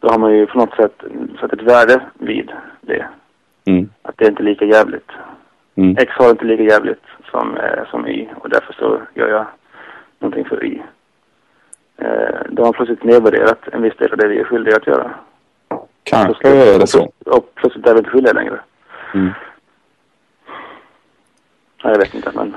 Då 0.00 0.08
har 0.08 0.18
man 0.18 0.32
ju 0.36 0.46
på 0.46 0.58
något 0.58 0.74
sätt 0.76 1.02
satt 1.40 1.52
ett 1.52 1.62
värde 1.62 2.00
vid 2.14 2.52
det. 2.80 3.06
mm, 3.66 3.88
Att 4.02 4.16
det 4.16 4.24
är 4.24 4.30
inte 4.30 4.42
lika 4.42 4.64
jävligt. 4.64 5.10
mm, 5.74 5.96
X 5.98 6.12
har 6.12 6.30
inte 6.30 6.44
lika 6.44 6.62
jävligt 6.62 7.02
som, 7.30 7.56
eh, 7.56 7.86
som 7.90 8.06
Y 8.06 8.28
och 8.36 8.48
därför 8.48 8.72
så 8.72 9.00
gör 9.14 9.28
jag 9.28 9.46
någonting 10.18 10.44
för 10.44 10.64
Y. 10.64 10.82
Eh, 11.96 12.40
då 12.48 12.62
har 12.62 12.66
man 12.66 12.72
plötsligt 12.72 13.04
nedvärderat 13.04 13.68
en 13.72 13.82
viss 13.82 13.96
del 13.96 14.12
av 14.12 14.18
det 14.18 14.28
vi 14.28 14.40
är 14.40 14.44
skyldiga 14.44 14.76
att 14.76 14.86
göra. 14.86 15.10
kanske 16.02 16.48
är 16.48 16.78
det 16.78 16.86
så. 16.86 17.12
Och 17.26 17.54
plötsligt 17.54 17.86
är 17.86 17.92
vi 17.92 17.98
inte 17.98 18.10
skyldiga 18.10 18.32
längre. 18.32 18.60
Mm. 19.14 19.30
Ja, 21.82 21.90
jag 21.90 21.98
vet 21.98 22.14
inte 22.14 22.30
men. 22.34 22.56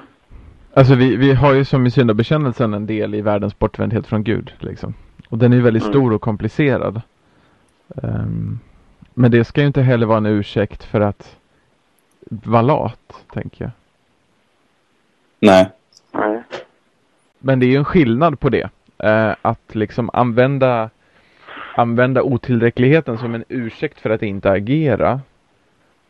Alltså 0.73 0.95
vi, 0.95 1.15
vi 1.15 1.33
har 1.33 1.53
ju 1.53 1.65
som 1.65 1.85
i 1.85 1.91
syndabekännelsen 1.91 2.73
en 2.73 2.85
del 2.85 3.15
i 3.15 3.21
världens 3.21 3.59
bortvändhet 3.59 4.07
från 4.07 4.23
Gud. 4.23 4.53
Liksom. 4.59 4.93
Och 5.29 5.37
den 5.37 5.53
är 5.53 5.57
ju 5.57 5.63
väldigt 5.63 5.83
Mm. 5.83 5.93
stor 5.93 6.13
och 6.13 6.21
komplicerad. 6.21 7.01
Ehm, 8.03 8.59
men 9.13 9.31
det 9.31 9.43
ska 9.45 9.61
ju 9.61 9.67
inte 9.67 9.81
heller 9.81 10.05
vara 10.05 10.17
en 10.17 10.25
ursäkt 10.25 10.83
för 10.83 11.01
att 11.01 11.35
vara 12.29 12.61
lat, 12.61 13.25
tänker 13.33 13.63
jag. 13.65 13.71
Nej. 15.39 15.69
Nej. 16.11 16.43
Men 17.39 17.59
det 17.59 17.65
är 17.65 17.69
ju 17.69 17.77
en 17.77 17.85
skillnad 17.85 18.39
på 18.39 18.49
det. 18.49 18.69
Eh, 18.97 19.35
att 19.41 19.75
liksom 19.75 20.09
använda, 20.13 20.89
använda 21.75 22.21
otillräckligheten 22.23 23.17
som 23.17 23.35
en 23.35 23.43
ursäkt 23.49 23.99
för 23.99 24.09
att 24.09 24.23
inte 24.23 24.51
agera. 24.51 25.21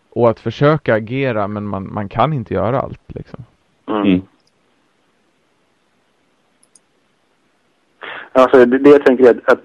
Och 0.10 0.30
att 0.30 0.40
försöka 0.40 0.94
agera 0.96 1.48
men 1.48 1.64
man, 1.68 1.94
man 1.94 2.10
kan 2.10 2.34
inte 2.34 2.54
göra 2.54 2.82
allt 2.82 3.02
liksom. 3.08 3.44
Mm. 3.88 4.02
Mm. 4.02 4.22
Alltså 8.34 8.66
det, 8.66 8.78
det 8.78 8.90
jag 8.90 9.06
tänker 9.06 9.24
är 9.24 9.42
att, 9.46 9.62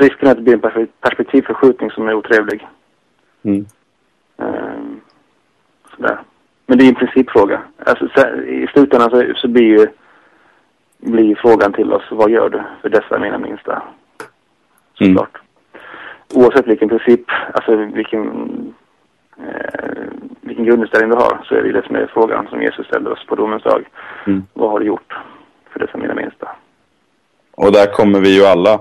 risken 0.00 0.28
är 0.28 0.30
att 0.30 0.36
det 0.36 0.42
blir 0.42 0.54
en 0.54 0.88
perspektivförskjutning 1.00 1.90
som 1.90 2.08
är 2.08 2.14
otrevlig. 2.14 2.68
Mm. 3.42 3.66
Ehm, 4.38 5.00
sådär. 5.96 6.18
Men 6.66 6.78
det 6.78 6.84
är 6.84 6.88
en 6.88 6.94
principfråga. 6.94 7.62
Alltså, 7.78 8.08
så, 8.14 8.28
I 8.40 8.66
slutändan 8.72 9.10
så, 9.10 9.32
så 9.34 9.48
blir 9.48 9.78
ju 9.78 9.86
blir 10.98 11.34
frågan 11.34 11.72
till 11.72 11.92
oss, 11.92 12.02
vad 12.10 12.30
gör 12.30 12.48
du 12.48 12.62
för 12.82 12.88
dessa 12.88 13.18
mina 13.18 13.38
minsta? 13.38 13.82
Mm. 15.00 15.16
Såklart. 15.16 15.38
Oavsett 16.34 16.66
vilken 16.66 16.88
princip, 16.88 17.24
alltså 17.52 17.76
vilken, 17.76 18.26
eh, 19.38 20.06
vilken 20.40 20.64
grundinställning 20.64 21.10
du 21.10 21.16
har, 21.16 21.44
så 21.44 21.54
är 21.54 21.60
det 21.60 21.66
ju 21.66 21.72
det 21.72 21.86
som 21.86 21.96
är 21.96 22.06
frågan 22.06 22.46
som 22.50 22.62
Jesus 22.62 22.86
ställer 22.86 23.12
oss 23.12 23.26
på 23.26 23.34
domens 23.34 23.62
dag. 23.62 23.88
Mm. 24.26 24.42
Vad 24.52 24.70
har 24.70 24.80
du 24.80 24.86
gjort 24.86 25.18
för 25.70 25.80
dessa 25.80 25.98
mina 25.98 26.14
minsta? 26.14 26.48
Och 27.60 27.72
där 27.72 27.86
kommer 27.86 28.20
vi 28.20 28.34
ju 28.34 28.44
alla 28.46 28.80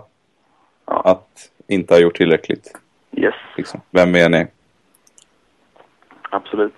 Ja. 0.85 1.01
att 1.05 1.27
inte 1.67 1.93
ha 1.93 1.99
gjort 2.01 2.17
tillräckligt. 2.17 2.77
Yes, 3.11 3.35
Liksom. 3.55 3.81
Vem 3.91 4.15
är 4.15 4.29
ni? 4.29 4.47
absolut. 6.29 6.73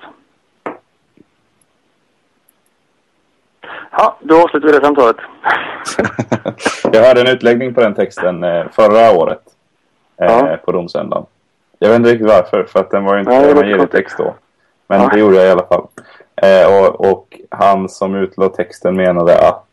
Ja, 3.91 4.17
då 4.21 4.41
avslutar 4.43 4.67
vi 4.67 4.73
det 4.73 4.85
samtalet. 4.85 5.15
Jag 6.93 7.03
hörde 7.03 7.21
en 7.21 7.27
utläggning 7.27 7.73
på 7.73 7.81
den 7.81 7.95
texten 7.95 8.43
eh, 8.43 8.65
förra 8.71 9.11
året. 9.11 9.41
Eh, 10.21 10.25
Ja. 10.27 10.57
På 10.65 10.71
domsöndagen. 10.71 11.25
Jag 11.79 11.89
vet 11.89 11.95
inte 11.95 12.09
riktigt 12.11 12.27
varför, 12.27 12.63
för 12.63 12.79
att 12.79 12.91
den 12.91 13.03
var 13.03 13.13
ju 13.13 13.19
inte 13.19 13.31
var 13.31 13.43
evangelietext 13.49 14.17
då. 14.17 14.35
Men 14.87 15.01
Ja. 15.01 15.09
det 15.13 15.19
gjorde 15.19 15.35
jag 15.37 15.45
i 15.47 15.49
alla 15.51 15.65
fall. 15.65 15.87
Eh, 16.35 16.79
och, 16.83 17.11
och 17.11 17.39
han 17.51 17.89
som 17.89 18.15
utlade 18.15 18.55
texten 18.55 18.95
menade 18.95 19.47
att 19.47 19.65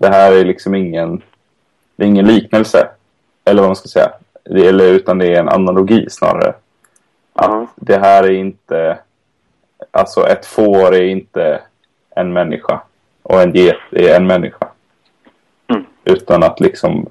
det 0.00 0.08
här 0.08 0.32
är 0.32 0.44
liksom 0.44 0.74
ingen, 0.74 1.22
det 1.96 2.04
är 2.04 2.08
ingen 2.08 2.26
liknelse. 2.26 2.88
Eller 3.44 3.62
vad 3.62 3.68
man 3.68 3.76
ska 3.76 3.88
säga. 3.88 4.12
Det, 4.44 4.66
eller, 4.66 4.84
utan 4.84 5.18
det 5.18 5.26
är 5.26 5.40
en 5.40 5.48
analogi 5.48 6.06
snarare. 6.10 6.54
Ja. 7.34 7.66
Det 7.76 7.96
här 7.96 8.22
är 8.22 8.30
inte, 8.30 8.98
alltså 9.90 10.26
ett 10.26 10.46
får 10.46 10.94
är 10.94 11.02
inte 11.02 11.60
en 12.10 12.32
människa. 12.32 12.80
Och 13.22 13.42
en 13.42 13.52
get 13.52 13.76
är 13.90 14.16
en 14.16 14.26
människa. 14.26 14.68
Mm. 15.68 15.84
Utan 16.04 16.42
att 16.42 16.60
liksom 16.60 17.10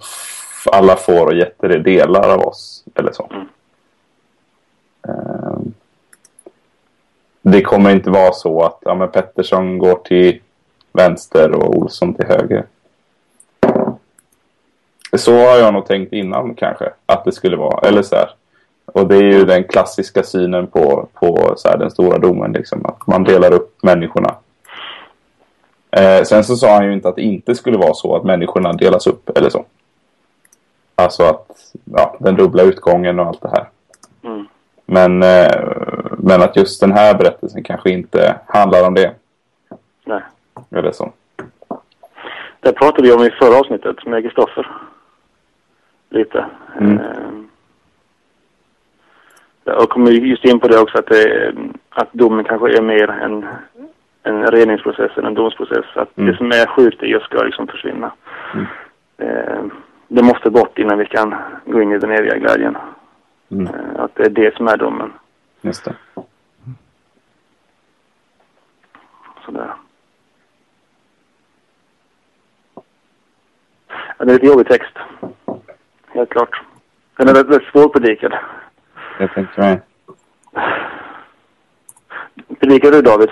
alla 0.71 0.95
får 0.95 1.25
och 1.25 1.35
getter 1.35 1.69
är 1.69 1.79
delar 1.79 2.29
av 2.29 2.39
oss. 2.39 2.83
Eller 2.95 3.11
så. 3.11 3.29
Mm. 3.33 3.47
Ehm, 5.07 5.73
det 7.41 7.61
kommer 7.61 7.91
inte 7.91 8.09
vara 8.09 8.31
så 8.31 8.63
att 8.63 8.77
ja, 8.81 9.07
Pettersson 9.07 9.77
går 9.77 9.95
till 9.95 10.41
vänster 10.93 11.51
och 11.51 11.77
Olsson 11.77 12.13
till 12.13 12.25
höger. 12.25 12.65
Så 15.17 15.33
har 15.33 15.57
jag 15.57 15.73
nog 15.73 15.85
tänkt 15.85 16.13
innan 16.13 16.55
kanske. 16.55 16.89
Att 17.05 17.25
det 17.25 17.31
skulle 17.31 17.57
vara. 17.57 17.87
Eller 17.87 18.01
så 18.01 18.15
här. 18.15 18.29
Och 18.85 19.07
det 19.07 19.15
är 19.15 19.31
ju 19.31 19.45
den 19.45 19.63
klassiska 19.63 20.23
synen 20.23 20.67
på, 20.67 21.07
på 21.13 21.53
så 21.57 21.69
här, 21.69 21.77
den 21.77 21.91
stora 21.91 22.17
domen. 22.17 22.51
Liksom, 22.51 22.85
att 22.85 23.07
man 23.07 23.23
delar 23.23 23.53
upp 23.53 23.83
människorna. 23.83 24.35
Eh, 25.91 26.23
sen 26.23 26.43
så 26.43 26.55
sa 26.55 26.73
han 26.73 26.85
ju 26.85 26.93
inte 26.93 27.09
att 27.09 27.15
det 27.15 27.21
inte 27.21 27.55
skulle 27.55 27.77
vara 27.77 27.93
så 27.93 28.15
att 28.15 28.23
människorna 28.23 28.73
delas 28.73 29.07
upp 29.07 29.37
eller 29.37 29.49
så. 29.49 29.65
Alltså 30.95 31.23
att 31.23 31.73
ja, 31.83 32.17
den 32.19 32.35
dubbla 32.35 32.63
utgången 32.63 33.19
och 33.19 33.25
allt 33.25 33.41
det 33.41 33.49
här. 33.49 33.69
Mm. 34.23 34.47
Men, 34.85 35.23
eh, 35.23 35.69
men 36.17 36.41
att 36.41 36.55
just 36.55 36.81
den 36.81 36.91
här 36.91 37.13
berättelsen 37.13 37.63
kanske 37.63 37.89
inte 37.89 38.35
handlar 38.45 38.87
om 38.87 38.93
det. 38.93 39.11
Nej. 40.05 40.21
Eller 40.71 40.91
så. 40.91 41.11
Det 42.59 42.73
pratade 42.73 43.03
vi 43.03 43.11
om 43.13 43.23
i 43.23 43.29
förra 43.29 43.59
avsnittet 43.59 44.05
med 44.05 44.23
Kristoffer. 44.23 44.67
Lite. 46.09 46.45
Mm. 46.79 46.99
Ehm, 46.99 47.49
Jag 49.63 49.89
kommer 49.89 50.11
just 50.11 50.45
in 50.45 50.59
på 50.59 50.67
det 50.67 50.79
också 50.79 50.97
att, 50.97 51.05
det, 51.07 51.53
att 51.89 52.13
domen 52.13 52.43
kanske 52.45 52.77
är 52.77 52.81
mer 52.81 53.09
en, 53.09 53.45
en 54.23 54.47
reningsprocess 54.51 55.17
än 55.17 55.25
en 55.25 55.33
domsprocess. 55.33 55.85
Att 55.95 56.17
Mm. 56.17 56.31
det 56.31 56.37
som 56.37 56.47
är 56.51 56.65
sjukt 56.67 57.03
i 57.03 57.15
oss 57.15 57.23
ska 57.23 57.43
liksom 57.43 57.67
försvinna. 57.67 58.11
Mm. 58.53 58.65
Ehm, 59.17 59.71
Det 60.07 60.23
måste 60.23 60.49
bort 60.49 60.77
innan 60.79 60.97
vi 60.97 61.05
kan 61.05 61.35
gå 61.65 61.81
in 61.81 61.91
i 61.91 61.97
den 61.99 62.11
eviga 62.11 62.37
glädjen. 62.37 62.77
Mm. 63.51 63.67
Ehm, 63.67 63.95
Att 63.95 64.15
det 64.15 64.23
är 64.25 64.29
det 64.29 64.55
som 64.55 64.67
är 64.67 64.77
domen. 64.77 65.13
Just 65.61 65.85
det. 65.85 65.95
Sådär. 69.45 69.73
Ja, 74.17 74.25
det 74.25 74.31
är 74.31 74.33
lite 74.33 74.45
jobbig 74.45 74.67
text. 74.67 74.93
Helt 76.19 76.29
klart. 76.29 76.61
Den 77.17 77.27
är 77.27 77.33
väldigt, 77.33 77.51
väldigt 77.51 77.71
svårpredikad. 77.71 78.33
Jag 79.19 79.33
tänkte 79.33 79.61
mig. 79.61 79.81
Predikade 82.59 82.95
du 82.97 83.01
David? 83.01 83.29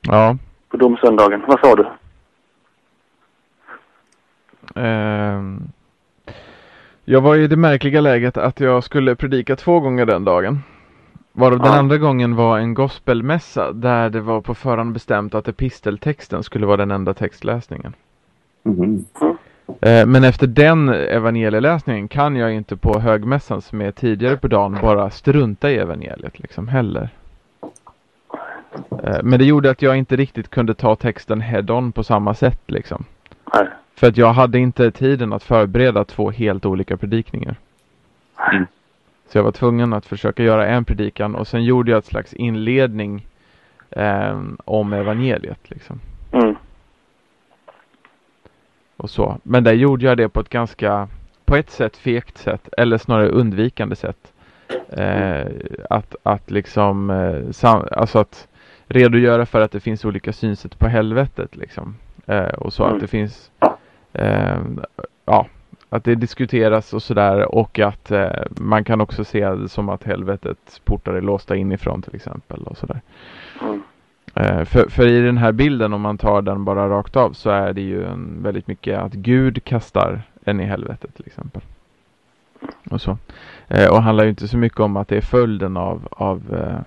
Ja. 0.00 0.36
På 0.68 0.76
domsöndagen. 0.76 1.42
Vad 1.46 1.60
sa 1.60 1.74
du? 1.74 1.86
Ehm, 4.80 5.62
jag 7.04 7.20
var 7.20 7.36
i 7.36 7.46
det 7.46 7.56
märkliga 7.56 8.00
läget 8.00 8.36
att 8.36 8.60
jag 8.60 8.84
skulle 8.84 9.14
predika 9.16 9.56
två 9.56 9.80
gånger 9.80 10.06
den 10.06 10.24
dagen. 10.24 10.58
Varav 11.32 11.58
den 11.58 11.66
Ja. 11.72 11.78
andra 11.78 11.98
gången 11.98 12.36
var 12.36 12.58
en 12.58 12.74
gospelmässa 12.74 13.72
där 13.72 14.10
det 14.10 14.20
var 14.20 14.40
på 14.40 14.54
förhand 14.54 14.92
bestämt 14.92 15.34
att 15.34 15.48
episteltexten 15.48 16.42
skulle 16.42 16.66
vara 16.66 16.76
den 16.76 16.90
enda 16.90 17.14
textläsningen. 17.14 17.94
Mhm. 18.62 19.04
Eh, 19.22 19.32
Men 20.06 20.24
efter 20.24 20.46
den 20.46 20.88
evangelieläsningen 20.88 22.08
kan 22.08 22.36
jag 22.36 22.52
inte 22.52 22.76
på 22.76 23.00
högmässan 23.00 23.62
som 23.62 23.80
är 23.80 23.90
tidigare 23.90 24.36
på 24.36 24.48
dagen 24.48 24.78
bara 24.82 25.10
strunta 25.10 25.70
i 25.70 25.78
evangeliet 25.78 26.38
liksom 26.38 26.68
heller. 26.68 27.10
Eh, 29.04 29.18
Men 29.22 29.38
det 29.38 29.44
gjorde 29.44 29.70
att 29.70 29.82
jag 29.82 29.96
inte 29.96 30.16
riktigt 30.16 30.48
kunde 30.48 30.74
ta 30.74 30.96
texten 30.96 31.40
head-on 31.40 31.92
på 31.92 32.04
samma 32.04 32.34
sätt 32.34 32.62
liksom. 32.66 33.04
Nej. 33.54 33.66
För 33.94 34.08
att 34.08 34.16
jag 34.16 34.32
hade 34.32 34.58
inte 34.58 34.90
tiden 34.90 35.32
att 35.32 35.42
förbereda 35.42 36.04
två 36.04 36.30
helt 36.30 36.66
olika 36.66 36.96
predikningar. 36.96 37.56
Mm. 38.52 38.66
Så 39.28 39.38
jag 39.38 39.42
var 39.42 39.52
tvungen 39.52 39.92
att 39.92 40.06
försöka 40.06 40.42
göra 40.42 40.66
en 40.66 40.84
predikan 40.84 41.34
och 41.34 41.48
sen 41.48 41.64
gjorde 41.64 41.90
jag 41.90 41.98
ett 41.98 42.06
slags 42.06 42.34
inledning 42.34 43.26
ehm, 43.90 44.58
om 44.64 44.92
evangeliet 44.92 45.70
liksom. 45.70 46.00
Mm. 49.00 49.04
Och 49.04 49.10
så. 49.10 49.36
Men 49.42 49.64
där 49.64 49.72
gjorde 49.72 50.04
jag 50.06 50.16
det 50.16 50.28
på 50.28 50.40
ett 50.40 50.48
ganska, 50.48 51.08
på 51.44 51.56
ett 51.56 51.70
sätt 51.70 51.96
fegt 51.96 52.38
sätt, 52.38 52.68
eller 52.76 52.98
snarare 52.98 53.28
undvikande 53.28 53.96
sätt. 53.96 54.32
Eh, 54.88 55.46
att, 55.90 56.16
att 56.22 56.50
liksom, 56.50 57.10
eh, 57.10 57.50
sam, 57.52 57.84
alltså 57.92 58.18
att 58.18 58.48
redogöra 58.88 59.46
för 59.46 59.60
att 59.60 59.72
det 59.72 59.80
finns 59.80 60.04
olika 60.04 60.32
synsätt 60.32 60.78
på 60.78 60.88
helvetet 60.88 61.56
liksom. 61.56 61.96
Eh, 62.26 62.48
och 62.48 62.72
så 62.72 62.84
Mm. 62.84 62.94
att 62.94 63.00
det 63.00 63.06
finns, 63.06 63.50
eh, 64.12 64.58
ja, 65.24 65.46
att 65.90 66.04
det 66.04 66.14
diskuteras 66.14 66.94
och 66.94 67.02
sådär 67.02 67.54
och 67.54 67.78
att 67.78 68.10
eh, 68.10 68.30
man 68.50 68.84
kan 68.84 69.00
också 69.00 69.24
se 69.24 69.50
det 69.50 69.68
som 69.68 69.88
att 69.88 70.04
helvetets 70.04 70.78
portar 70.78 71.14
är 71.14 71.20
låsta 71.20 71.56
inifrån 71.56 72.02
till 72.02 72.14
exempel 72.14 72.62
och 72.62 72.76
sådär. 72.76 73.00
Mm. 73.62 73.82
Eh, 74.34 74.64
för, 74.64 74.88
för 74.88 75.06
i 75.06 75.20
den 75.20 75.38
här 75.38 75.52
bilden 75.52 75.92
om 75.92 76.00
man 76.00 76.18
tar 76.18 76.42
den 76.42 76.64
bara 76.64 76.88
rakt 76.88 77.16
av 77.16 77.32
så 77.32 77.50
är 77.50 77.72
det 77.72 77.80
ju 77.80 78.04
en, 78.04 78.42
väldigt 78.42 78.66
mycket 78.66 78.98
att 78.98 79.12
Gud 79.12 79.64
kastar 79.64 80.22
en 80.44 80.60
i 80.60 80.64
helvetet 80.64 81.14
till 81.14 81.26
exempel. 81.26 81.62
Och 82.90 83.00
så. 83.00 83.18
Eh, 83.68 83.90
och 83.90 84.02
handlar 84.02 84.24
ju 84.24 84.30
inte 84.30 84.48
så 84.48 84.56
mycket 84.56 84.80
om 84.80 84.96
att 84.96 85.08
det 85.08 85.16
är 85.16 85.20
följden 85.20 85.76
av, 85.76 86.08
av 86.10 86.42
eh, 86.54 86.80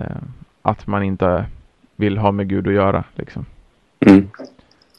eh, 0.00 0.16
att 0.62 0.86
man 0.86 1.02
inte 1.02 1.46
vill 1.96 2.18
ha 2.18 2.32
med 2.32 2.48
Gud 2.48 2.68
att 2.68 2.74
göra 2.74 3.04
liksom. 3.14 3.46
Mm. 4.00 4.28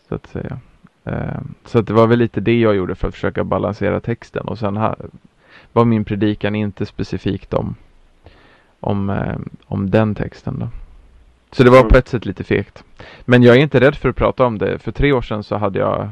Så 0.09 0.15
att 0.15 0.27
säga. 0.27 0.59
Eh, 1.03 1.41
så 1.65 1.79
att 1.79 1.87
det 1.87 1.93
var 1.93 2.07
väl 2.07 2.19
lite 2.19 2.41
det 2.41 2.59
jag 2.59 2.75
gjorde 2.75 2.95
för 2.95 3.07
att 3.07 3.13
försöka 3.13 3.43
balansera 3.43 3.99
texten 3.99 4.47
och 4.47 4.59
sen 4.59 4.77
ha, 4.77 4.95
var 5.73 5.85
min 5.85 6.05
predikan 6.05 6.55
inte 6.55 6.85
specifikt 6.85 7.53
om 7.53 7.75
om, 8.85 9.09
eh, 9.09 9.37
om 9.65 9.89
den 9.89 10.15
texten 10.15 10.59
då. 10.59 10.69
Så 11.55 11.63
det 11.63 11.69
var 11.69 11.77
Mm. 11.79 11.89
på 11.89 11.97
ett 11.97 12.07
sätt 12.07 12.25
lite 12.25 12.43
fegt. 12.43 12.83
Men 13.25 13.43
jag 13.43 13.55
är 13.55 13.59
inte 13.61 13.79
rädd 13.79 13.95
för 13.95 14.09
att 14.09 14.15
prata 14.15 14.45
om 14.45 14.57
det. 14.57 14.79
För 14.79 14.91
tre 14.91 15.13
år 15.13 15.21
sedan 15.21 15.43
så 15.43 15.55
hade 15.57 15.79
jag 15.79 16.07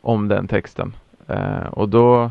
om 0.00 0.28
den 0.28 0.48
texten. 0.48 0.92
Eh, 1.28 1.66
och 1.72 1.88
då, 1.88 2.30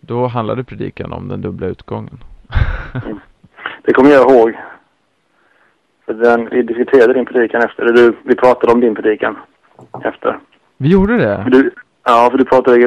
då 0.00 0.26
handlade 0.26 0.64
predikan 0.64 1.12
om 1.12 1.28
den 1.28 1.40
dubbla 1.40 1.66
utgången. 1.66 2.18
Det 3.82 3.92
kommer 3.92 4.10
jag 4.10 4.30
ihåg. 4.30 4.58
För 6.06 6.14
den, 6.14 6.48
vi 6.50 6.62
diskuterade 6.62 7.12
din 7.14 7.26
predikan 7.26 7.62
efter. 7.62 7.82
eller 7.82 7.92
Du, 7.94 8.16
vi 8.22 8.34
pratade 8.36 8.72
om 8.72 8.80
din 8.80 8.94
predikan 8.94 9.36
efter. 10.04 10.38
Vi 10.76 10.88
gjorde 10.88 11.16
det? 11.16 11.42
För 11.44 11.50
du, 11.50 11.70
ja, 12.04 12.28
för 12.30 12.38
du 12.38 12.44
pratade, 12.44 12.80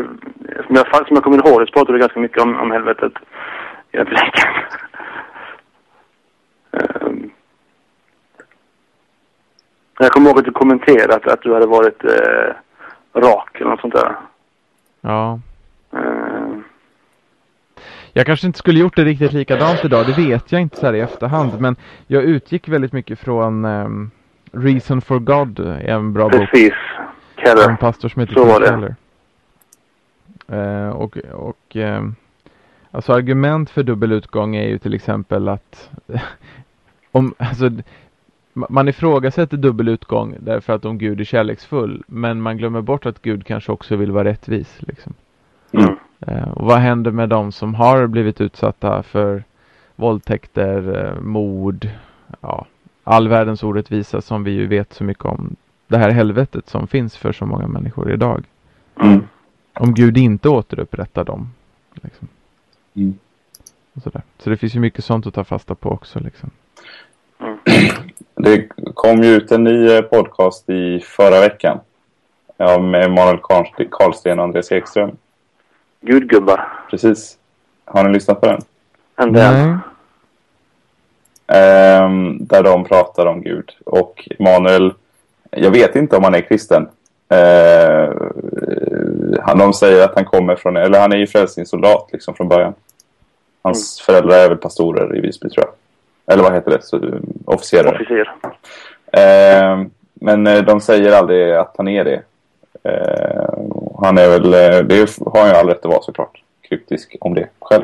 som 0.68 0.76
jag, 0.76 0.88
som 1.08 1.16
jag 1.16 1.24
kommer 1.24 1.48
ihåg 1.48 1.62
det, 1.62 1.68
så 1.68 1.74
pratade 1.74 1.94
du 1.94 2.00
ganska 2.00 2.20
mycket 2.20 2.42
om, 2.44 2.56
om 2.60 2.72
helvetet 2.72 3.14
i 3.92 3.98
den 3.98 4.06
predikan. 4.06 4.54
Ehm. 6.72 7.32
Jag 9.98 10.12
kommer 10.12 10.30
ihåg 10.30 10.40
att 10.40 10.46
du 10.46 10.52
kommenterade 10.52 11.16
att, 11.16 11.28
att 11.28 11.42
du 11.42 11.54
hade 11.54 11.68
varit 11.68 12.04
eh, 12.04 12.54
rak 13.14 13.56
eller 13.56 13.70
något 13.70 13.82
sånt 13.82 13.94
där. 13.94 14.16
Ja. 15.02 15.40
Ehm. 15.94 16.64
Jag 18.14 18.26
kanske 18.26 18.48
inte 18.48 18.60
skulle 18.60 18.80
gjort 18.80 18.96
det 18.96 19.04
riktigt 19.04 19.34
likadant 19.34 19.86
idag, 19.86 20.06
det 20.06 20.14
vet 20.14 20.52
jag 20.52 20.62
inte 20.62 20.78
så 20.78 20.86
här 20.86 20.94
i 20.94 21.00
efterhand. 21.00 21.62
Men 21.62 21.76
jag 22.08 22.24
utgick 22.24 22.68
väldigt 22.68 22.94
mycket 22.94 23.20
från 23.20 23.66
ehm, 23.66 24.12
Reason 24.52 25.02
for 25.02 25.20
God, 25.20 25.60
är 25.60 25.88
en 25.88 26.14
bra 26.14 26.30
bok. 26.30 26.50
Precis. 26.50 26.74
En 27.36 27.46
Keller. 27.46 27.76
pastor 27.76 28.10
som 28.10 28.20
heter 28.20 28.34
Så 28.34 28.46
var 28.46 28.60
det. 28.60 28.68
Keller. 28.68 28.96
Eh, 30.48 30.90
och 30.90 31.18
och 31.18 31.76
ehm, 31.76 32.16
alltså 32.92 33.14
argument 33.14 33.70
för 33.70 33.84
dubbel 33.84 34.12
utgång 34.12 34.56
är 34.56 34.68
ju 34.68 34.78
till 34.78 34.94
exempel 34.94 35.48
att 35.48 35.90
om, 37.12 37.34
alltså, 37.38 37.70
man 38.70 38.88
ifrågasätter 38.88 39.58
dubbel 39.58 39.88
utgång 39.88 40.36
därför 40.40 40.74
att 40.74 40.86
om 40.86 40.98
Gud 40.98 41.20
är 41.20 41.24
kärleksfull 41.24 42.04
men 42.08 42.42
man 42.42 42.58
glömmer 42.58 42.82
bort 42.82 43.06
att 43.06 43.22
Gud 43.22 43.46
kanske 43.46 43.72
också 43.72 43.96
vill 43.96 44.12
vara 44.12 44.24
rättvis. 44.24 44.78
Liksom. 44.80 45.14
Mm. 45.72 45.96
Och 46.54 46.66
vad 46.66 46.78
händer 46.78 47.12
med 47.12 47.30
de 47.30 47.52
som 47.52 47.76
har 47.76 48.08
blivit 48.08 48.42
utsatta 48.42 49.04
för 49.04 49.44
våldtäkter, 49.96 51.06
eh, 51.06 51.22
mord, 51.22 51.90
ja, 52.42 52.66
all 53.04 53.28
världens 53.28 53.64
orättvisa 53.64 54.22
som 54.22 54.44
vi 54.44 54.52
ju 54.52 54.68
vet 54.68 54.94
så 54.94 55.04
mycket 55.04 55.26
om. 55.26 55.56
Det 55.88 55.98
här 55.98 56.10
helvetet 56.10 56.70
som 56.70 56.88
finns 56.88 57.18
för 57.18 57.32
så 57.32 57.46
många 57.46 57.68
människor 57.68 58.12
idag. 58.12 58.44
Mm. 59.02 59.24
Om 59.74 59.94
Gud 59.94 60.18
inte 60.18 60.50
återupprättar 60.50 61.24
dem. 61.24 61.50
Liksom. 61.94 62.28
Mm. 62.94 63.18
Så 64.38 64.50
det 64.50 64.58
finns 64.58 64.76
ju 64.76 64.80
mycket 64.80 65.06
sånt 65.06 65.28
att 65.28 65.34
ta 65.34 65.44
fasta 65.44 65.76
på 65.76 65.90
också. 65.90 66.20
Liksom. 66.20 66.50
Det 68.38 68.68
kom 68.94 69.24
ju 69.24 69.30
ut 69.30 69.52
en 69.52 69.64
ny 69.64 69.92
eh, 69.92 70.02
podcast 70.02 70.70
i 70.70 71.00
förra 71.00 71.40
veckan. 71.40 71.80
Ja, 72.58 72.80
med 72.80 73.06
Emanuel 73.06 73.38
Karlst- 73.38 73.90
Karlsten 73.92 74.40
och 74.40 74.46
Andreas 74.46 74.72
Ekström. 74.72 75.12
Gudgubbar. 76.02 76.68
Precis. 76.90 77.38
Har 77.86 78.04
ni 78.04 78.14
lyssnat 78.14 78.42
på 78.42 78.48
den? 78.48 78.62
En 79.16 79.34
den. 79.34 79.80
Ehm, 81.48 82.38
där 82.46 82.64
de 82.64 82.84
pratar 82.84 83.26
om 83.26 83.42
Gud. 83.42 83.72
Och 83.86 84.28
Emanuel, 84.40 84.94
jag 85.52 85.72
vet 85.72 85.96
inte 85.96 86.18
om 86.18 86.24
han 86.24 86.36
är 86.36 86.42
kristen. 86.42 86.88
Han, 89.42 89.58
de 89.58 89.74
säger 89.74 90.04
att 90.04 90.16
han 90.16 90.26
kommer 90.26 90.56
från, 90.56 90.78
eller 90.78 91.00
han 91.00 91.12
är 91.12 91.18
ju 91.18 91.28
frälsningssoldat 91.28 92.10
liksom 92.12 92.34
från 92.34 92.48
början. 92.48 92.74
Hans 93.62 94.02
föräldrar 94.02 94.38
är 94.38 94.50
väl 94.50 94.58
pastorer 94.58 95.18
i 95.18 95.22
Visby 95.22 95.50
tror 95.50 95.66
jag. 95.66 95.74
Eller 96.32 96.44
vad 96.44 96.54
heter 96.54 96.72
det? 96.72 96.82
Så, 96.82 97.02
officerare. 97.46 97.96
Officer. 97.96 98.34
Ehm, 99.12 99.90
men 100.14 100.48
eh, 100.48 100.62
de 100.64 100.82
säger 100.82 101.12
aldrig 101.12 101.54
att 101.54 101.74
han 101.78 101.88
är 101.88 102.04
det. 102.04 102.22
Ehm, 102.84 103.72
han 104.02 104.18
är 104.18 104.30
väl, 104.30 104.54
eh, 104.54 104.80
det 104.84 105.20
har 105.26 105.40
han 105.40 105.50
ju 105.50 105.56
all 105.56 105.68
rätt 105.68 105.86
att 105.86 105.92
vara 105.92 106.02
såklart. 106.02 106.42
Kryptisk 106.70 107.16
om 107.20 107.34
det 107.34 107.48
själv. 107.60 107.84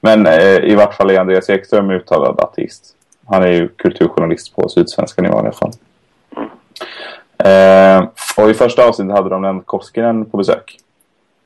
Men 0.00 0.26
eh, 0.26 0.56
i 0.56 0.74
vart 0.74 0.94
fall 0.94 1.10
är 1.10 1.20
Andreas 1.20 1.50
Ekström 1.50 1.90
uttalad 1.90 2.40
ateist. 2.40 2.84
Han 3.26 3.42
är 3.42 3.52
ju 3.52 3.68
kulturjournalist 3.68 4.56
på 4.56 4.68
Sydsvenskan 4.68 5.26
i 5.26 5.28
vanliga 5.28 5.52
fall. 5.52 5.72
Ehm, 7.38 8.06
och 8.36 8.50
i 8.50 8.54
första 8.54 8.88
avsnittet 8.88 9.16
hade 9.16 9.28
de 9.28 9.42
Lennart 9.42 9.66
Koskinen 9.66 10.24
på 10.24 10.36
besök. 10.36 10.78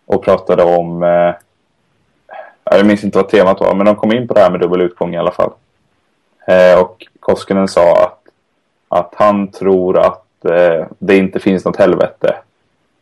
Och 0.06 0.24
pratade 0.24 0.62
om, 0.62 1.02
eh, 1.02 1.34
jag 2.64 2.86
minns 2.86 3.04
inte 3.04 3.18
vad 3.18 3.28
temat 3.28 3.60
var, 3.60 3.74
men 3.74 3.86
de 3.86 3.96
kom 3.96 4.12
in 4.12 4.28
på 4.28 4.34
det 4.34 4.40
här 4.40 4.50
med 4.50 4.60
dubbel 4.60 4.80
utgång 4.80 5.14
i 5.14 5.18
alla 5.18 5.32
fall. 5.32 5.50
Eh, 6.46 6.80
och 6.80 7.06
Koskinen 7.20 7.68
sa 7.68 8.04
att 8.04 8.20
att 8.92 9.14
han 9.16 9.48
tror 9.48 9.98
att 9.98 10.44
eh, 10.44 10.86
det 10.98 11.16
inte 11.16 11.40
finns 11.40 11.64
något 11.64 11.76
helvete. 11.76 12.36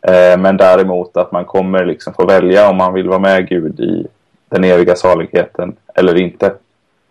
Eh, 0.01 0.39
men 0.39 0.57
däremot 0.57 1.16
att 1.16 1.32
man 1.32 1.45
kommer 1.45 1.84
liksom 1.84 2.14
få 2.14 2.26
välja 2.26 2.70
om 2.70 2.76
man 2.76 2.95
vill 2.95 3.09
vara 3.09 3.18
med 3.18 3.49
Gud 3.49 3.80
i 3.80 4.07
den 4.49 4.64
eviga 4.64 4.97
saligheten 4.97 5.76
eller 5.95 6.20
inte. 6.20 6.55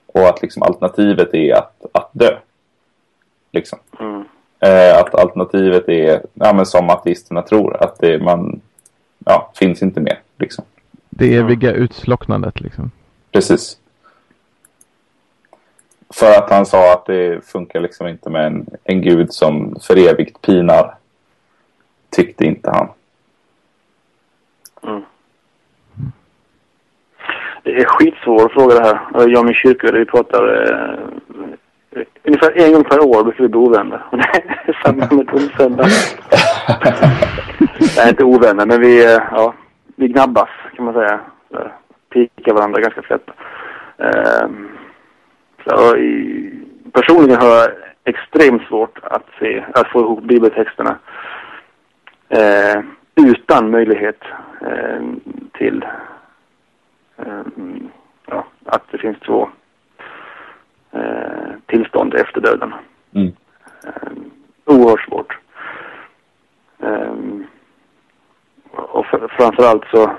Och 0.05 0.29
att 0.29 0.41
liksom 0.41 0.63
alternativet 0.63 1.33
är 1.33 1.53
att, 1.53 1.85
att 1.91 2.09
dö. 2.11 2.37
Liksom. 3.51 3.79
Mm. 3.99 4.23
Att 4.95 5.15
alternativet 5.15 5.89
är, 5.89 6.21
ja, 6.33 6.53
men 6.53 6.65
som 6.65 6.89
ateisterna 6.89 7.41
tror, 7.41 7.83
att 7.83 7.99
det, 7.99 8.19
man 8.19 8.61
ja, 9.25 9.51
finns 9.55 9.81
inte 9.81 9.99
mer. 9.99 10.19
Liksom. 10.39 10.65
Det 11.09 11.35
eviga 11.35 11.71
utslocknandet 11.71 12.61
liksom. 12.61 12.91
Precis. 13.31 13.77
För 16.13 16.31
att 16.31 16.49
han 16.49 16.65
sa 16.65 16.93
att 16.93 17.05
det 17.05 17.45
funkar 17.45 17.79
liksom 17.79 18.07
inte 18.07 18.29
med 18.29 18.45
en, 18.45 18.65
en 18.83 19.01
gud 19.01 19.33
som 19.33 19.75
för 19.87 20.09
evigt 20.09 20.41
pinar. 20.41 20.95
Tyckte 22.09 22.45
inte 22.45 22.71
han. 22.71 22.89
Mm. 24.83 25.01
Det 27.63 27.81
är 27.81 27.85
skitsvår 27.85 28.49
fråga 28.49 28.75
det 28.75 28.85
här. 28.85 28.99
Jag 29.13 29.39
och 29.39 29.45
min 29.45 29.53
kyrkvärd, 29.53 29.93
vi 29.95 30.05
pratar 30.05 30.63
eh, 30.63 32.03
ungefär 32.23 32.57
en 32.57 32.73
gång 32.73 32.83
per 32.83 32.99
år 32.99 33.23
brukar 33.23 33.43
vi 33.43 33.49
bli 33.49 33.59
ovänner. 33.59 34.03
Samma 34.83 35.07
med 35.11 35.25
domsöndag. 35.25 35.87
Nej, 37.97 38.09
inte 38.09 38.23
ovänner, 38.23 38.65
men 38.65 38.81
vi, 38.81 39.05
eh, 39.05 39.21
ja, 39.31 39.53
vi 39.95 40.07
gnabbas 40.07 40.49
kan 40.75 40.85
man 40.85 40.93
säga. 40.93 41.19
Pikar 42.09 42.53
varandra 42.53 42.81
ganska 42.81 43.01
tätt. 43.01 43.29
Ehm, 43.97 44.76
så, 45.69 45.97
i, 45.97 46.51
personligen 46.93 47.41
har 47.41 47.47
jag 47.47 47.67
extremt 48.03 48.61
svårt 48.67 48.99
att 49.03 49.25
se, 49.39 49.65
att 49.73 49.87
få 49.87 49.99
ihop 49.99 50.23
bibeltexterna. 50.23 50.97
Eh, 52.29 52.81
utan 53.15 53.71
möjlighet 53.71 54.21
eh, 54.61 55.01
till 55.53 55.85
eh, 57.17 57.41
ja, 58.25 58.47
att 58.65 58.83
det 58.91 58.97
finns 58.97 59.19
två 59.19 59.49
eh, 60.91 61.51
tillstånd 61.65 62.13
efter 62.13 62.41
döden. 62.41 62.73
Mm. 63.15 63.31
Eh, 63.83 64.11
oerhört 64.65 65.05
svårt. 65.09 65.37
Eh, 66.79 67.15
och 68.71 69.05
för, 69.05 69.27
framförallt 69.27 69.85
så 69.91 70.11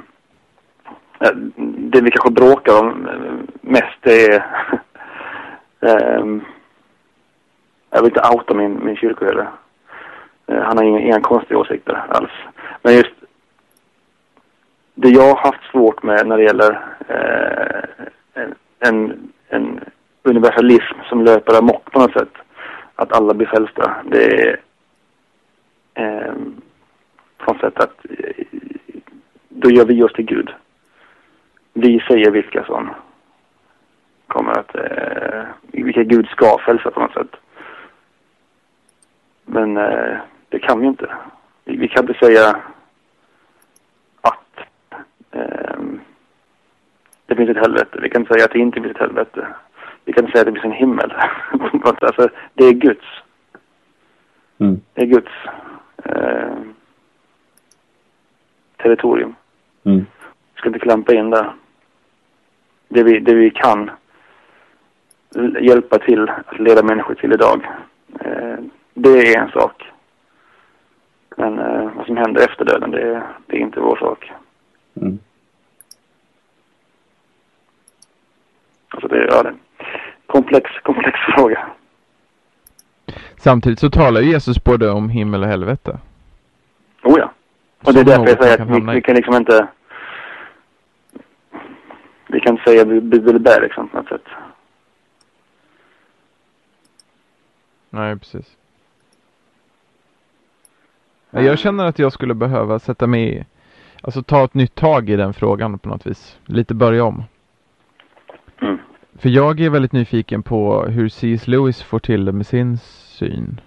det 1.90 2.00
vi 2.00 2.10
kanske 2.10 2.30
bråkar 2.30 2.80
om 2.80 3.08
mest 3.60 4.06
är 4.06 4.46
eh, 5.88 6.26
jag 7.90 8.02
vill 8.02 8.10
inte 8.10 8.30
outa 8.34 8.54
min, 8.54 8.84
min 8.84 8.96
kyrkoherde. 8.96 9.48
Eh, 10.46 10.62
Han 10.62 10.76
har 10.76 10.84
inga, 10.84 11.00
inga 11.00 11.20
konstiga 11.20 11.58
åsikter 11.58 12.04
alls. 12.08 12.32
Men 12.82 12.94
just 12.94 13.14
det 14.94 15.08
jag 15.08 15.34
har 15.34 15.36
haft 15.36 15.70
svårt 15.70 16.02
med 16.02 16.26
när 16.26 16.36
det 16.36 16.42
gäller 16.42 16.80
eh, 17.08 18.44
en, 18.78 19.32
en, 19.48 19.80
universalism 20.22 20.98
som 21.08 21.24
löper 21.24 21.58
amok 21.58 21.92
på 21.92 21.98
något 21.98 22.12
sätt. 22.12 22.32
Att 22.94 23.12
alla 23.12 23.34
blir 23.34 23.46
frälsta. 23.46 23.96
Det 24.04 24.24
är 24.24 24.60
eh, 25.94 26.34
på 27.36 27.52
något 27.52 27.60
sätt 27.60 27.78
att 27.78 28.06
eh, 28.10 28.44
då 29.48 29.70
gör 29.70 29.84
vi 29.84 30.02
oss 30.02 30.12
till 30.12 30.24
Gud. 30.24 30.50
Vi 31.72 32.00
säger 32.08 32.30
vilka 32.30 32.64
som 32.64 32.88
eh, 32.88 32.94
vilka 35.98 36.16
Gud 36.16 36.28
ska 36.28 36.58
frälsa 36.58 36.90
på 36.90 37.00
något 37.00 37.12
sätt. 37.12 37.36
Men 39.44 39.76
eh, 39.76 40.18
det 40.48 40.58
kan 40.58 40.80
vi 40.80 40.86
inte. 40.86 41.10
Vi, 41.64 41.76
vi 41.76 41.88
kan 41.88 42.08
inte 42.08 42.26
säga 42.26 42.62
att 44.20 44.60
eh, 45.30 45.80
det 47.26 47.36
finns 47.36 47.50
ett 47.50 47.56
helvete. 47.56 47.98
Vi 48.02 48.10
kan 48.10 48.22
inte 48.22 48.32
säga 48.34 48.44
att 48.44 48.52
det 48.52 48.58
inte 48.58 48.80
finns 48.80 48.90
ett 48.90 49.00
helvete. 49.00 49.46
Vi 50.04 50.12
kan 50.12 50.24
inte 50.24 50.32
säga 50.32 50.40
att 50.48 50.54
det 50.54 50.60
finns 50.60 50.72
en 50.72 50.80
himmel. 50.80 51.12
alltså, 52.00 52.28
det 52.54 52.64
är 52.64 52.72
Guds. 52.72 53.06
Mm. 54.58 54.80
Det 54.94 55.02
är 55.02 55.06
Guds 55.06 55.32
eh, 56.04 56.58
territorium. 58.76 59.34
Mm. 59.84 60.06
Vi 60.54 60.58
ska 60.58 60.68
inte 60.68 60.78
klampa 60.78 61.14
in 61.14 61.30
där. 61.30 61.52
Det 62.88 63.02
vi, 63.02 63.18
det 63.18 63.34
vi 63.34 63.50
kan 63.50 63.90
hjälpa 65.60 65.98
till 65.98 66.28
att 66.28 66.58
leda 66.58 66.82
människor 66.82 67.14
till 67.14 67.32
idag. 67.32 67.66
Eh, 68.20 68.56
det 68.94 69.08
är 69.34 69.38
en 69.38 69.50
sak. 69.50 69.84
Men 71.36 71.58
eh, 71.58 71.90
vad 71.96 72.06
som 72.06 72.16
händer 72.16 72.44
efter 72.48 72.64
döden, 72.64 72.90
det, 72.90 73.02
är- 73.02 73.22
det 73.46 73.56
är 73.56 73.60
inte 73.60 73.80
vår 73.80 73.96
sak. 73.96 74.32
Mm. 75.00 75.18
Alltså 78.88 79.08
det, 79.08 79.16
ja, 79.30 79.42
det 79.42 79.48
är 79.48 79.52
en 79.52 79.58
komplex, 80.26 80.70
komplex 80.82 81.18
fråga. 81.36 81.66
Samtidigt 83.36 83.78
så 83.78 83.90
talar 83.90 84.20
Jesus 84.20 84.64
både 84.64 84.90
om 84.90 85.08
himmel 85.08 85.42
och 85.42 85.48
helvete. 85.48 85.98
Oh 87.02 87.18
ja. 87.18 87.30
Och 87.84 87.94
det 87.94 88.00
är 88.00 88.04
därför 88.04 88.26
jag 88.28 88.42
säger 88.42 88.62
att 88.62 88.68
vi, 88.70 88.94
vi 88.94 89.02
kan 89.02 89.14
liksom 89.16 89.34
inte... 89.34 89.66
Vi 92.30 92.40
kan 92.40 92.52
inte 92.54 92.70
säga 92.70 92.84
bu- 92.84 93.00
bu- 93.00 93.20
bu- 93.24 93.38
bä 93.38 93.60
liksom 93.60 93.88
på 93.88 93.96
något 93.96 94.08
sätt. 94.08 94.24
Nej, 97.98 98.16
precis. 98.16 98.56
Ja, 101.30 101.40
Jag 101.40 101.58
känner 101.58 101.84
att 101.86 101.98
jag 101.98 102.12
skulle 102.12 102.34
behöva 102.34 102.78
sätta 102.78 103.06
mig 103.06 103.36
i, 103.38 103.44
alltså 104.00 104.22
ta 104.22 104.44
ett 104.44 104.54
nytt 104.54 104.74
tag 104.74 105.10
i 105.10 105.16
den 105.16 105.34
frågan 105.34 105.78
på 105.78 105.88
något 105.88 106.06
vis. 106.06 106.38
Lite 106.46 106.74
börja 106.74 107.04
om. 107.04 107.22
Mm. 108.60 108.78
För 109.18 109.28
jag 109.28 109.60
är 109.60 109.70
väldigt 109.70 109.92
nyfiken 109.92 110.42
på 110.42 110.82
hur 110.86 111.08
C.S. 111.08 111.48
Lewis 111.48 111.82
får 111.82 111.98
till 111.98 112.24
det 112.24 112.32
med 112.32 112.46
sin 112.46 112.78
syn. 112.78 113.60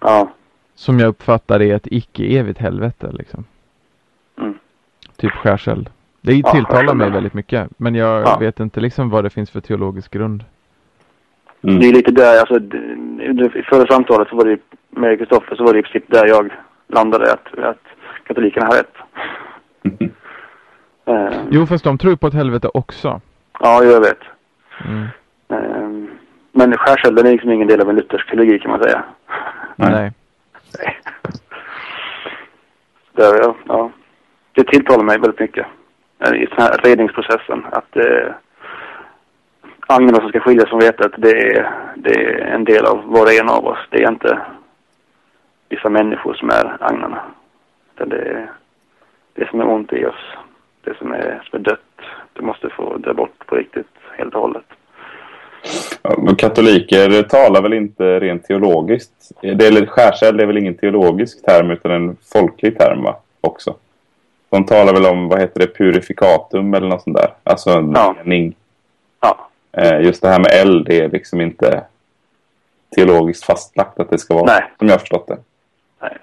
Ja. 0.00 0.30
Som 0.74 0.98
jag 0.98 1.08
uppfattar 1.08 1.62
är 1.62 1.74
ett 1.76 1.86
icke-evigt 1.86 2.58
helvete 2.58 3.10
liksom. 3.12 3.44
Mm. 4.38 4.58
Typ 5.16 5.32
skärseld. 5.32 5.90
Det 6.20 6.34
Ja, 6.34 6.52
tilltalar 6.52 6.94
mig 6.94 7.10
väldigt 7.10 7.34
mycket. 7.34 7.68
Men 7.76 7.94
jag 7.94 8.22
Ja. 8.22 8.36
vet 8.38 8.60
inte 8.60 8.80
liksom 8.80 9.10
vad 9.10 9.24
det 9.24 9.30
finns 9.30 9.50
för 9.50 9.60
teologisk 9.60 10.10
grund. 10.12 10.44
Mm. 11.64 11.80
Det 11.80 11.86
är 11.88 11.92
lite 11.92 12.10
där, 12.12 12.40
alltså 12.40 12.56
i 13.58 13.62
förra 13.62 13.86
samtalet 13.86 14.28
så 14.28 14.36
var 14.36 14.44
det 14.44 14.58
med 14.90 15.18
Kristoffer 15.18 15.56
så 15.56 15.64
var 15.64 15.72
det 15.72 15.78
i 15.78 15.82
princip 15.82 16.04
där 16.06 16.26
jag 16.26 16.52
landade 16.88 17.32
att, 17.32 17.58
att 17.58 17.82
katolikerna 18.26 18.66
har 18.66 18.72
rätt. 18.76 18.94
Eh, 21.06 21.32
Jo, 21.50 21.66
fast 21.66 21.84
de 21.84 21.98
tror 21.98 22.16
på 22.16 22.26
ett 22.26 22.34
helvete 22.34 22.68
också. 22.74 23.20
Ja, 23.60 23.84
jag 23.84 24.00
vet. 24.00 24.18
Mm. 24.84 25.02
Eh, 25.48 26.08
men 26.52 26.76
skärselden 26.76 27.26
är 27.26 27.30
liksom 27.32 27.50
ingen 27.50 27.68
del 27.68 27.80
av 27.80 27.90
en 27.90 27.96
luthersk 27.96 28.28
teologi 28.28 28.58
kan 28.58 28.70
man 28.70 28.82
säga. 28.82 29.04
Nej. 29.76 30.12
Nej. 30.78 31.00
Där, 33.12 33.34
ja, 33.42 33.54
ja. 33.68 33.90
Det 34.52 34.64
tilltalar 34.64 35.04
mig 35.04 35.18
väldigt 35.18 35.40
mycket. 35.40 35.66
eh, 36.18 36.32
I 36.34 36.46
den 36.46 36.58
här 36.66 36.78
redningsprocessen. 36.84 37.64
Att 37.72 37.96
eh, 37.96 38.32
agnarna 39.86 40.20
som 40.20 40.28
ska 40.28 40.40
skiljas 40.40 40.68
från 40.68 40.80
vetet, 40.80 41.12
det 41.16 41.30
är, 41.30 41.70
det 41.96 42.14
är 42.14 42.38
en 42.38 42.64
del 42.64 42.84
av 42.86 43.02
var 43.06 43.22
och 43.22 43.32
en 43.32 43.48
av 43.48 43.66
oss. 43.66 43.78
Det 43.90 44.02
är 44.04 44.08
inte 44.08 44.38
vissa 45.68 45.88
människor 45.88 46.34
som 46.34 46.48
är 46.50 46.76
agnarna. 46.80 47.22
Utan 47.94 48.08
det 48.08 48.16
är 48.16 48.50
det 49.34 49.48
som 49.50 49.60
är 49.60 49.68
ont 49.68 49.92
i 49.92 50.04
oss. 50.06 50.24
Det 50.84 50.96
som 50.98 51.12
är, 51.12 51.42
som 51.50 51.58
är 51.60 51.64
dött. 51.64 51.80
Det 52.32 52.42
måste 52.42 52.68
få 52.70 52.96
dö 52.96 53.14
bort 53.14 53.46
på 53.46 53.54
riktigt, 53.56 53.86
helt 54.18 54.34
och 54.34 54.40
hållet. 54.40 54.64
Ja, 56.02 56.34
Katoliker 56.38 57.22
talar 57.22 57.62
väl 57.62 57.72
inte 57.72 58.20
rent 58.20 58.44
teologiskt? 58.44 59.12
Det 59.40 59.66
är, 59.66 59.86
skärseld 59.86 60.40
är 60.40 60.46
väl 60.46 60.58
ingen 60.58 60.74
teologisk 60.74 61.44
term 61.44 61.70
utan 61.70 61.90
en 61.92 62.16
folklig 62.32 62.78
term 62.78 63.02
va? 63.02 63.16
också? 63.40 63.74
De 64.50 64.66
talar 64.66 64.92
väl 64.92 65.06
om, 65.06 65.28
vad 65.28 65.40
heter 65.40 65.60
det, 65.60 65.66
purificatum 65.78 66.74
eller 66.74 66.88
något 66.88 67.02
sånt 67.02 67.16
där. 67.16 67.28
Alltså 67.44 67.70
en 67.70 67.92
Ja. 67.94 68.14
mening. 68.24 68.54
Eh, 69.76 70.00
just 70.00 70.22
det 70.22 70.28
här 70.28 70.38
med 70.38 70.50
eld 70.52 70.86
det 70.86 71.00
är 71.00 71.08
liksom 71.08 71.40
inte 71.40 71.84
teologiskt 72.96 73.44
fastlagt 73.44 74.00
att 74.00 74.10
det 74.10 74.18
ska 74.18 74.34
vara. 74.34 74.44
Nej. 74.46 74.72
Som 74.78 74.88
jag 74.88 74.94
har 74.94 74.98
förstått 74.98 75.26
det. 75.28 75.38
nej. 76.00 76.18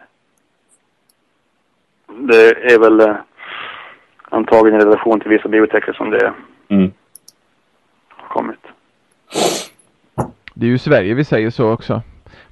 Det 2.08 2.74
är 2.74 2.80
väl 2.80 3.00
eh, 3.00 3.16
antagligen 4.30 4.82
i 4.82 4.86
relation 4.86 5.20
till 5.20 5.30
vissa 5.30 5.48
bibliotexter 5.48 5.94
som 5.94 6.10
det 6.10 6.34
Mm. 6.70 6.92
har 8.08 8.28
kommit. 8.28 8.60
Det 10.54 10.66
är 10.66 10.70
ju 10.70 10.76
i 10.76 10.80
Sverige 10.80 11.14
vi 11.14 11.26
säger 11.26 11.50
så 11.50 11.72
också. 11.72 12.02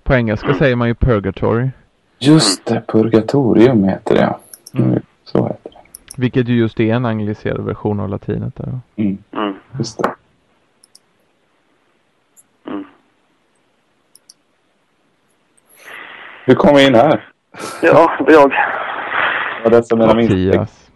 På 0.03 0.13
engelska 0.13 0.53
säger 0.53 0.75
man 0.75 0.87
ju 0.87 0.93
purgatory. 0.95 1.69
Just 2.17 2.65
det, 2.65 2.83
purgatorium 2.87 3.83
heter 3.83 4.15
det. 4.15 4.21
ja. 4.21 4.39
Mm. 4.73 4.89
Mm. 4.91 5.01
Så 5.23 5.43
heter 5.47 5.69
det. 5.71 5.77
Vilket 6.17 6.47
ju 6.47 6.55
just 6.57 6.79
är 6.79 6.93
en 6.93 7.05
angliserad 7.05 7.65
version 7.65 7.99
av 7.99 8.09
latinet 8.09 8.55
där. 8.55 8.65
då. 8.65 9.01
Mm. 9.03 9.17
Mm. 9.31 9.53
Just 9.77 9.97
det. 9.97 10.15
Mm. 12.65 12.85
Hur 16.49 16.55
kom 16.55 16.75
vi 16.75 16.87
in 16.87 16.95
här? 16.95 17.27
Ja, 17.81 18.11
och 18.19 18.31
jag. 18.31 18.53
Var 19.63 19.71
det 19.71 19.83
som 19.83 19.99
mina 19.99 20.21
instick? 20.21 20.55
Mattias. 20.55 20.91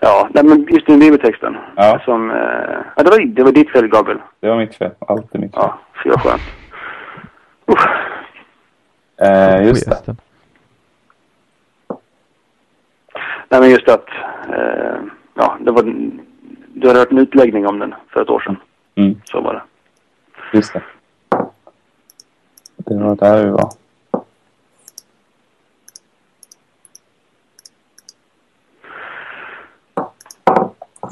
Ja, 0.00 0.28
nej, 0.34 0.44
men 0.44 0.66
just 0.70 0.86
den 0.86 0.98
bibeltexten. 0.98 1.56
Ja. 1.76 2.00
Som, 2.04 2.30
eh, 2.30 2.36
ja, 2.96 3.02
det, 3.02 3.10
var, 3.10 3.26
det 3.26 3.42
var 3.42 3.52
ditt 3.52 3.70
fel, 3.70 3.88
Gabriel. 3.88 4.18
Det 4.40 4.48
var 4.48 4.56
mitt 4.56 4.74
fel. 4.74 4.90
Allt 4.98 5.34
är 5.34 5.38
mitt 5.38 5.54
fel. 5.54 5.62
Ja, 5.62 5.78
fy 6.02 6.10
vad 6.10 6.20
skönt. 6.22 6.42
Uff. 7.66 7.86
Eh, 9.22 9.66
just 9.66 9.90
det. 10.06 10.16
Nej, 13.48 13.60
men 13.60 13.70
just 13.70 13.88
att, 13.88 14.08
eh, 14.48 14.96
ja, 15.34 15.56
det 15.60 15.70
var, 15.70 15.82
du 16.74 16.88
hade 16.88 16.98
hört 16.98 17.12
en 17.12 17.18
utläggning 17.18 17.66
om 17.66 17.78
den 17.78 17.94
för 18.08 18.22
ett 18.22 18.30
år 18.30 18.40
sedan. 18.40 18.56
Mm. 18.94 19.20
Så 19.24 19.40
var 19.40 19.54
det. 19.54 19.62
Just 20.56 20.72
det. 20.72 20.82
Det 22.76 22.94
var 22.94 23.16
där 23.16 23.44
vi 23.44 23.50
var. 23.50 23.70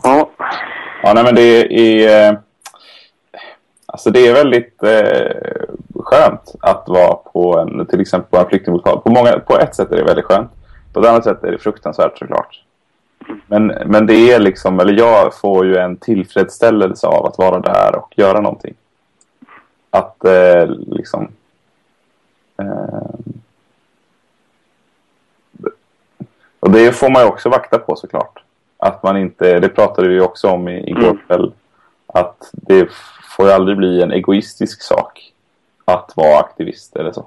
Ja, 0.02 0.30
Ja, 1.08 1.14
nej, 1.14 1.24
men 1.24 1.34
det 1.34 1.80
är... 1.80 2.30
Eh, 2.30 2.38
alltså 3.86 4.10
det 4.10 4.26
är 4.26 4.34
väldigt 4.34 4.82
eh, 4.82 5.64
skönt 5.94 6.54
att 6.60 6.84
vara 6.86 7.14
på 7.14 7.58
en, 7.58 7.86
till 7.86 8.00
exempel 8.00 8.30
på 8.30 8.38
en 8.38 8.48
flyktingmottagning. 8.48 9.02
På, 9.02 9.10
många, 9.10 9.38
på 9.38 9.58
ett 9.58 9.74
sätt 9.74 9.92
är 9.92 9.96
det 9.96 10.04
väldigt 10.04 10.24
skönt. 10.24 10.50
På 10.92 11.00
ett 11.00 11.06
annat 11.06 11.24
sätt 11.24 11.44
är 11.44 11.52
det 11.52 11.58
fruktansvärt 11.58 12.18
såklart. 12.18 12.62
Men, 13.46 13.66
men 13.66 14.06
det 14.06 14.32
är 14.32 14.38
liksom, 14.38 14.80
eller 14.80 14.92
jag 14.92 15.34
får 15.34 15.66
ju 15.66 15.76
en 15.76 15.96
tillfredsställelse 15.96 17.06
av 17.06 17.26
att 17.26 17.38
vara 17.38 17.60
där 17.60 17.96
och 17.96 18.14
göra 18.16 18.40
någonting. 18.40 18.74
Att 19.90 20.24
eh, 20.24 20.66
liksom... 20.66 21.32
Eh, 22.58 23.38
och 26.60 26.70
det 26.70 26.92
får 26.92 27.10
man 27.10 27.22
ju 27.22 27.28
också 27.28 27.48
vakta 27.48 27.78
på 27.78 27.96
såklart. 27.96 28.42
Att 28.78 29.02
man 29.02 29.16
inte, 29.16 29.60
det 29.60 29.68
pratade 29.68 30.08
vi 30.08 30.20
också 30.20 30.48
om 30.48 30.68
i- 30.68 30.90
igår 30.90 31.02
Mm. 31.02 31.18
kväll. 31.26 31.52
Att 32.06 32.50
det 32.52 32.88
får 33.36 33.46
ju 33.46 33.52
aldrig 33.52 33.76
bli 33.76 34.02
en 34.02 34.12
egoistisk 34.12 34.82
sak 34.82 35.32
att 35.84 36.12
vara 36.16 36.38
aktivist 36.38 36.96
eller 36.96 37.12
så. 37.12 37.26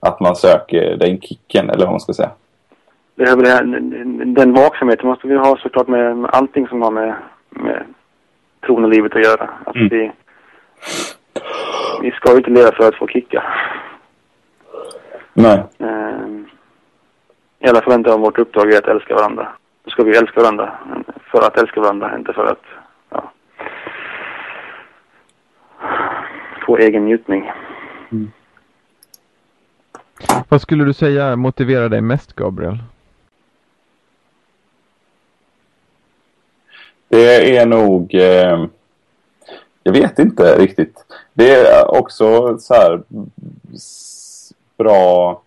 Att 0.00 0.20
man 0.20 0.36
söker 0.36 0.96
den 0.96 1.20
kicken 1.20 1.70
eller 1.70 1.84
vad 1.84 1.92
man 1.92 2.00
ska 2.00 2.12
säga. 2.12 2.30
det 3.14 3.24
är 3.24 3.36
väl 3.36 3.44
det 3.44 3.50
här, 3.50 3.64
den 4.34 4.52
vaksamheten 4.54 5.08
måste 5.08 5.26
vi 5.28 5.36
ha 5.36 5.56
såklart 5.56 5.88
med, 5.88 6.26
allting 6.32 6.68
som 6.68 6.82
har 6.82 6.90
med, 6.90 7.14
med 7.50 7.84
tron 8.66 8.84
och 8.84 8.90
livet 8.90 9.16
att 9.16 9.22
göra. 9.24 9.50
Att 9.64 9.76
Mm. 9.76 9.88
vi, 9.88 10.10
vi 12.02 12.10
ska 12.10 12.30
ju 12.30 12.36
inte 12.36 12.50
leva 12.50 12.72
för 12.72 12.88
att 12.88 12.94
få 12.94 13.06
kicka. 13.06 13.42
Nej. 15.32 15.62
Eh, 15.78 16.28
I 17.58 17.68
alla 17.68 17.80
fall 17.82 17.92
inte 17.92 18.12
om 18.12 18.20
vårt 18.20 18.38
uppdrag 18.38 18.72
är 18.72 18.78
att 18.78 18.88
älska 18.88 19.14
varandra. 19.14 19.48
Då 19.88 19.92
ska 19.92 20.02
vi 20.02 20.16
älska 20.16 20.40
varandra 20.40 20.78
för 21.30 21.46
att 21.46 21.56
älska 21.56 21.80
varandra, 21.80 22.16
inte 22.18 22.32
för 22.32 22.44
att 22.44 22.62
ja, 23.10 23.32
få 26.66 26.76
egen 26.76 27.04
njutning. 27.04 27.50
Vad 30.48 30.62
skulle 30.62 30.84
du 30.84 30.92
säga 30.92 31.36
motiverar 31.36 31.88
dig 31.88 32.00
mest, 32.00 32.32
Gabriel? 32.32 32.78
Det 37.08 37.56
är 37.56 37.66
nog... 37.66 38.14
Eh, 38.14 38.66
jag 39.82 39.92
vet 39.92 40.18
inte 40.18 40.58
riktigt. 40.58 41.04
Det 41.32 41.50
är 41.50 41.90
också 41.98 42.58
så 42.58 42.74
här 42.74 43.02
bra... 44.76 45.42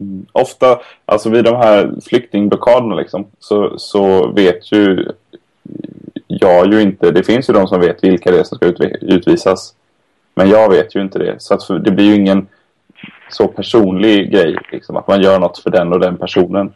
Mm, 0.00 0.26
Ofta, 0.32 0.80
alltså 1.04 1.30
vid 1.30 1.44
de 1.44 1.56
här 1.56 1.92
flyktingblockaderna 2.04 2.94
liksom, 2.94 3.26
så, 3.38 3.78
så 3.78 4.32
vet 4.32 4.72
ju 4.72 5.12
jag 6.26 6.72
ju 6.72 6.82
inte, 6.82 7.10
det 7.10 7.22
finns 7.22 7.50
ju 7.50 7.54
de 7.54 7.68
som 7.68 7.80
vet 7.80 8.04
vilka 8.04 8.30
det 8.30 8.38
är 8.38 8.44
som 8.44 8.56
ska 8.56 8.66
utvisas. 9.00 9.74
Men 10.34 10.48
jag 10.48 10.68
vet 10.68 10.96
ju 10.96 11.00
inte 11.00 11.18
det. 11.18 11.34
Så 11.38 11.54
att 11.54 11.84
det 11.84 11.90
blir 11.90 12.04
ju 12.04 12.14
ingen 12.14 12.46
så 13.30 13.48
personlig 13.48 14.32
grej, 14.32 14.56
liksom, 14.72 14.96
att 14.96 15.08
man 15.08 15.22
gör 15.22 15.38
något 15.38 15.58
för 15.58 15.70
den 15.70 15.92
och 15.92 16.00
den 16.00 16.16
personen. 16.16 16.72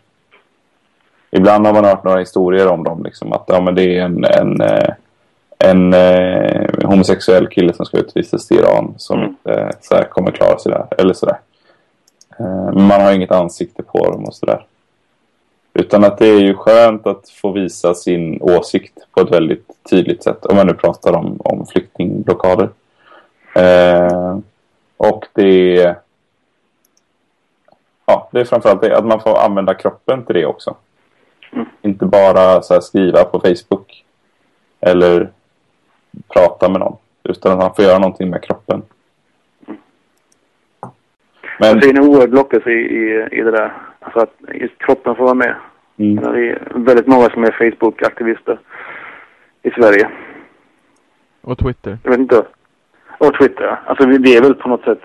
Ibland 1.31 1.67
har 1.67 1.73
man 1.75 1.85
hört 1.85 2.05
några 2.05 2.19
historier 2.19 2.67
om 2.67 2.85
dem, 2.85 3.03
liksom, 3.05 3.33
att 3.33 3.45
ja, 3.47 3.61
men 3.61 3.75
det 3.75 3.99
är 3.99 4.05
en, 4.05 4.25
en, 4.25 4.61
eh, 4.61 4.95
en 5.59 5.95
eh, 5.95 6.71
homosexuell 6.85 7.47
kille 7.47 7.73
som 7.73 7.87
ska 7.87 7.99
utvisas 7.99 8.47
till 8.47 8.59
Iran 8.59 8.95
som 8.97 9.19
Mm. 9.19 9.31
inte 9.31 9.53
eh, 9.61 9.71
så 9.81 9.95
här, 9.95 10.05
kommer 10.05 10.31
klara 10.31 10.59
sig 10.59 10.73
där. 10.73 10.87
Eller 10.99 11.15
sådär. 11.15 11.39
Men 12.75 12.87
man 12.87 13.01
har 13.01 13.13
inget 13.13 13.33
ansikte 13.33 13.83
på 13.83 14.11
dem 14.11 14.25
och 14.25 14.35
sådär. 14.35 14.67
Utan 15.75 16.05
att 16.05 16.19
det 16.19 16.27
är 16.27 16.41
ju 16.41 16.55
skönt 16.55 17.07
att 17.07 17.29
få 17.29 17.53
visa 17.53 17.95
sin 17.95 18.43
åsikt 18.43 18.99
på 19.11 19.21
ett 19.21 19.33
väldigt 19.33 19.67
tydligt 19.91 20.23
sätt. 20.23 20.47
Om 20.47 20.57
man 20.57 20.67
nu 20.67 20.75
pratar 20.75 21.13
om, 21.13 21.41
om 21.45 21.67
flyktingblockader. 21.67 22.69
Eh, 23.55 24.39
och 24.97 25.27
det 25.33 25.77
är... 25.83 25.99
Ja, 28.07 28.29
det 28.33 28.41
är 28.41 28.45
framförallt 28.45 28.81
det, 28.81 28.97
att 28.97 29.07
man 29.07 29.21
får 29.21 29.39
använda 29.39 29.75
kroppen 29.75 30.25
till 30.25 30.35
det 30.35 30.47
också. 30.47 30.77
Mm. 31.53 31.67
Inte 31.83 32.07
bara 32.07 32.63
så 32.63 32.75
här, 32.75 32.81
skriva 32.81 33.25
på 33.25 33.41
Facebook. 33.41 34.05
Eller 34.81 35.31
prata 36.29 36.69
med 36.69 36.81
någon. 36.81 36.97
Utan 37.23 37.53
att 37.53 37.59
man 37.59 37.75
får 37.75 37.85
göra 37.85 37.99
någonting 37.99 38.31
med 38.31 38.43
kroppen. 38.43 38.83
Men, 41.61 41.81
Det 41.81 41.87
är 41.87 41.99
en 41.99 42.05
oerhörd 42.09 42.35
lockelse 42.35 42.71
i, 42.71 42.97
i, 42.97 43.29
i 43.33 43.43
det 43.43 43.51
där. 43.51 43.73
Alltså 44.01 44.19
att 44.21 44.35
just 44.55 44.79
kroppen 44.79 45.15
får 45.15 45.25
vara 45.25 45.35
med. 45.35 45.55
mm, 45.99 46.17
Det 46.25 46.49
är 46.51 46.63
väldigt 46.75 47.07
många 47.07 47.29
som 47.31 47.45
är 47.45 47.51
Facebook-aktivister 47.51 48.59
i 49.63 49.71
Sverige. 49.71 50.09
Och 51.41 51.59
Twitter? 51.59 51.99
Jag 52.03 52.11
vet 52.11 52.21
inte. 52.21 52.45
Och 53.19 53.35
Twitter. 53.39 53.65
ja. 53.65 53.79
Alltså 53.87 54.07
vi, 54.09 54.19
vi 54.19 54.37
är 54.37 54.43
väl 54.43 54.55
på 54.55 54.69
något 54.69 54.85
sätt... 54.85 55.03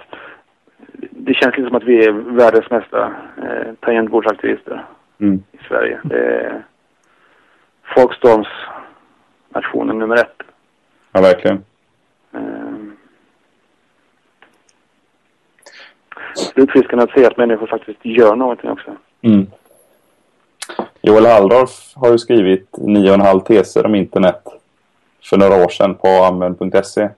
Det 1.11 1.33
känns 1.33 1.57
lite 1.57 1.67
som 1.69 1.77
att 1.77 1.83
vi 1.83 2.05
är 2.05 2.11
världens 2.11 2.69
mesta 2.71 3.13
eh, 3.37 3.73
tangentbordsaktivister 3.79 4.85
mm, 5.19 5.43
i 5.51 5.57
Sverige. 5.67 5.99
Det 6.03 6.17
är 6.19 6.63
folkstormsnationen 7.95 9.99
nummer 9.99 10.15
ett. 10.15 10.41
ja, 11.11 11.21
verkligen. 11.21 11.63
Eh, 12.33 12.39
Slutfiskande 16.35 17.03
att 17.03 17.11
se 17.11 17.25
att 17.25 17.37
människor 17.37 17.67
faktiskt 17.67 17.99
gör 18.05 18.35
någonting 18.35 18.69
också. 18.69 18.91
Mm. 19.21 19.47
Joel 21.01 21.25
Halldorf 21.25 21.93
har 21.95 22.11
ju 22.11 22.17
skrivit 22.17 22.77
nio 22.77 23.09
och 23.09 23.13
en 23.13 23.21
halv 23.21 23.39
teser 23.39 23.85
om 23.85 23.95
internet 23.95 24.41
för 25.23 25.37
några 25.37 25.65
år 25.65 25.69
sedan 25.69 25.95
på 25.95 26.07
använd.se. 26.07 27.09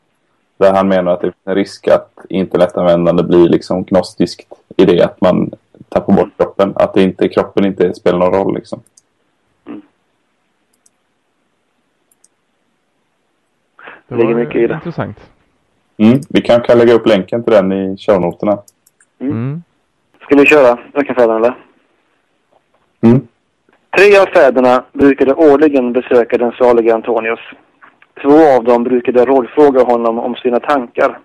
Där 0.58 0.74
han 0.74 0.88
menar 0.88 1.12
att 1.12 1.22
det 1.22 1.28
finns 1.28 1.48
en 1.48 1.56
risk 1.56 1.88
att 1.88 2.26
internetanvändande 2.30 3.24
blir 3.24 3.50
liksom 3.50 3.84
gnostiskt 3.84 4.54
i 4.78 4.86
det 4.86 5.04
att 5.04 5.22
man 5.22 5.52
tappar 5.90 6.14
bort 6.14 6.30
kroppen. 6.38 6.74
Att 6.76 6.94
det 6.94 7.04
inte, 7.04 7.30
kroppen 7.30 7.66
inte 7.66 7.94
spelar 7.94 8.20
någon 8.20 8.34
roll 8.34 8.56
liksom. 8.56 8.82
Det 14.08 14.16
ligger 14.16 14.36
mycket 14.36 14.56
i 14.56 14.68
det. 14.68 14.74
intressant. 14.74 15.18
Mm. 15.98 16.20
Vi 16.30 16.42
kan, 16.42 16.62
kan 16.62 16.78
lägga 16.78 16.94
upp 16.94 17.08
länken 17.08 17.44
till 17.44 17.54
den 17.54 17.72
i 17.72 17.98
shownoterna. 17.98 18.58
Mm. 19.20 19.64
Ska 20.22 20.36
vi 20.36 20.46
köra 20.46 20.80
Ökenfäderna 20.94 21.36
eller? 21.36 21.56
Mm. 23.02 23.28
Tre 23.98 24.18
av 24.18 24.26
fäderna 24.26 24.84
brukade 24.94 25.34
årligen 25.34 25.94
besöka 25.94 26.38
den 26.38 26.52
salige 26.52 26.96
Antonius. 26.96 27.40
Två 28.22 28.56
av 28.58 28.64
dem 28.64 28.84
brukade 28.84 29.26
rådfråga 29.26 29.84
honom 29.84 30.20
om 30.20 30.36
sina 30.36 30.60
tankar 30.60 31.20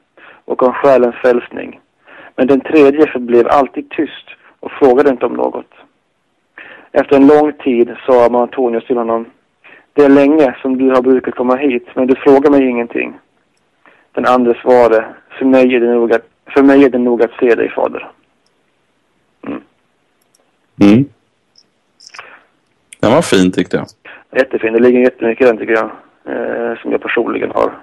och 0.45 0.63
om 0.63 0.73
själens 0.73 1.15
frälsning. 1.15 1.81
Men 2.37 2.47
den 2.47 2.61
tredje 2.61 3.07
förblev 3.07 3.49
alltid 3.49 3.91
tyst 3.91 4.27
och 4.61 4.73
frågade 4.73 5.11
inte 5.11 5.27
om 5.27 5.33
något. 5.33 5.71
Efter 6.93 7.17
en 7.17 7.27
lång 7.27 7.53
tid 7.53 7.97
sa 8.07 8.25
Antonius 8.27 8.87
till 8.87 8.97
honom 8.97 9.27
Det 9.93 10.05
är 10.05 10.09
länge 10.09 10.57
som 10.63 10.79
du 10.79 10.91
har 10.91 11.03
brukat 11.03 11.35
komma 11.35 11.57
hit, 11.57 11.87
men 11.95 12.07
du 12.07 12.15
frågar 12.15 12.51
mig 12.51 12.69
ingenting. 12.69 13.19
Den 14.13 14.27
andra 14.27 14.55
svarade 14.55 15.05
För 15.39 15.45
mig 15.45 15.75
är 15.75 15.81
det 15.81 15.95
nog 15.95 16.13
att, 16.13 16.27
för 16.47 16.63
mig 16.63 16.85
är 16.85 16.91
det 16.91 16.99
nog 16.99 17.23
att 17.23 17.33
se 17.41 17.55
dig, 17.55 17.71
fader. 17.71 18.11
Mm. 20.81 21.05
Den 23.01 23.13
var 23.13 23.23
fin 23.23 23.53
tyckte 23.53 23.77
jag. 23.77 23.87
Jättefin. 24.41 24.73
Det 24.73 24.81
ligger 24.81 25.01
jättemycket 25.01 25.45
i 25.45 25.49
den 25.49 25.59
tycker 25.59 25.73
jag. 25.73 25.91
Eh, 26.25 26.79
som 26.83 26.93
jag 26.93 27.01
personligen 27.01 27.51
har 27.51 27.79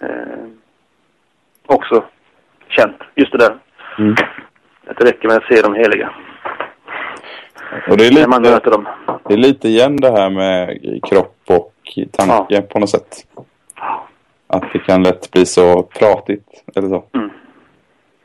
eh, 0.00 0.46
också 1.66 2.04
känt. 2.68 2.96
Just 3.14 3.32
det 3.32 3.38
där. 3.38 3.56
Mm. 3.98 4.14
Att 4.86 4.96
det 4.96 5.04
räcker 5.04 5.28
med 5.28 5.36
att 5.36 5.44
se 5.44 5.62
de 5.62 5.74
heliga. 5.74 6.10
Och 7.88 7.96
det 7.96 8.06
är, 8.06 8.12
När 8.12 8.26
man 8.26 8.42
lite, 8.42 8.54
möter 8.54 8.70
dem. 8.70 8.88
det 9.28 9.34
är 9.34 9.38
lite 9.38 9.68
igen 9.68 9.96
det 9.96 10.10
här 10.10 10.30
med 10.30 10.78
kropp 11.08 11.36
och 11.46 11.74
tanke 12.12 12.62
på 12.62 12.78
något 12.78 12.90
sätt. 12.90 13.26
Att 14.46 14.72
det 14.72 14.78
kan 14.78 15.02
lätt 15.02 15.30
bli 15.30 15.46
så 15.46 15.82
pratigt 15.82 16.64
eller 16.76 16.88
så. 16.88 17.04
Mm. 17.14 17.30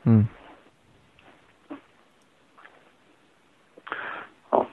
Mm. 0.02 0.26
Ja. 4.50 4.66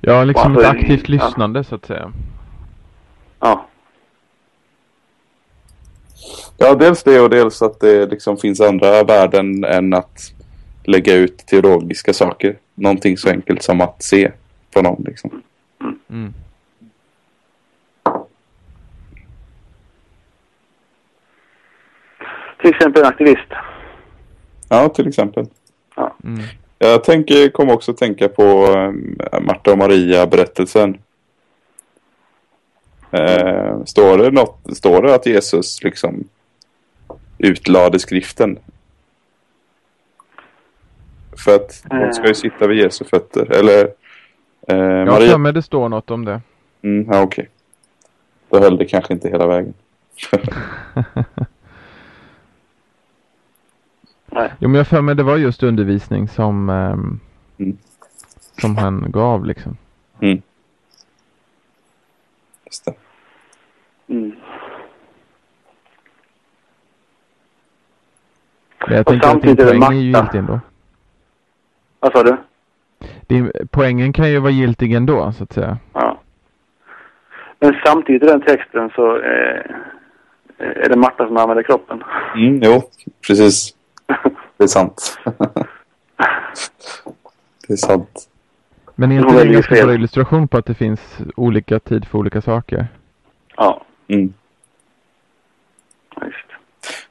Ja, 0.00 0.24
liksom 0.24 0.52
Alltså, 0.52 0.60
ett 0.60 0.76
aktivt 0.76 1.08
ja. 1.08 1.14
lyssnande 1.14 1.64
så 1.64 1.74
att 1.74 1.86
säga. 1.86 2.12
Ja. 3.40 3.66
Ja, 6.56 6.74
dels 6.74 7.02
det 7.02 7.20
och 7.20 7.30
dels 7.30 7.62
att 7.62 7.80
det 7.80 8.06
liksom 8.06 8.36
finns 8.36 8.60
andra 8.60 9.02
värden 9.04 9.64
än 9.64 9.94
att 9.94 10.32
lägga 10.84 11.14
ut 11.14 11.38
teologiska 11.38 12.12
saker. 12.12 12.58
Någonting 12.74 13.16
så 13.16 13.28
enkelt 13.28 13.62
som 13.62 13.80
att 13.80 14.02
se 14.02 14.32
på 14.70 14.82
någon 14.82 15.02
liksom. 15.06 15.42
Mm. 16.10 16.34
Till 22.62 22.70
exempel 22.70 23.02
en 23.02 23.08
aktivist. 23.08 23.48
Ja, 24.68 24.88
till 24.88 25.08
exempel. 25.08 25.46
Mm. 26.24 26.40
Jag 26.78 27.04
tänker, 27.04 27.48
kom 27.48 27.70
också 27.70 27.92
tänka 27.92 28.28
på 28.28 28.66
eh, 29.32 29.40
Marta 29.40 29.72
och 29.72 29.78
Maria-berättelsen. 29.78 30.98
Eh, 33.10 33.84
står, 33.84 34.18
det 34.18 34.30
något, 34.30 34.76
står 34.76 35.02
det 35.02 35.14
att 35.14 35.26
Jesus 35.26 35.82
liksom 35.82 36.24
utlade 37.38 37.98
skriften? 37.98 38.58
För 41.44 41.54
att 41.54 41.84
hon 41.90 42.14
ska 42.14 42.28
ju 42.28 42.34
sitta 42.34 42.66
vid 42.66 42.78
Jesu 42.78 43.04
fötter. 43.04 43.52
Eller 43.52 43.84
eh, 44.68 44.76
Jag 44.76 44.86
har 44.86 45.04
Maria... 45.06 45.30
för 45.30 45.38
mig 45.38 45.52
det 45.52 45.62
står 45.62 45.88
något 45.88 46.10
om 46.10 46.24
det. 46.24 46.40
Mm, 46.82 47.12
ja, 47.12 47.22
okej. 47.22 47.48
Då 48.48 48.60
höll 48.60 48.78
det 48.78 48.84
kanske 48.84 49.12
inte 49.12 49.28
hela 49.28 49.46
vägen. 49.46 49.74
Nej. 54.34 54.52
Jo, 54.58 54.68
men 54.68 54.78
jag 54.78 54.86
för 54.86 55.02
mig 55.02 55.14
det 55.14 55.22
var 55.22 55.36
just 55.36 55.62
undervisning 55.62 56.28
som, 56.28 56.68
ehm, 56.70 57.20
Mm. 57.58 57.76
som 58.60 58.76
han 58.76 59.10
gav 59.10 59.44
liksom. 59.46 59.76
Just 62.66 62.84
det. 62.84 62.94
Mm. 64.08 64.32
Men 68.86 68.96
jag 68.96 69.00
Och 69.00 69.06
tänker 69.06 69.28
att 69.28 69.42
din 69.42 69.56
samtidigt 69.56 69.60
är 69.60 69.64
det 69.74 69.80
poäng 69.80 69.92
är 69.92 70.00
ju 70.00 70.10
giltig 70.10 70.38
ändå. 70.38 70.60
Vad 72.00 72.12
sa 72.12 72.22
du? 72.22 72.36
Din, 73.26 73.52
poängen 73.70 74.12
kan 74.12 74.30
ju 74.30 74.38
vara 74.38 74.50
giltig 74.52 74.92
ändå 74.92 75.32
så 75.32 75.42
att 75.44 75.52
säga. 75.52 75.78
Ja. 75.92 76.18
Men 77.58 77.74
samtidigt 77.84 78.22
i 78.22 78.26
den 78.26 78.40
texten 78.40 78.90
så 78.94 79.16
eh, 79.16 79.62
är 80.58 80.88
det 80.88 80.96
Marta 80.96 81.26
som 81.26 81.36
använder 81.36 81.62
kroppen. 81.62 82.02
Mm, 82.36 82.60
jo, 82.62 82.82
precis. 83.26 83.74
Det 84.62 84.66
är 84.66 84.68
sant. 84.68 85.18
det 87.66 87.72
är 87.72 87.76
sant. 87.76 88.28
Men 88.94 89.12
är 89.12 89.16
inte 89.18 89.34
det 89.34 89.42
en 89.42 89.52
ganska 89.52 89.74
bra 89.74 89.94
illustration 89.94 90.48
på 90.48 90.56
att 90.56 90.66
det 90.66 90.74
finns 90.74 91.00
olika 91.36 91.78
tid 91.78 92.04
för 92.04 92.18
olika 92.18 92.42
saker? 92.42 92.86
Ja, 93.56 93.84
Mm. 94.08 94.32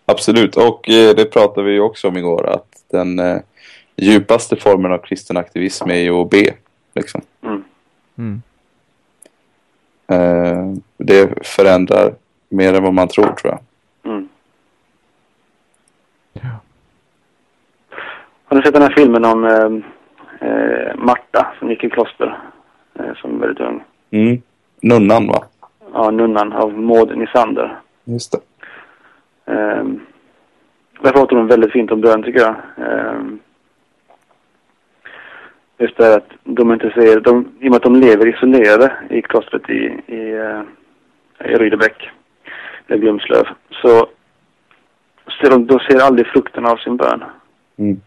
Absolut, 0.06 0.58
och 0.58 0.90
eh, 0.90 1.16
det 1.16 1.26
pratade 1.26 1.68
vi 1.68 1.74
ju 1.74 1.80
också 1.80 2.08
om 2.08 2.18
igår 2.18 2.50
att 2.50 2.84
den 2.88 3.20
eh, 3.20 3.38
djupaste 3.96 4.56
formen 4.56 4.92
av 4.92 4.98
kristen 4.98 5.38
aktivism 5.38 5.90
är 5.90 5.96
ju 5.96 6.12
att 6.12 6.30
be. 6.30 6.54
Liksom. 6.96 7.22
Mm. 7.42 7.64
Mm. 8.18 8.42
Eh, 10.08 10.82
det 10.98 11.48
förändrar 11.48 12.16
mer 12.50 12.74
än 12.74 12.84
vad 12.84 12.94
man 12.94 13.08
tror 13.08 13.34
tror 13.34 13.54
jag. 13.54 13.60
Mm. 14.14 14.30
Ja. 16.34 16.60
Har 18.52 18.58
du 18.58 18.64
sett 18.64 18.74
den 18.74 18.84
här 18.84 18.94
filmen 18.98 19.26
om 19.26 19.44
eh, 19.44 20.50
eh, 20.50 20.96
Marta 20.96 21.54
som 21.60 21.70
gick 21.70 21.84
i 21.84 21.90
kloster 21.90 22.40
eh, 23.00 23.14
som 23.16 23.40
väldigt 23.40 23.60
ung? 23.60 23.84
Mm. 24.12 24.42
Nunnan 24.82 25.28
va? 25.28 25.44
Ja, 25.94 26.12
nunnan 26.12 26.54
av 26.54 26.80
Maud 26.80 27.18
Nisander. 27.18 27.80
Just 28.04 28.32
det. 28.32 28.40
Um, 29.54 30.02
där 31.02 31.12
pratar 31.12 31.36
de 31.36 31.48
väldigt 31.48 31.72
fint 31.72 31.92
om 31.92 32.02
bön 32.02 32.24
tycker 32.24 32.40
jag. 32.40 32.56
Ehm, 32.88 33.40
just 35.78 35.98
det 35.98 36.16
att 36.16 36.30
de 36.44 36.74
inte 36.74 36.92
ser, 36.92 37.20
de, 37.20 37.48
i 37.60 37.68
och 37.68 37.72
med 37.72 37.76
att 37.76 37.84
de 37.84 37.96
lever 37.96 38.28
isolerade 38.28 38.94
i 39.10 39.22
klostret 39.22 39.70
i, 39.70 40.02
i, 40.08 40.32
eh, 40.32 40.62
i 41.52 41.56
Rydebäck, 41.56 42.10
eller 42.88 42.98
Glumslöv, 42.98 43.48
så 43.82 44.08
ser 45.42 45.50
de, 45.50 45.68
de 45.68 45.80
ser 45.80 46.00
aldrig 46.00 46.28
frukten 46.28 46.66
av 46.66 46.78
sin 46.78 46.98
bön. 46.98 47.24
Mm. 47.78 48.02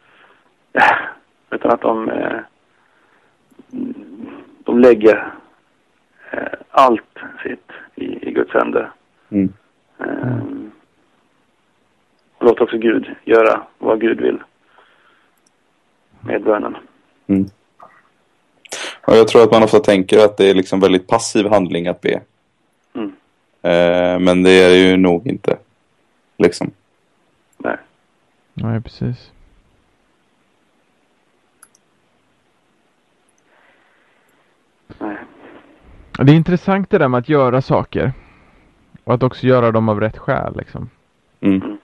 Utan 1.50 1.70
att 1.70 1.80
de, 1.80 2.08
eh, 2.08 2.40
de 4.64 4.78
lägger 4.78 5.34
eh, 6.30 6.58
allt 6.70 7.18
sitt 7.42 7.70
i, 7.94 8.28
i 8.28 8.32
Guds 8.32 8.52
händer. 8.52 8.90
Mm. 9.30 9.52
Ehm, 9.98 10.70
och 12.38 12.44
låt 12.44 12.60
också 12.60 12.78
Gud 12.78 13.14
göra 13.24 13.62
vad 13.78 14.00
Gud 14.00 14.20
vill 14.20 14.38
med 16.20 16.42
bönen. 16.42 16.76
Mm. 17.26 17.46
Och 19.06 19.16
jag 19.16 19.28
tror 19.28 19.42
att 19.42 19.50
man 19.50 19.62
ofta 19.62 19.80
tänker 19.80 20.24
att 20.24 20.36
det 20.36 20.50
är 20.50 20.54
liksom 20.54 20.80
väldigt 20.80 21.06
passiv 21.06 21.46
handling 21.46 21.86
att 21.86 22.00
be. 22.00 22.20
Mm. 22.94 23.12
Eh, 23.62 24.18
men 24.18 24.42
det 24.42 24.50
är 24.50 24.68
det 24.70 24.76
ju 24.76 24.96
nog 24.96 25.26
inte. 25.26 25.56
Liksom. 26.36 26.70
Nej. 27.58 27.76
Nej, 28.54 28.80
precis. 28.80 29.30
Nej. 34.98 35.16
Det 36.18 36.32
är 36.32 36.36
intressant 36.36 36.90
det 36.90 36.98
där 36.98 37.08
med 37.08 37.18
att 37.18 37.28
göra 37.28 37.60
saker. 37.60 38.12
Och 39.04 39.14
att 39.14 39.22
också 39.22 39.46
göra 39.46 39.72
dem 39.72 39.88
av 39.88 40.00
rätt 40.00 40.18
skäl 40.18 40.56
liksom. 40.56 40.90
Mm. 41.40 41.78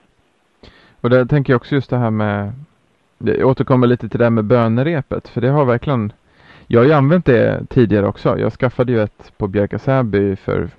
Och 1.01 1.09
där 1.09 1.25
tänker 1.25 1.53
jag 1.53 1.57
också 1.57 1.75
just 1.75 1.89
det 1.89 1.97
här 1.97 2.11
med 2.11 2.53
Jag 3.17 3.47
återkommer 3.47 3.87
lite 3.87 4.09
till 4.09 4.19
det 4.19 4.25
här 4.25 4.29
med 4.29 4.45
bönerepet 4.45 5.27
för 5.27 5.41
det 5.41 5.49
har 5.49 5.65
verkligen 5.65 6.13
Jag 6.67 6.79
har 6.79 6.85
ju 6.85 6.93
använt 6.93 7.25
det 7.25 7.65
tidigare 7.69 8.07
också. 8.07 8.39
Jag 8.39 8.53
skaffade 8.53 8.91
ju 8.91 9.01
ett 9.01 9.33
på 9.37 9.47
Bjärka-Säby 9.47 10.35
för 10.35 10.69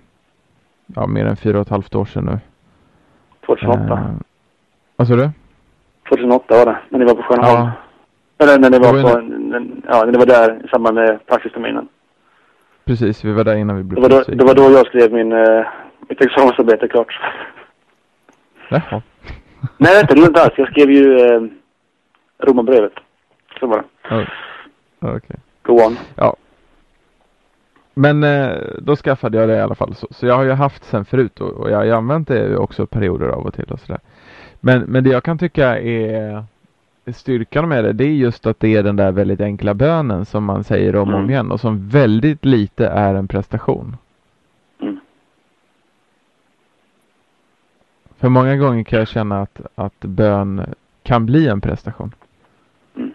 Ja 0.87 1.07
mer 1.07 1.27
än 1.27 1.37
fyra 1.37 1.59
och 1.59 1.63
ett 1.63 1.69
halvt 1.69 1.95
år 1.95 2.05
sedan 2.05 2.25
nu. 2.25 2.39
2008. 3.47 3.93
Eh, 3.93 4.11
vad 4.97 5.09
sa 5.09 5.17
du? 5.17 5.31
2008 6.09 6.45
var 6.49 6.67
det, 6.67 6.79
när 6.89 6.99
ni 6.99 7.05
var 7.05 7.15
på 7.15 7.23
Skönaholm. 7.23 7.71
Ja, 8.39 8.45
Eller 8.45 8.59
när 8.59 8.71
ni 8.71 8.79
var 8.79 8.97
Det 8.97 9.03
var 9.03 9.13
på, 9.13 9.21
ja, 9.89 10.05
när 10.05 10.13
ni 10.13 10.19
var 10.19 10.27
där 10.27 10.65
i 10.65 10.69
samband 10.69 10.95
med 10.95 11.27
praxisterminen. 11.27 11.89
Precis. 12.85 13.25
Vi 13.25 13.33
var 13.33 13.45
där 13.45 13.57
innan 13.57 13.77
vi 13.77 13.83
Det 13.83 13.89
blev 13.89 14.03
var 14.03 14.09
då, 14.09 14.25
det 14.27 14.45
var 14.45 14.55
då 14.55 14.63
jag 14.63 14.87
skrev 14.87 15.13
min, 15.13 15.33
eh, 15.33 15.67
mitt 16.09 16.21
examensarbete 16.21 16.89
klart. 16.89 17.21
Jaha. 18.69 19.03
Nej, 19.79 19.95
vänta, 19.95 20.15
det 20.15 20.21
gjorde 20.21 20.29
inte 20.29 20.43
alls. 20.43 20.55
Jag 20.57 20.71
skrev 20.71 20.91
ju 20.91 21.19
eh, 21.19 21.43
Romarbrevet. 22.39 22.93
Så 23.61 23.67
var 23.67 23.77
det. 23.79 23.85
Ja, 24.09 25.17
Okej. 25.17 25.37
Go 25.63 25.73
on. 25.73 25.97
Men 27.95 28.25
eh, 28.25 28.57
då 28.79 28.97
skaffade 28.97 29.39
jag 29.39 29.49
det 29.49 29.57
i 29.57 29.61
alla 29.61 29.75
fall. 29.75 29.95
Så, 29.95 30.07
så 30.11 30.27
jag 30.27 30.35
har 30.35 30.43
ju 30.43 30.51
haft 30.51 30.85
sen 30.85 31.05
förut 31.05 31.41
och, 31.41 31.51
och 31.51 31.71
jag 31.71 31.77
har 31.77 31.85
ju 31.85 31.93
använt 31.93 32.29
det 32.29 32.57
också 32.57 32.87
perioder 32.87 33.29
av 33.29 33.47
och 33.47 33.55
till 33.55 33.73
och 33.73 33.81
sådär. 33.81 34.01
Men, 34.61 34.81
men 34.81 35.05
det 35.05 35.11
jag 35.11 35.23
kan 35.23 35.39
tycka 35.39 35.81
är 35.81 36.45
styrkan 37.07 37.69
med 37.69 37.85
det, 37.85 37.93
det 37.93 38.05
är 38.05 38.09
just 38.13 38.47
att 38.47 38.61
det 38.61 38.77
är 38.77 38.83
den 38.83 38.97
där 38.97 39.13
väldigt 39.13 39.41
enkla 39.41 39.75
bönen 39.75 40.25
som 40.25 40.45
man 40.45 40.65
säger 40.65 40.97
om 40.97 41.09
och 41.09 41.15
om 41.15 41.21
Mm. 41.21 41.31
igen 41.31 41.51
och 41.53 41.61
som 41.61 41.89
väldigt 41.89 42.45
lite 42.45 42.87
är 42.89 43.15
en 43.15 43.29
prestation. 43.29 43.97
Mm. 44.81 45.01
För 48.19 48.29
många 48.29 48.57
gånger 48.57 48.85
kan 48.85 48.99
jag 48.99 49.09
känna 49.09 49.41
att, 49.43 49.61
att 49.75 50.01
bön 50.01 50.75
kan 51.03 51.27
bli 51.27 51.49
en 51.49 51.61
prestation. 51.61 52.15
Mm. 52.97 53.13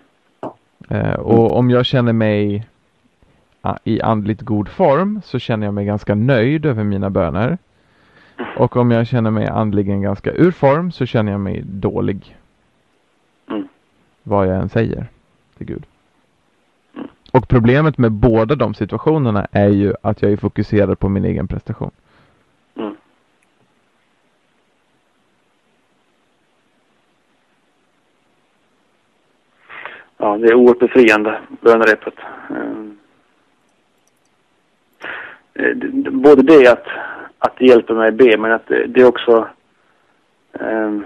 Eh, 0.90 1.14
och 1.20 1.58
om 1.58 1.70
jag 1.70 1.86
känner 1.86 2.14
mig 2.14 2.68
a- 3.62 3.78
i 3.84 4.02
andligt 4.02 4.42
god 4.42 4.70
form 4.70 5.22
så 5.26 5.40
känner 5.40 5.68
jag 5.68 5.74
mig 5.74 5.86
ganska 5.86 6.16
nöjd 6.16 6.66
över 6.66 6.84
mina 6.84 7.10
böner. 7.10 7.58
Och 8.58 8.78
om 8.78 8.92
jag 8.92 9.08
känner 9.08 9.32
mig 9.32 9.48
andligen 9.48 10.02
ganska 10.02 10.32
ur 10.34 10.52
form 10.52 10.92
så 10.92 11.06
känner 11.06 11.32
jag 11.32 11.42
mig 11.42 11.62
dålig. 11.66 12.36
Mm. 13.50 13.68
Vad 14.28 14.48
jag 14.48 14.56
än 14.56 14.70
säger 14.70 15.06
till 15.58 15.68
Gud. 15.68 15.86
Och 17.32 17.48
problemet 17.48 17.98
med 17.98 18.12
båda 18.12 18.56
de 18.56 18.74
situationerna 18.74 19.48
är 19.52 19.70
ju 19.70 19.94
att 20.02 20.22
jag 20.22 20.32
är 20.32 20.38
fokuserad 20.38 21.00
på 21.00 21.10
min 21.10 21.26
egen 21.26 21.48
prestation. 21.48 21.92
Mm. 22.76 22.96
Ja, 30.18 30.38
det 30.38 30.48
är 30.48 30.54
oerhört 30.54 30.80
befriande, 30.80 31.40
bönerepet. 31.62 32.14
Ehm. 32.50 32.98
Eh, 35.54 35.76
både 36.12 36.42
det 36.42 36.68
att, 36.68 36.86
att 37.40 37.58
det 37.58 37.66
hjälper 37.66 37.94
mig 37.94 38.08
att 38.08 38.16
be, 38.16 38.38
men 38.38 38.52
att 38.52 38.68
det, 38.68 38.88
det 38.88 39.02
är 39.02 39.08
också 39.08 39.48
ehm, 40.54 41.04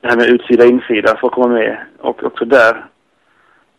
det 0.00 0.08
här 0.08 0.16
med 0.16 0.26
utsida 0.26 0.64
insida 0.64 1.16
får 1.16 1.28
komma 1.28 1.48
med. 1.48 1.76
Och 1.98 2.24
också 2.24 2.44
där, 2.44 2.84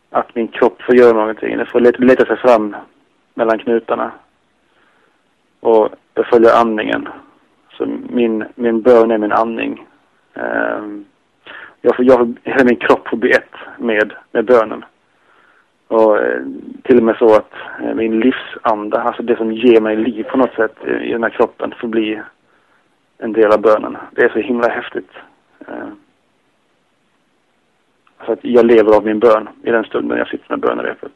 att 0.10 0.36
min 0.36 0.48
kropp 0.48 0.82
får 0.82 0.96
göra 0.96 1.14
någonting. 1.14 1.58
Den 1.58 1.66
får 1.66 1.80
leta, 1.80 2.04
leta 2.04 2.26
sig 2.26 2.38
fram 2.38 2.76
mellan 3.34 3.60
knutarna. 3.60 4.12
Och 5.60 5.90
jag 6.14 6.28
följer 6.28 6.60
andningen. 6.62 7.08
Så 7.78 7.86
min, 8.10 8.46
min 8.56 8.82
bön 8.82 9.12
är 9.12 9.18
min 9.18 9.32
andning. 9.32 9.88
Um, 10.34 11.06
jag 11.82 11.96
får, 11.96 12.06
jag 12.06 12.38
hela 12.44 12.64
min 12.64 12.76
kropp 12.76 13.08
får 13.08 13.18
bli 13.18 13.32
ett 13.32 13.56
med, 13.78 14.14
med 14.32 14.46
bönen. 14.46 14.86
Och 15.88 16.18
eh, 16.18 16.42
till 16.84 16.98
och 16.98 17.04
med 17.04 17.16
så 17.16 17.36
att 17.36 17.54
eh, 17.84 17.94
min 17.94 18.20
livsanda, 18.20 19.02
alltså 19.02 19.24
det 19.24 19.38
som 19.38 19.52
ger 19.52 19.82
mig 19.82 19.96
liv 19.96 20.24
på 20.24 20.38
något 20.38 20.54
sätt 20.54 20.76
i, 20.88 20.92
i 20.92 21.12
den 21.12 21.24
här 21.24 21.30
kroppen, 21.30 21.74
får 21.82 21.88
bli 21.88 22.22
en 23.18 23.34
del 23.34 23.52
av 23.52 23.62
bönen. 23.62 23.98
Det 24.12 24.22
är 24.22 24.30
så 24.30 24.40
himla 24.40 24.68
häftigt. 24.68 25.12
Ehm. 25.68 25.96
Så 28.26 28.32
att 28.32 28.40
jag 28.42 28.66
lever 28.66 28.96
av 28.96 29.06
min 29.06 29.20
bön 29.20 29.50
i 29.64 29.72
den 29.72 29.84
stunden 29.84 30.18
jag 30.18 30.28
sitter 30.28 30.46
med 30.50 30.60
bönerepet. 30.60 31.12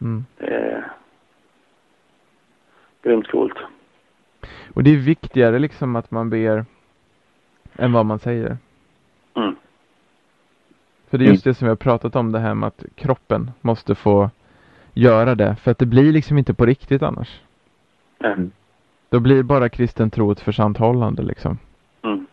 Mm. 0.00 0.24
Det 0.38 0.46
är 0.46 0.92
grymt 3.02 3.28
coolt. 3.28 3.56
Och 4.74 4.82
det 4.82 4.90
är 4.90 4.96
viktigare 4.96 5.58
liksom 5.58 5.96
att 5.96 6.10
man 6.10 6.30
ber 6.30 6.64
än 7.76 7.92
vad 7.92 8.06
man 8.06 8.18
säger. 8.18 8.56
Mm. 9.34 9.56
För 11.10 11.18
det 11.18 11.24
är 11.24 11.28
just 11.28 11.44
det 11.44 11.54
som 11.54 11.66
vi 11.66 11.68
har 11.68 11.76
pratat 11.76 12.16
om 12.16 12.32
det 12.32 12.38
här 12.38 12.54
med 12.54 12.66
att 12.66 12.84
kroppen 12.94 13.50
måste 13.60 13.94
få 13.94 14.30
göra 14.92 15.34
det. 15.34 15.56
För 15.56 15.70
att 15.70 15.78
det 15.78 15.86
blir 15.86 16.12
liksom 16.12 16.38
inte 16.38 16.54
på 16.54 16.66
riktigt 16.66 17.02
annars. 17.02 17.40
Eh, 18.18 18.36
Då 19.08 19.20
blir 19.20 19.42
bara 19.42 19.68
kristen 19.68 20.10
tro 20.10 20.32
ett 20.32 20.40
försanthållande 20.40 21.22
liksom. 21.22 21.58
Mm. 22.02 22.26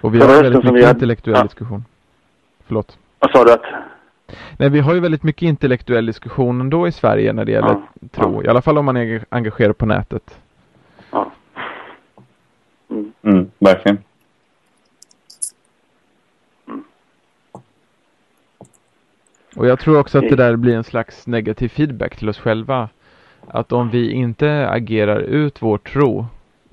Och 0.00 0.14
vi 0.14 0.18
har 0.20 0.28
väldigt 0.42 0.54
mycket 0.64 0.72
vi 0.74 0.84
hade- 0.84 0.90
intellektuell 0.96 1.36
ja. 1.36 1.42
diskussion. 1.42 1.84
Förlåt. 2.66 2.98
Vad 3.18 3.30
sa 3.30 3.44
du 3.44 3.52
att? 3.52 3.62
Nej, 4.56 4.68
vi 4.70 4.80
har 4.80 4.94
ju 4.94 5.00
väldigt 5.00 5.22
mycket 5.22 5.42
intellektuell 5.42 6.06
diskussion 6.06 6.60
ändå 6.60 6.88
i 6.88 6.92
Sverige 6.92 7.32
när 7.32 7.44
det 7.44 7.52
gäller 7.52 7.68
Ja, 8.00 8.08
tro. 8.12 8.42
I 8.44 8.48
alla 8.48 8.62
fall 8.62 8.78
om 8.78 8.84
man 8.84 8.96
är 8.96 9.24
engagerad 9.28 9.78
på 9.78 9.86
nätet. 9.86 10.38
Ja. 11.10 11.30
Mm. 12.90 13.12
Mm, 13.22 13.50
verkligen. 13.58 13.98
Och 19.56 19.66
jag 19.66 19.78
tror 19.78 19.98
också 19.98 20.18
att 20.18 20.28
det 20.28 20.36
där 20.36 20.56
blir 20.56 20.76
en 20.76 20.84
slags 20.84 21.26
negativ 21.26 21.68
feedback 21.68 22.16
till 22.16 22.28
oss 22.28 22.38
själva. 22.38 22.88
Att 23.46 23.72
om 23.72 23.90
vi 23.90 24.10
inte 24.12 24.68
agerar 24.68 25.20
ut 25.20 25.62
vår 25.62 25.78
tro 25.78 26.26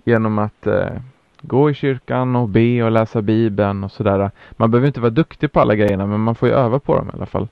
genom 0.04 0.40
att 0.40 0.68
eh, 0.68 0.88
gå 1.48 1.70
i 1.70 1.74
kyrkan 1.74 2.36
och 2.36 2.50
be 2.50 2.84
och 2.84 2.92
läsa 2.92 3.22
bibeln 3.22 3.84
och 3.84 3.92
sådär. 3.92 4.32
Man 4.52 4.72
behöver 4.72 4.88
inte 4.88 5.02
vara 5.02 5.10
duktig 5.10 5.52
på 5.52 5.60
alla 5.60 5.76
grejerna 5.76 6.08
men 6.08 6.20
man 6.20 6.36
får 6.36 6.48
ju 6.48 6.56
öva 6.56 6.80
på 6.80 6.96
dem 6.96 7.08
i 7.08 7.16
alla 7.16 7.26
fall. 7.26 7.48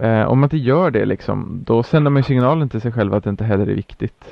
Eh, 0.00 0.22
om 0.22 0.38
man 0.38 0.46
inte 0.46 0.56
gör 0.56 0.90
det 0.90 1.04
liksom, 1.04 1.60
då 1.64 1.82
sänder 1.82 2.10
man 2.10 2.22
signalen 2.22 2.68
till 2.68 2.80
sig 2.80 2.92
själv 2.92 3.14
att 3.14 3.24
det 3.24 3.30
inte 3.30 3.44
heller 3.44 3.66
är 3.66 3.74
viktigt. 3.74 4.24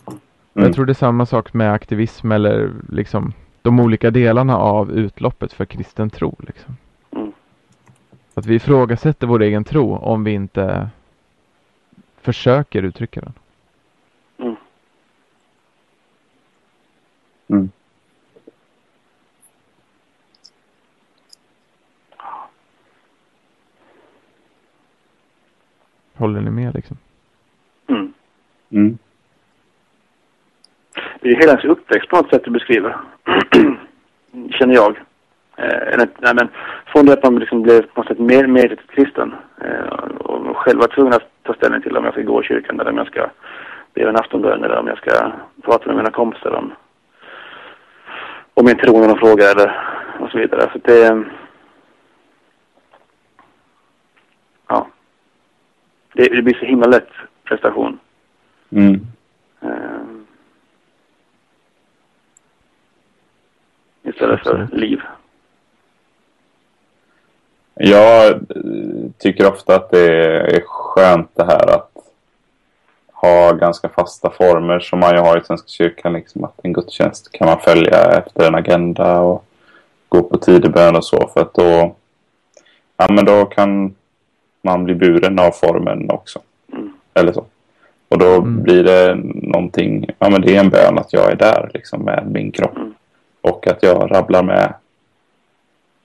Mm. 0.00 0.66
Jag 0.66 0.74
tror 0.74 0.86
det 0.86 0.92
är 0.92 0.94
samma 0.94 1.26
sak 1.26 1.54
med 1.54 1.72
aktivism 1.72 2.32
eller 2.32 2.72
liksom 2.88 3.32
de 3.62 3.80
olika 3.80 4.10
delarna 4.10 4.56
av 4.56 4.92
utloppet 4.92 5.52
för 5.52 5.64
kristen 5.64 6.10
tro. 6.10 6.36
Liksom. 6.38 6.76
Mm. 7.10 7.32
Att 8.34 8.46
vi 8.46 8.54
ifrågasätter 8.54 9.26
vår 9.26 9.42
egen 9.42 9.64
tro 9.64 9.96
om 9.96 10.24
vi 10.24 10.32
inte 10.32 10.88
försöker 12.20 12.82
uttrycka 12.82 13.20
den. 13.20 13.32
Mm. 14.38 14.56
Mm. 17.48 17.70
Håller 26.14 26.40
ni 26.40 26.50
med 26.50 26.74
liksom? 26.74 26.96
Mm. 27.86 28.12
Mm. 28.70 28.98
Det 31.20 31.28
är 31.28 31.34
hela 31.34 31.52
ens 31.52 31.64
uppväxt 31.64 32.08
på 32.08 32.16
något 32.16 32.30
sätt 32.30 32.44
du 32.44 32.50
beskriver. 32.50 32.96
Känner 34.50 34.74
jag. 34.74 34.96
Eh, 35.56 35.96
nej, 35.96 36.34
men 36.34 36.48
från 36.86 37.06
det 37.06 37.12
att 37.12 37.22
man 37.22 37.38
liksom 37.38 37.62
blev 37.62 37.82
på 37.82 38.00
något 38.00 38.08
sätt 38.08 38.18
mer 38.18 38.46
medvetet 38.46 38.90
kristen 38.90 39.34
eh, 39.60 39.94
och 40.18 40.56
själv 40.56 40.80
var 40.80 40.88
tvungen 40.88 41.12
att 41.12 41.30
ta 41.42 41.54
ställning 41.54 41.82
till 41.82 41.96
om 41.96 42.04
jag 42.04 42.12
ska 42.12 42.22
gå 42.22 42.42
i 42.42 42.46
kyrkan 42.46 42.80
eller 42.80 42.90
om 42.90 42.96
jag 42.96 43.06
ska 43.06 43.30
be 43.94 44.08
en 44.08 44.16
aftonbön 44.16 44.64
eller 44.64 44.76
om 44.76 44.86
jag 44.86 44.98
ska 44.98 45.32
prata 45.62 45.86
med 45.86 45.96
mina 45.96 46.10
kompisar 46.10 46.50
om, 46.50 46.72
om 48.56 48.64
min 48.64 48.78
tro 48.78 49.00
när 49.00 49.08
de 49.08 49.18
frågar 49.18 49.50
eller 49.50 49.86
och 50.20 50.30
så 50.30 50.38
vidare. 50.38 50.70
Så 50.72 50.78
det... 50.78 51.24
Ja. 54.68 54.88
Det, 56.12 56.28
det 56.28 56.42
blir 56.42 56.54
så 56.54 56.64
himla 56.64 56.86
lätt 56.86 57.10
prestation. 57.44 57.98
Mm. 58.70 59.06
Eh, 59.60 60.06
istället 64.02 64.42
för 64.42 64.68
liv. 64.72 65.00
Jag 67.74 68.28
eh, 68.28 68.40
tycker 69.18 69.52
ofta 69.52 69.74
att 69.74 69.90
det 69.90 70.12
är 70.56 70.62
skönt 70.66 71.30
det 71.34 71.44
här 71.44 71.74
att 71.74 71.85
ha 73.26 73.52
ganska 73.52 73.88
fasta 73.88 74.30
former 74.30 74.80
som 74.80 75.00
man 75.00 75.14
ju 75.14 75.20
har 75.20 75.38
i 75.38 75.44
Svenska 75.44 75.68
kyrkan. 75.68 76.12
Liksom 76.12 76.44
att 76.44 76.60
en 76.62 76.72
gudstjänst 76.72 77.32
kan 77.32 77.46
man 77.48 77.60
följa 77.60 78.18
efter 78.18 78.46
en 78.48 78.54
agenda 78.54 79.20
och 79.20 79.44
gå 80.08 80.22
på 80.22 80.38
tidebön 80.38 80.96
och 80.96 81.04
så. 81.04 81.28
För 81.34 81.40
att 81.40 81.54
då, 81.54 81.94
ja, 82.96 83.06
men 83.10 83.24
då 83.24 83.44
kan 83.44 83.94
man 84.62 84.84
bli 84.84 84.94
buren 84.94 85.38
av 85.38 85.50
formen 85.50 86.10
också. 86.10 86.38
Mm. 86.72 86.92
Eller 87.14 87.32
så. 87.32 87.44
Och 88.08 88.18
då 88.18 88.34
Mm. 88.34 88.62
blir 88.62 88.84
det 88.84 89.14
någonting, 89.24 90.10
ja 90.18 90.30
men 90.30 90.40
det 90.40 90.56
är 90.56 90.60
en 90.60 90.70
bön 90.70 90.98
att 90.98 91.12
jag 91.12 91.30
är 91.32 91.36
där 91.36 91.70
liksom 91.74 92.02
med 92.02 92.26
min 92.30 92.52
kropp. 92.52 92.76
Mm. 92.76 92.94
Och 93.40 93.66
att 93.66 93.82
jag 93.82 94.10
rabblar 94.10 94.42
med, 94.42 94.74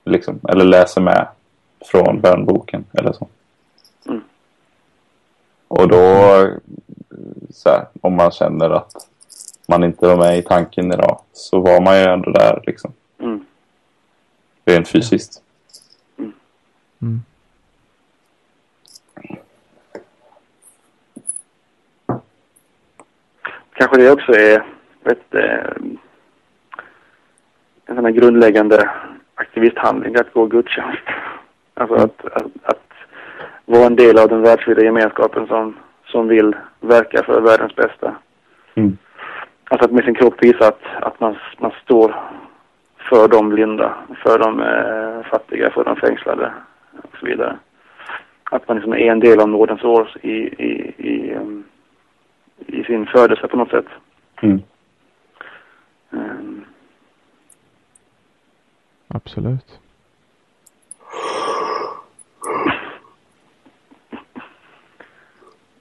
liksom, 0.06 0.40
eller 0.50 0.66
läser 0.66 1.02
med 1.02 1.28
från 1.86 2.22
bönboken 2.22 2.84
eller 2.94 3.14
så. 3.14 3.28
Mm. 4.08 4.22
Och 5.68 5.88
då, 5.88 6.48
här, 7.66 7.86
om 8.02 8.16
man 8.16 8.32
känner 8.32 8.70
att 8.70 8.92
man 9.68 9.84
inte 9.84 10.08
var 10.08 10.18
med 10.18 10.38
i 10.38 10.42
tanken 10.42 10.94
idag, 10.94 11.20
så 11.34 11.60
var 11.60 11.82
man 11.82 11.98
ju 11.98 12.04
ändå 12.04 12.32
där 12.32 12.64
liksom. 12.68 12.94
Mm. 13.20 13.46
Rent 14.66 14.88
fysiskt. 14.88 15.42
Mm. 17.02 17.22
Kanske 23.74 23.98
det 23.98 24.12
också 24.12 24.32
är 24.32 24.66
ett, 25.06 25.36
eh, 25.36 25.72
en 27.86 27.96
sån 27.96 28.06
här 28.06 28.12
grundläggande 28.12 28.90
aktivisthandling, 29.36 30.16
att 30.16 30.34
gå 30.34 30.46
gudstjänst. 30.46 31.04
Alltså 31.74 31.96
att, 31.96 32.26
att, 32.26 32.52
att 32.64 32.92
vara 33.66 33.86
en 33.86 33.96
del 33.96 34.18
av 34.18 34.30
den 34.30 34.42
världsvida 34.42 34.84
gemenskapen 34.84 35.48
som, 35.48 35.76
som 36.12 36.28
vill 36.28 36.56
verka 36.80 37.24
för 37.24 37.42
världens 37.42 37.76
bästa. 37.76 38.16
Mm. 38.76 38.98
Alltså 39.70 39.86
att 39.86 39.92
med 39.92 40.04
sin 40.04 40.16
kropp 40.16 40.44
visa 40.44 40.68
att, 40.68 40.82
att 41.02 41.20
man, 41.20 41.36
man 41.58 41.72
står 41.84 42.16
för 43.10 43.28
de 43.28 43.50
blinda, 43.50 43.96
för 44.24 44.40
de 44.40 44.60
eh, 44.60 45.30
fattiga, 45.32 45.72
för 45.72 45.84
de 45.84 45.96
fängslade 45.96 46.54
och 47.04 47.18
så 47.20 47.26
vidare. 47.26 47.58
Att 48.44 48.68
man 48.68 48.78
liksom 48.78 48.94
är 48.94 49.12
en 49.12 49.20
del 49.20 49.40
av 49.40 49.50
nådens 49.50 49.84
år 49.84 50.10
i, 50.22 50.38
i, 50.38 50.94
i, 50.98 51.34
em, 51.34 51.64
i 52.58 52.84
sin 52.84 53.06
födelse 53.06 53.48
på 53.48 53.58
något 53.58 53.70
sätt. 53.70 53.88
Mm. 54.42 54.62
Ehm, 56.12 56.66
Absolut. 59.08 59.80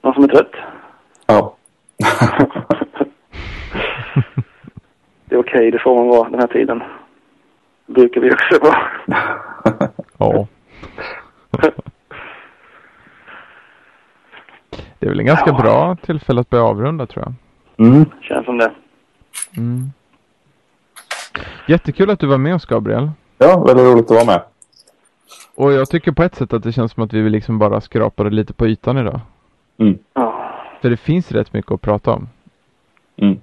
någon 0.03 0.10
som 0.21 0.31
är 0.31 0.35
trött? 0.35 0.53
Ja. 1.27 1.57
Det 5.25 5.35
är 5.37 5.41
okej, 5.41 5.71
det 5.71 5.79
får 5.79 5.95
man 5.97 6.09
vara 6.09 6.29
den 6.31 6.41
här 6.41 6.47
tiden. 6.47 6.83
Det 7.87 7.93
brukar 7.93 8.21
vi 8.21 8.33
också 8.33 8.59
vara. 8.63 8.79
Ja. 10.19 10.47
Det 14.99 15.07
är 15.07 15.11
väl 15.11 15.21
en 15.21 15.27
ganska 15.27 15.51
Ja. 15.51 15.59
bra 15.63 15.97
tillfälle 15.97 16.41
att 16.41 16.51
börja 16.51 16.65
avrunda 16.65 17.07
tror 17.07 17.25
jag. 17.25 17.87
Mm. 17.87 18.05
Känns 18.21 18.45
som 18.45 18.59
det. 18.59 18.73
Mm. 19.57 19.91
Jättekul 21.69 22.11
att 22.11 22.21
du 22.21 22.27
var 22.27 22.39
med 22.39 22.55
oss 22.55 22.67
Gabriel. 22.67 23.11
Ja, 23.39 23.65
väldigt 23.65 23.87
roligt 23.87 24.05
att 24.05 24.11
vara 24.11 24.25
med. 24.25 24.43
Och 25.55 25.73
jag 25.73 25.91
tycker 25.91 26.13
på 26.13 26.23
ett 26.23 26.35
sätt 26.35 26.53
att 26.53 26.63
det 26.63 26.73
känns 26.73 26.93
som 26.93 27.03
att 27.03 27.13
vi 27.13 27.31
liksom 27.31 27.59
bara 27.59 27.81
skrapade 27.81 28.31
lite 28.31 28.53
på 28.53 28.67
ytan 28.67 28.99
idag. 28.99 29.21
Ja. 30.15 30.55
För 30.81 30.91
det 30.91 30.97
finns 30.97 31.33
rätt 31.33 31.53
mycket 31.53 31.73
att 31.73 31.81
prata 31.81 32.13
om. 32.13 32.29
Mm. 33.17 33.41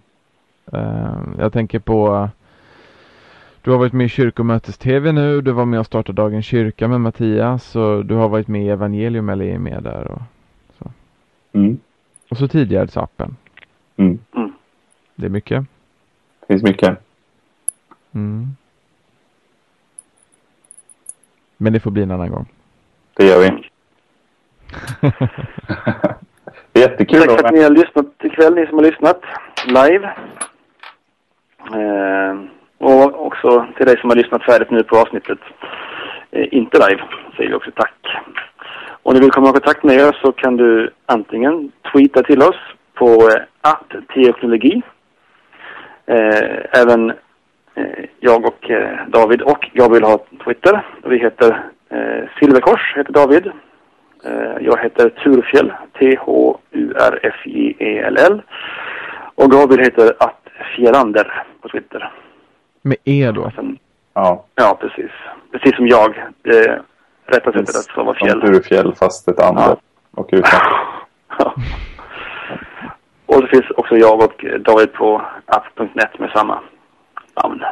Eh, 0.73 1.17
jag 1.37 1.53
tänker 1.53 1.79
på 1.79 2.29
Du 3.61 3.71
har 3.71 3.77
varit 3.77 3.93
med 3.93 4.05
i 4.05 4.09
kyrkomötes-tv 4.09 5.11
nu, 5.11 5.41
du 5.41 5.51
var 5.51 5.65
med 5.65 5.79
och 5.79 5.85
startade 5.85 6.21
Dagens 6.21 6.45
kyrka 6.45 6.87
med 6.87 7.01
Mattias 7.01 7.75
och 7.75 8.05
du 8.05 8.15
har 8.15 8.29
varit 8.29 8.47
med 8.47 8.65
i 8.65 8.69
Evangelium 8.69 9.29
eller 9.29 9.45
är 9.45 9.57
med 9.59 9.83
där 9.83 10.07
och, 10.11 10.21
Mm. 11.53 11.77
och 12.29 12.37
så 12.37 12.47
tidigare 12.47 13.01
appen. 13.01 13.35
Mm. 13.97 14.19
Mm. 14.35 14.53
Det 15.15 15.25
är 15.25 15.29
mycket. 15.29 15.65
finns 16.47 16.63
mycket. 16.63 16.97
Mm. 18.11 18.47
Men 21.57 21.73
det 21.73 21.79
får 21.79 21.91
bli 21.91 22.03
en 22.03 22.11
annan 22.11 22.29
gång. 22.31 22.45
Det 23.13 23.25
gör 23.25 23.39
vi. 23.41 23.69
det 26.77 26.83
är 26.83 26.89
jättekul 26.89 27.21
Tack 27.21 27.39
för 27.39 27.45
att 27.45 27.53
ni 27.53 27.63
har 27.63 27.69
lyssnat 27.69 28.05
ikväll, 28.23 28.55
ni 28.55 28.67
som 28.67 28.77
har 28.77 28.85
lyssnat 28.85 29.21
live. 29.65 30.05
Eh, 31.73 32.35
och 32.77 33.25
också 33.25 33.67
till 33.77 33.85
dig 33.85 33.97
som 33.99 34.09
har 34.09 34.17
lyssnat 34.17 34.43
färdigt 34.43 34.71
nu 34.71 34.83
på 34.83 34.97
avsnittet. 34.97 35.39
Eh, 36.31 36.47
inte 36.51 36.89
live, 36.89 37.03
säger 37.37 37.49
vi 37.49 37.55
också 37.55 37.71
tack. 37.75 37.93
Om 39.03 39.13
du 39.13 39.19
vill 39.19 39.31
komma 39.31 39.49
i 39.49 39.51
kontakt 39.51 39.83
med 39.83 40.09
oss 40.09 40.21
så 40.21 40.31
kan 40.31 40.57
du 40.57 40.89
antingen 41.05 41.71
tweeta 41.91 42.23
till 42.23 42.41
oss 42.41 42.61
på 42.93 43.05
eh, 43.05 43.41
att 43.61 44.07
teoknologi. 44.13 44.81
Eh, 46.05 46.81
även 46.81 47.09
eh, 47.75 48.05
jag 48.19 48.45
och 48.45 48.69
eh, 48.69 49.07
David 49.07 49.41
och 49.41 49.69
Gabriel 49.73 50.03
har 50.03 50.19
Twitter. 50.43 50.85
Vi 51.03 51.17
heter 51.17 51.63
Silverkors, 52.39 52.95
heter 52.95 53.13
David. 53.13 53.51
Eh, 54.23 54.57
Jag 54.61 54.79
heter 54.83 55.09
Turfjäll, 55.09 55.73
T-H-U-R-F-J-E-L-L. 55.99 58.41
Och 59.35 59.51
Gabriel 59.51 59.83
heter 59.83 60.13
att 60.19 60.41
Fjällander 60.75 61.43
på 61.61 61.69
Twitter. 61.69 62.11
Med 62.81 62.97
E 63.03 63.31
då? 63.31 63.51
Sen, 63.55 63.77
Ja, 64.13 64.45
ja, 64.55 64.77
precis. 64.81 65.11
Precis 65.51 65.75
som 65.75 65.87
jag. 65.87 66.23
Det 66.41 66.81
rätta 67.25 67.51
sättet 67.51 67.69
att 67.69 67.75
stava 67.91 68.15
som 68.15 68.27
fjäll. 68.27 68.41
Turufjäll 68.41 68.93
fast 68.95 69.27
ett 69.27 69.39
andra. 69.39 69.61
Ja. 69.63 69.77
Och 70.11 70.29
utan. 70.31 70.59
Ja. 71.39 71.53
Och 73.25 73.35
så 73.35 73.47
finns 73.47 73.69
också 73.69 73.97
jag 73.97 74.23
och 74.23 74.45
David 74.59 74.93
på 74.93 75.21
app.net 75.45 76.19
med 76.19 76.29
samma 76.35 76.59
namn. 77.43 77.63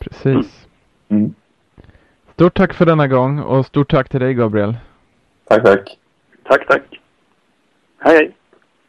Precis. 0.00 0.66
Mm. 1.08 1.34
Stort 2.38 2.54
tack 2.54 2.74
för 2.74 2.86
denna 2.86 3.06
gång 3.08 3.38
och 3.38 3.66
stort 3.66 3.90
tack 3.90 4.08
till 4.08 4.20
dig 4.20 4.34
Gabriel. 4.34 4.76
Tack, 5.44 5.64
tack. 5.64 5.98
Tack, 6.44 6.68
tack. 6.68 6.82
Hej, 7.98 8.16
hej. 8.16 8.36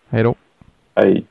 Hej 0.10 0.24
då. 0.24 0.36
Hej. 0.95 1.26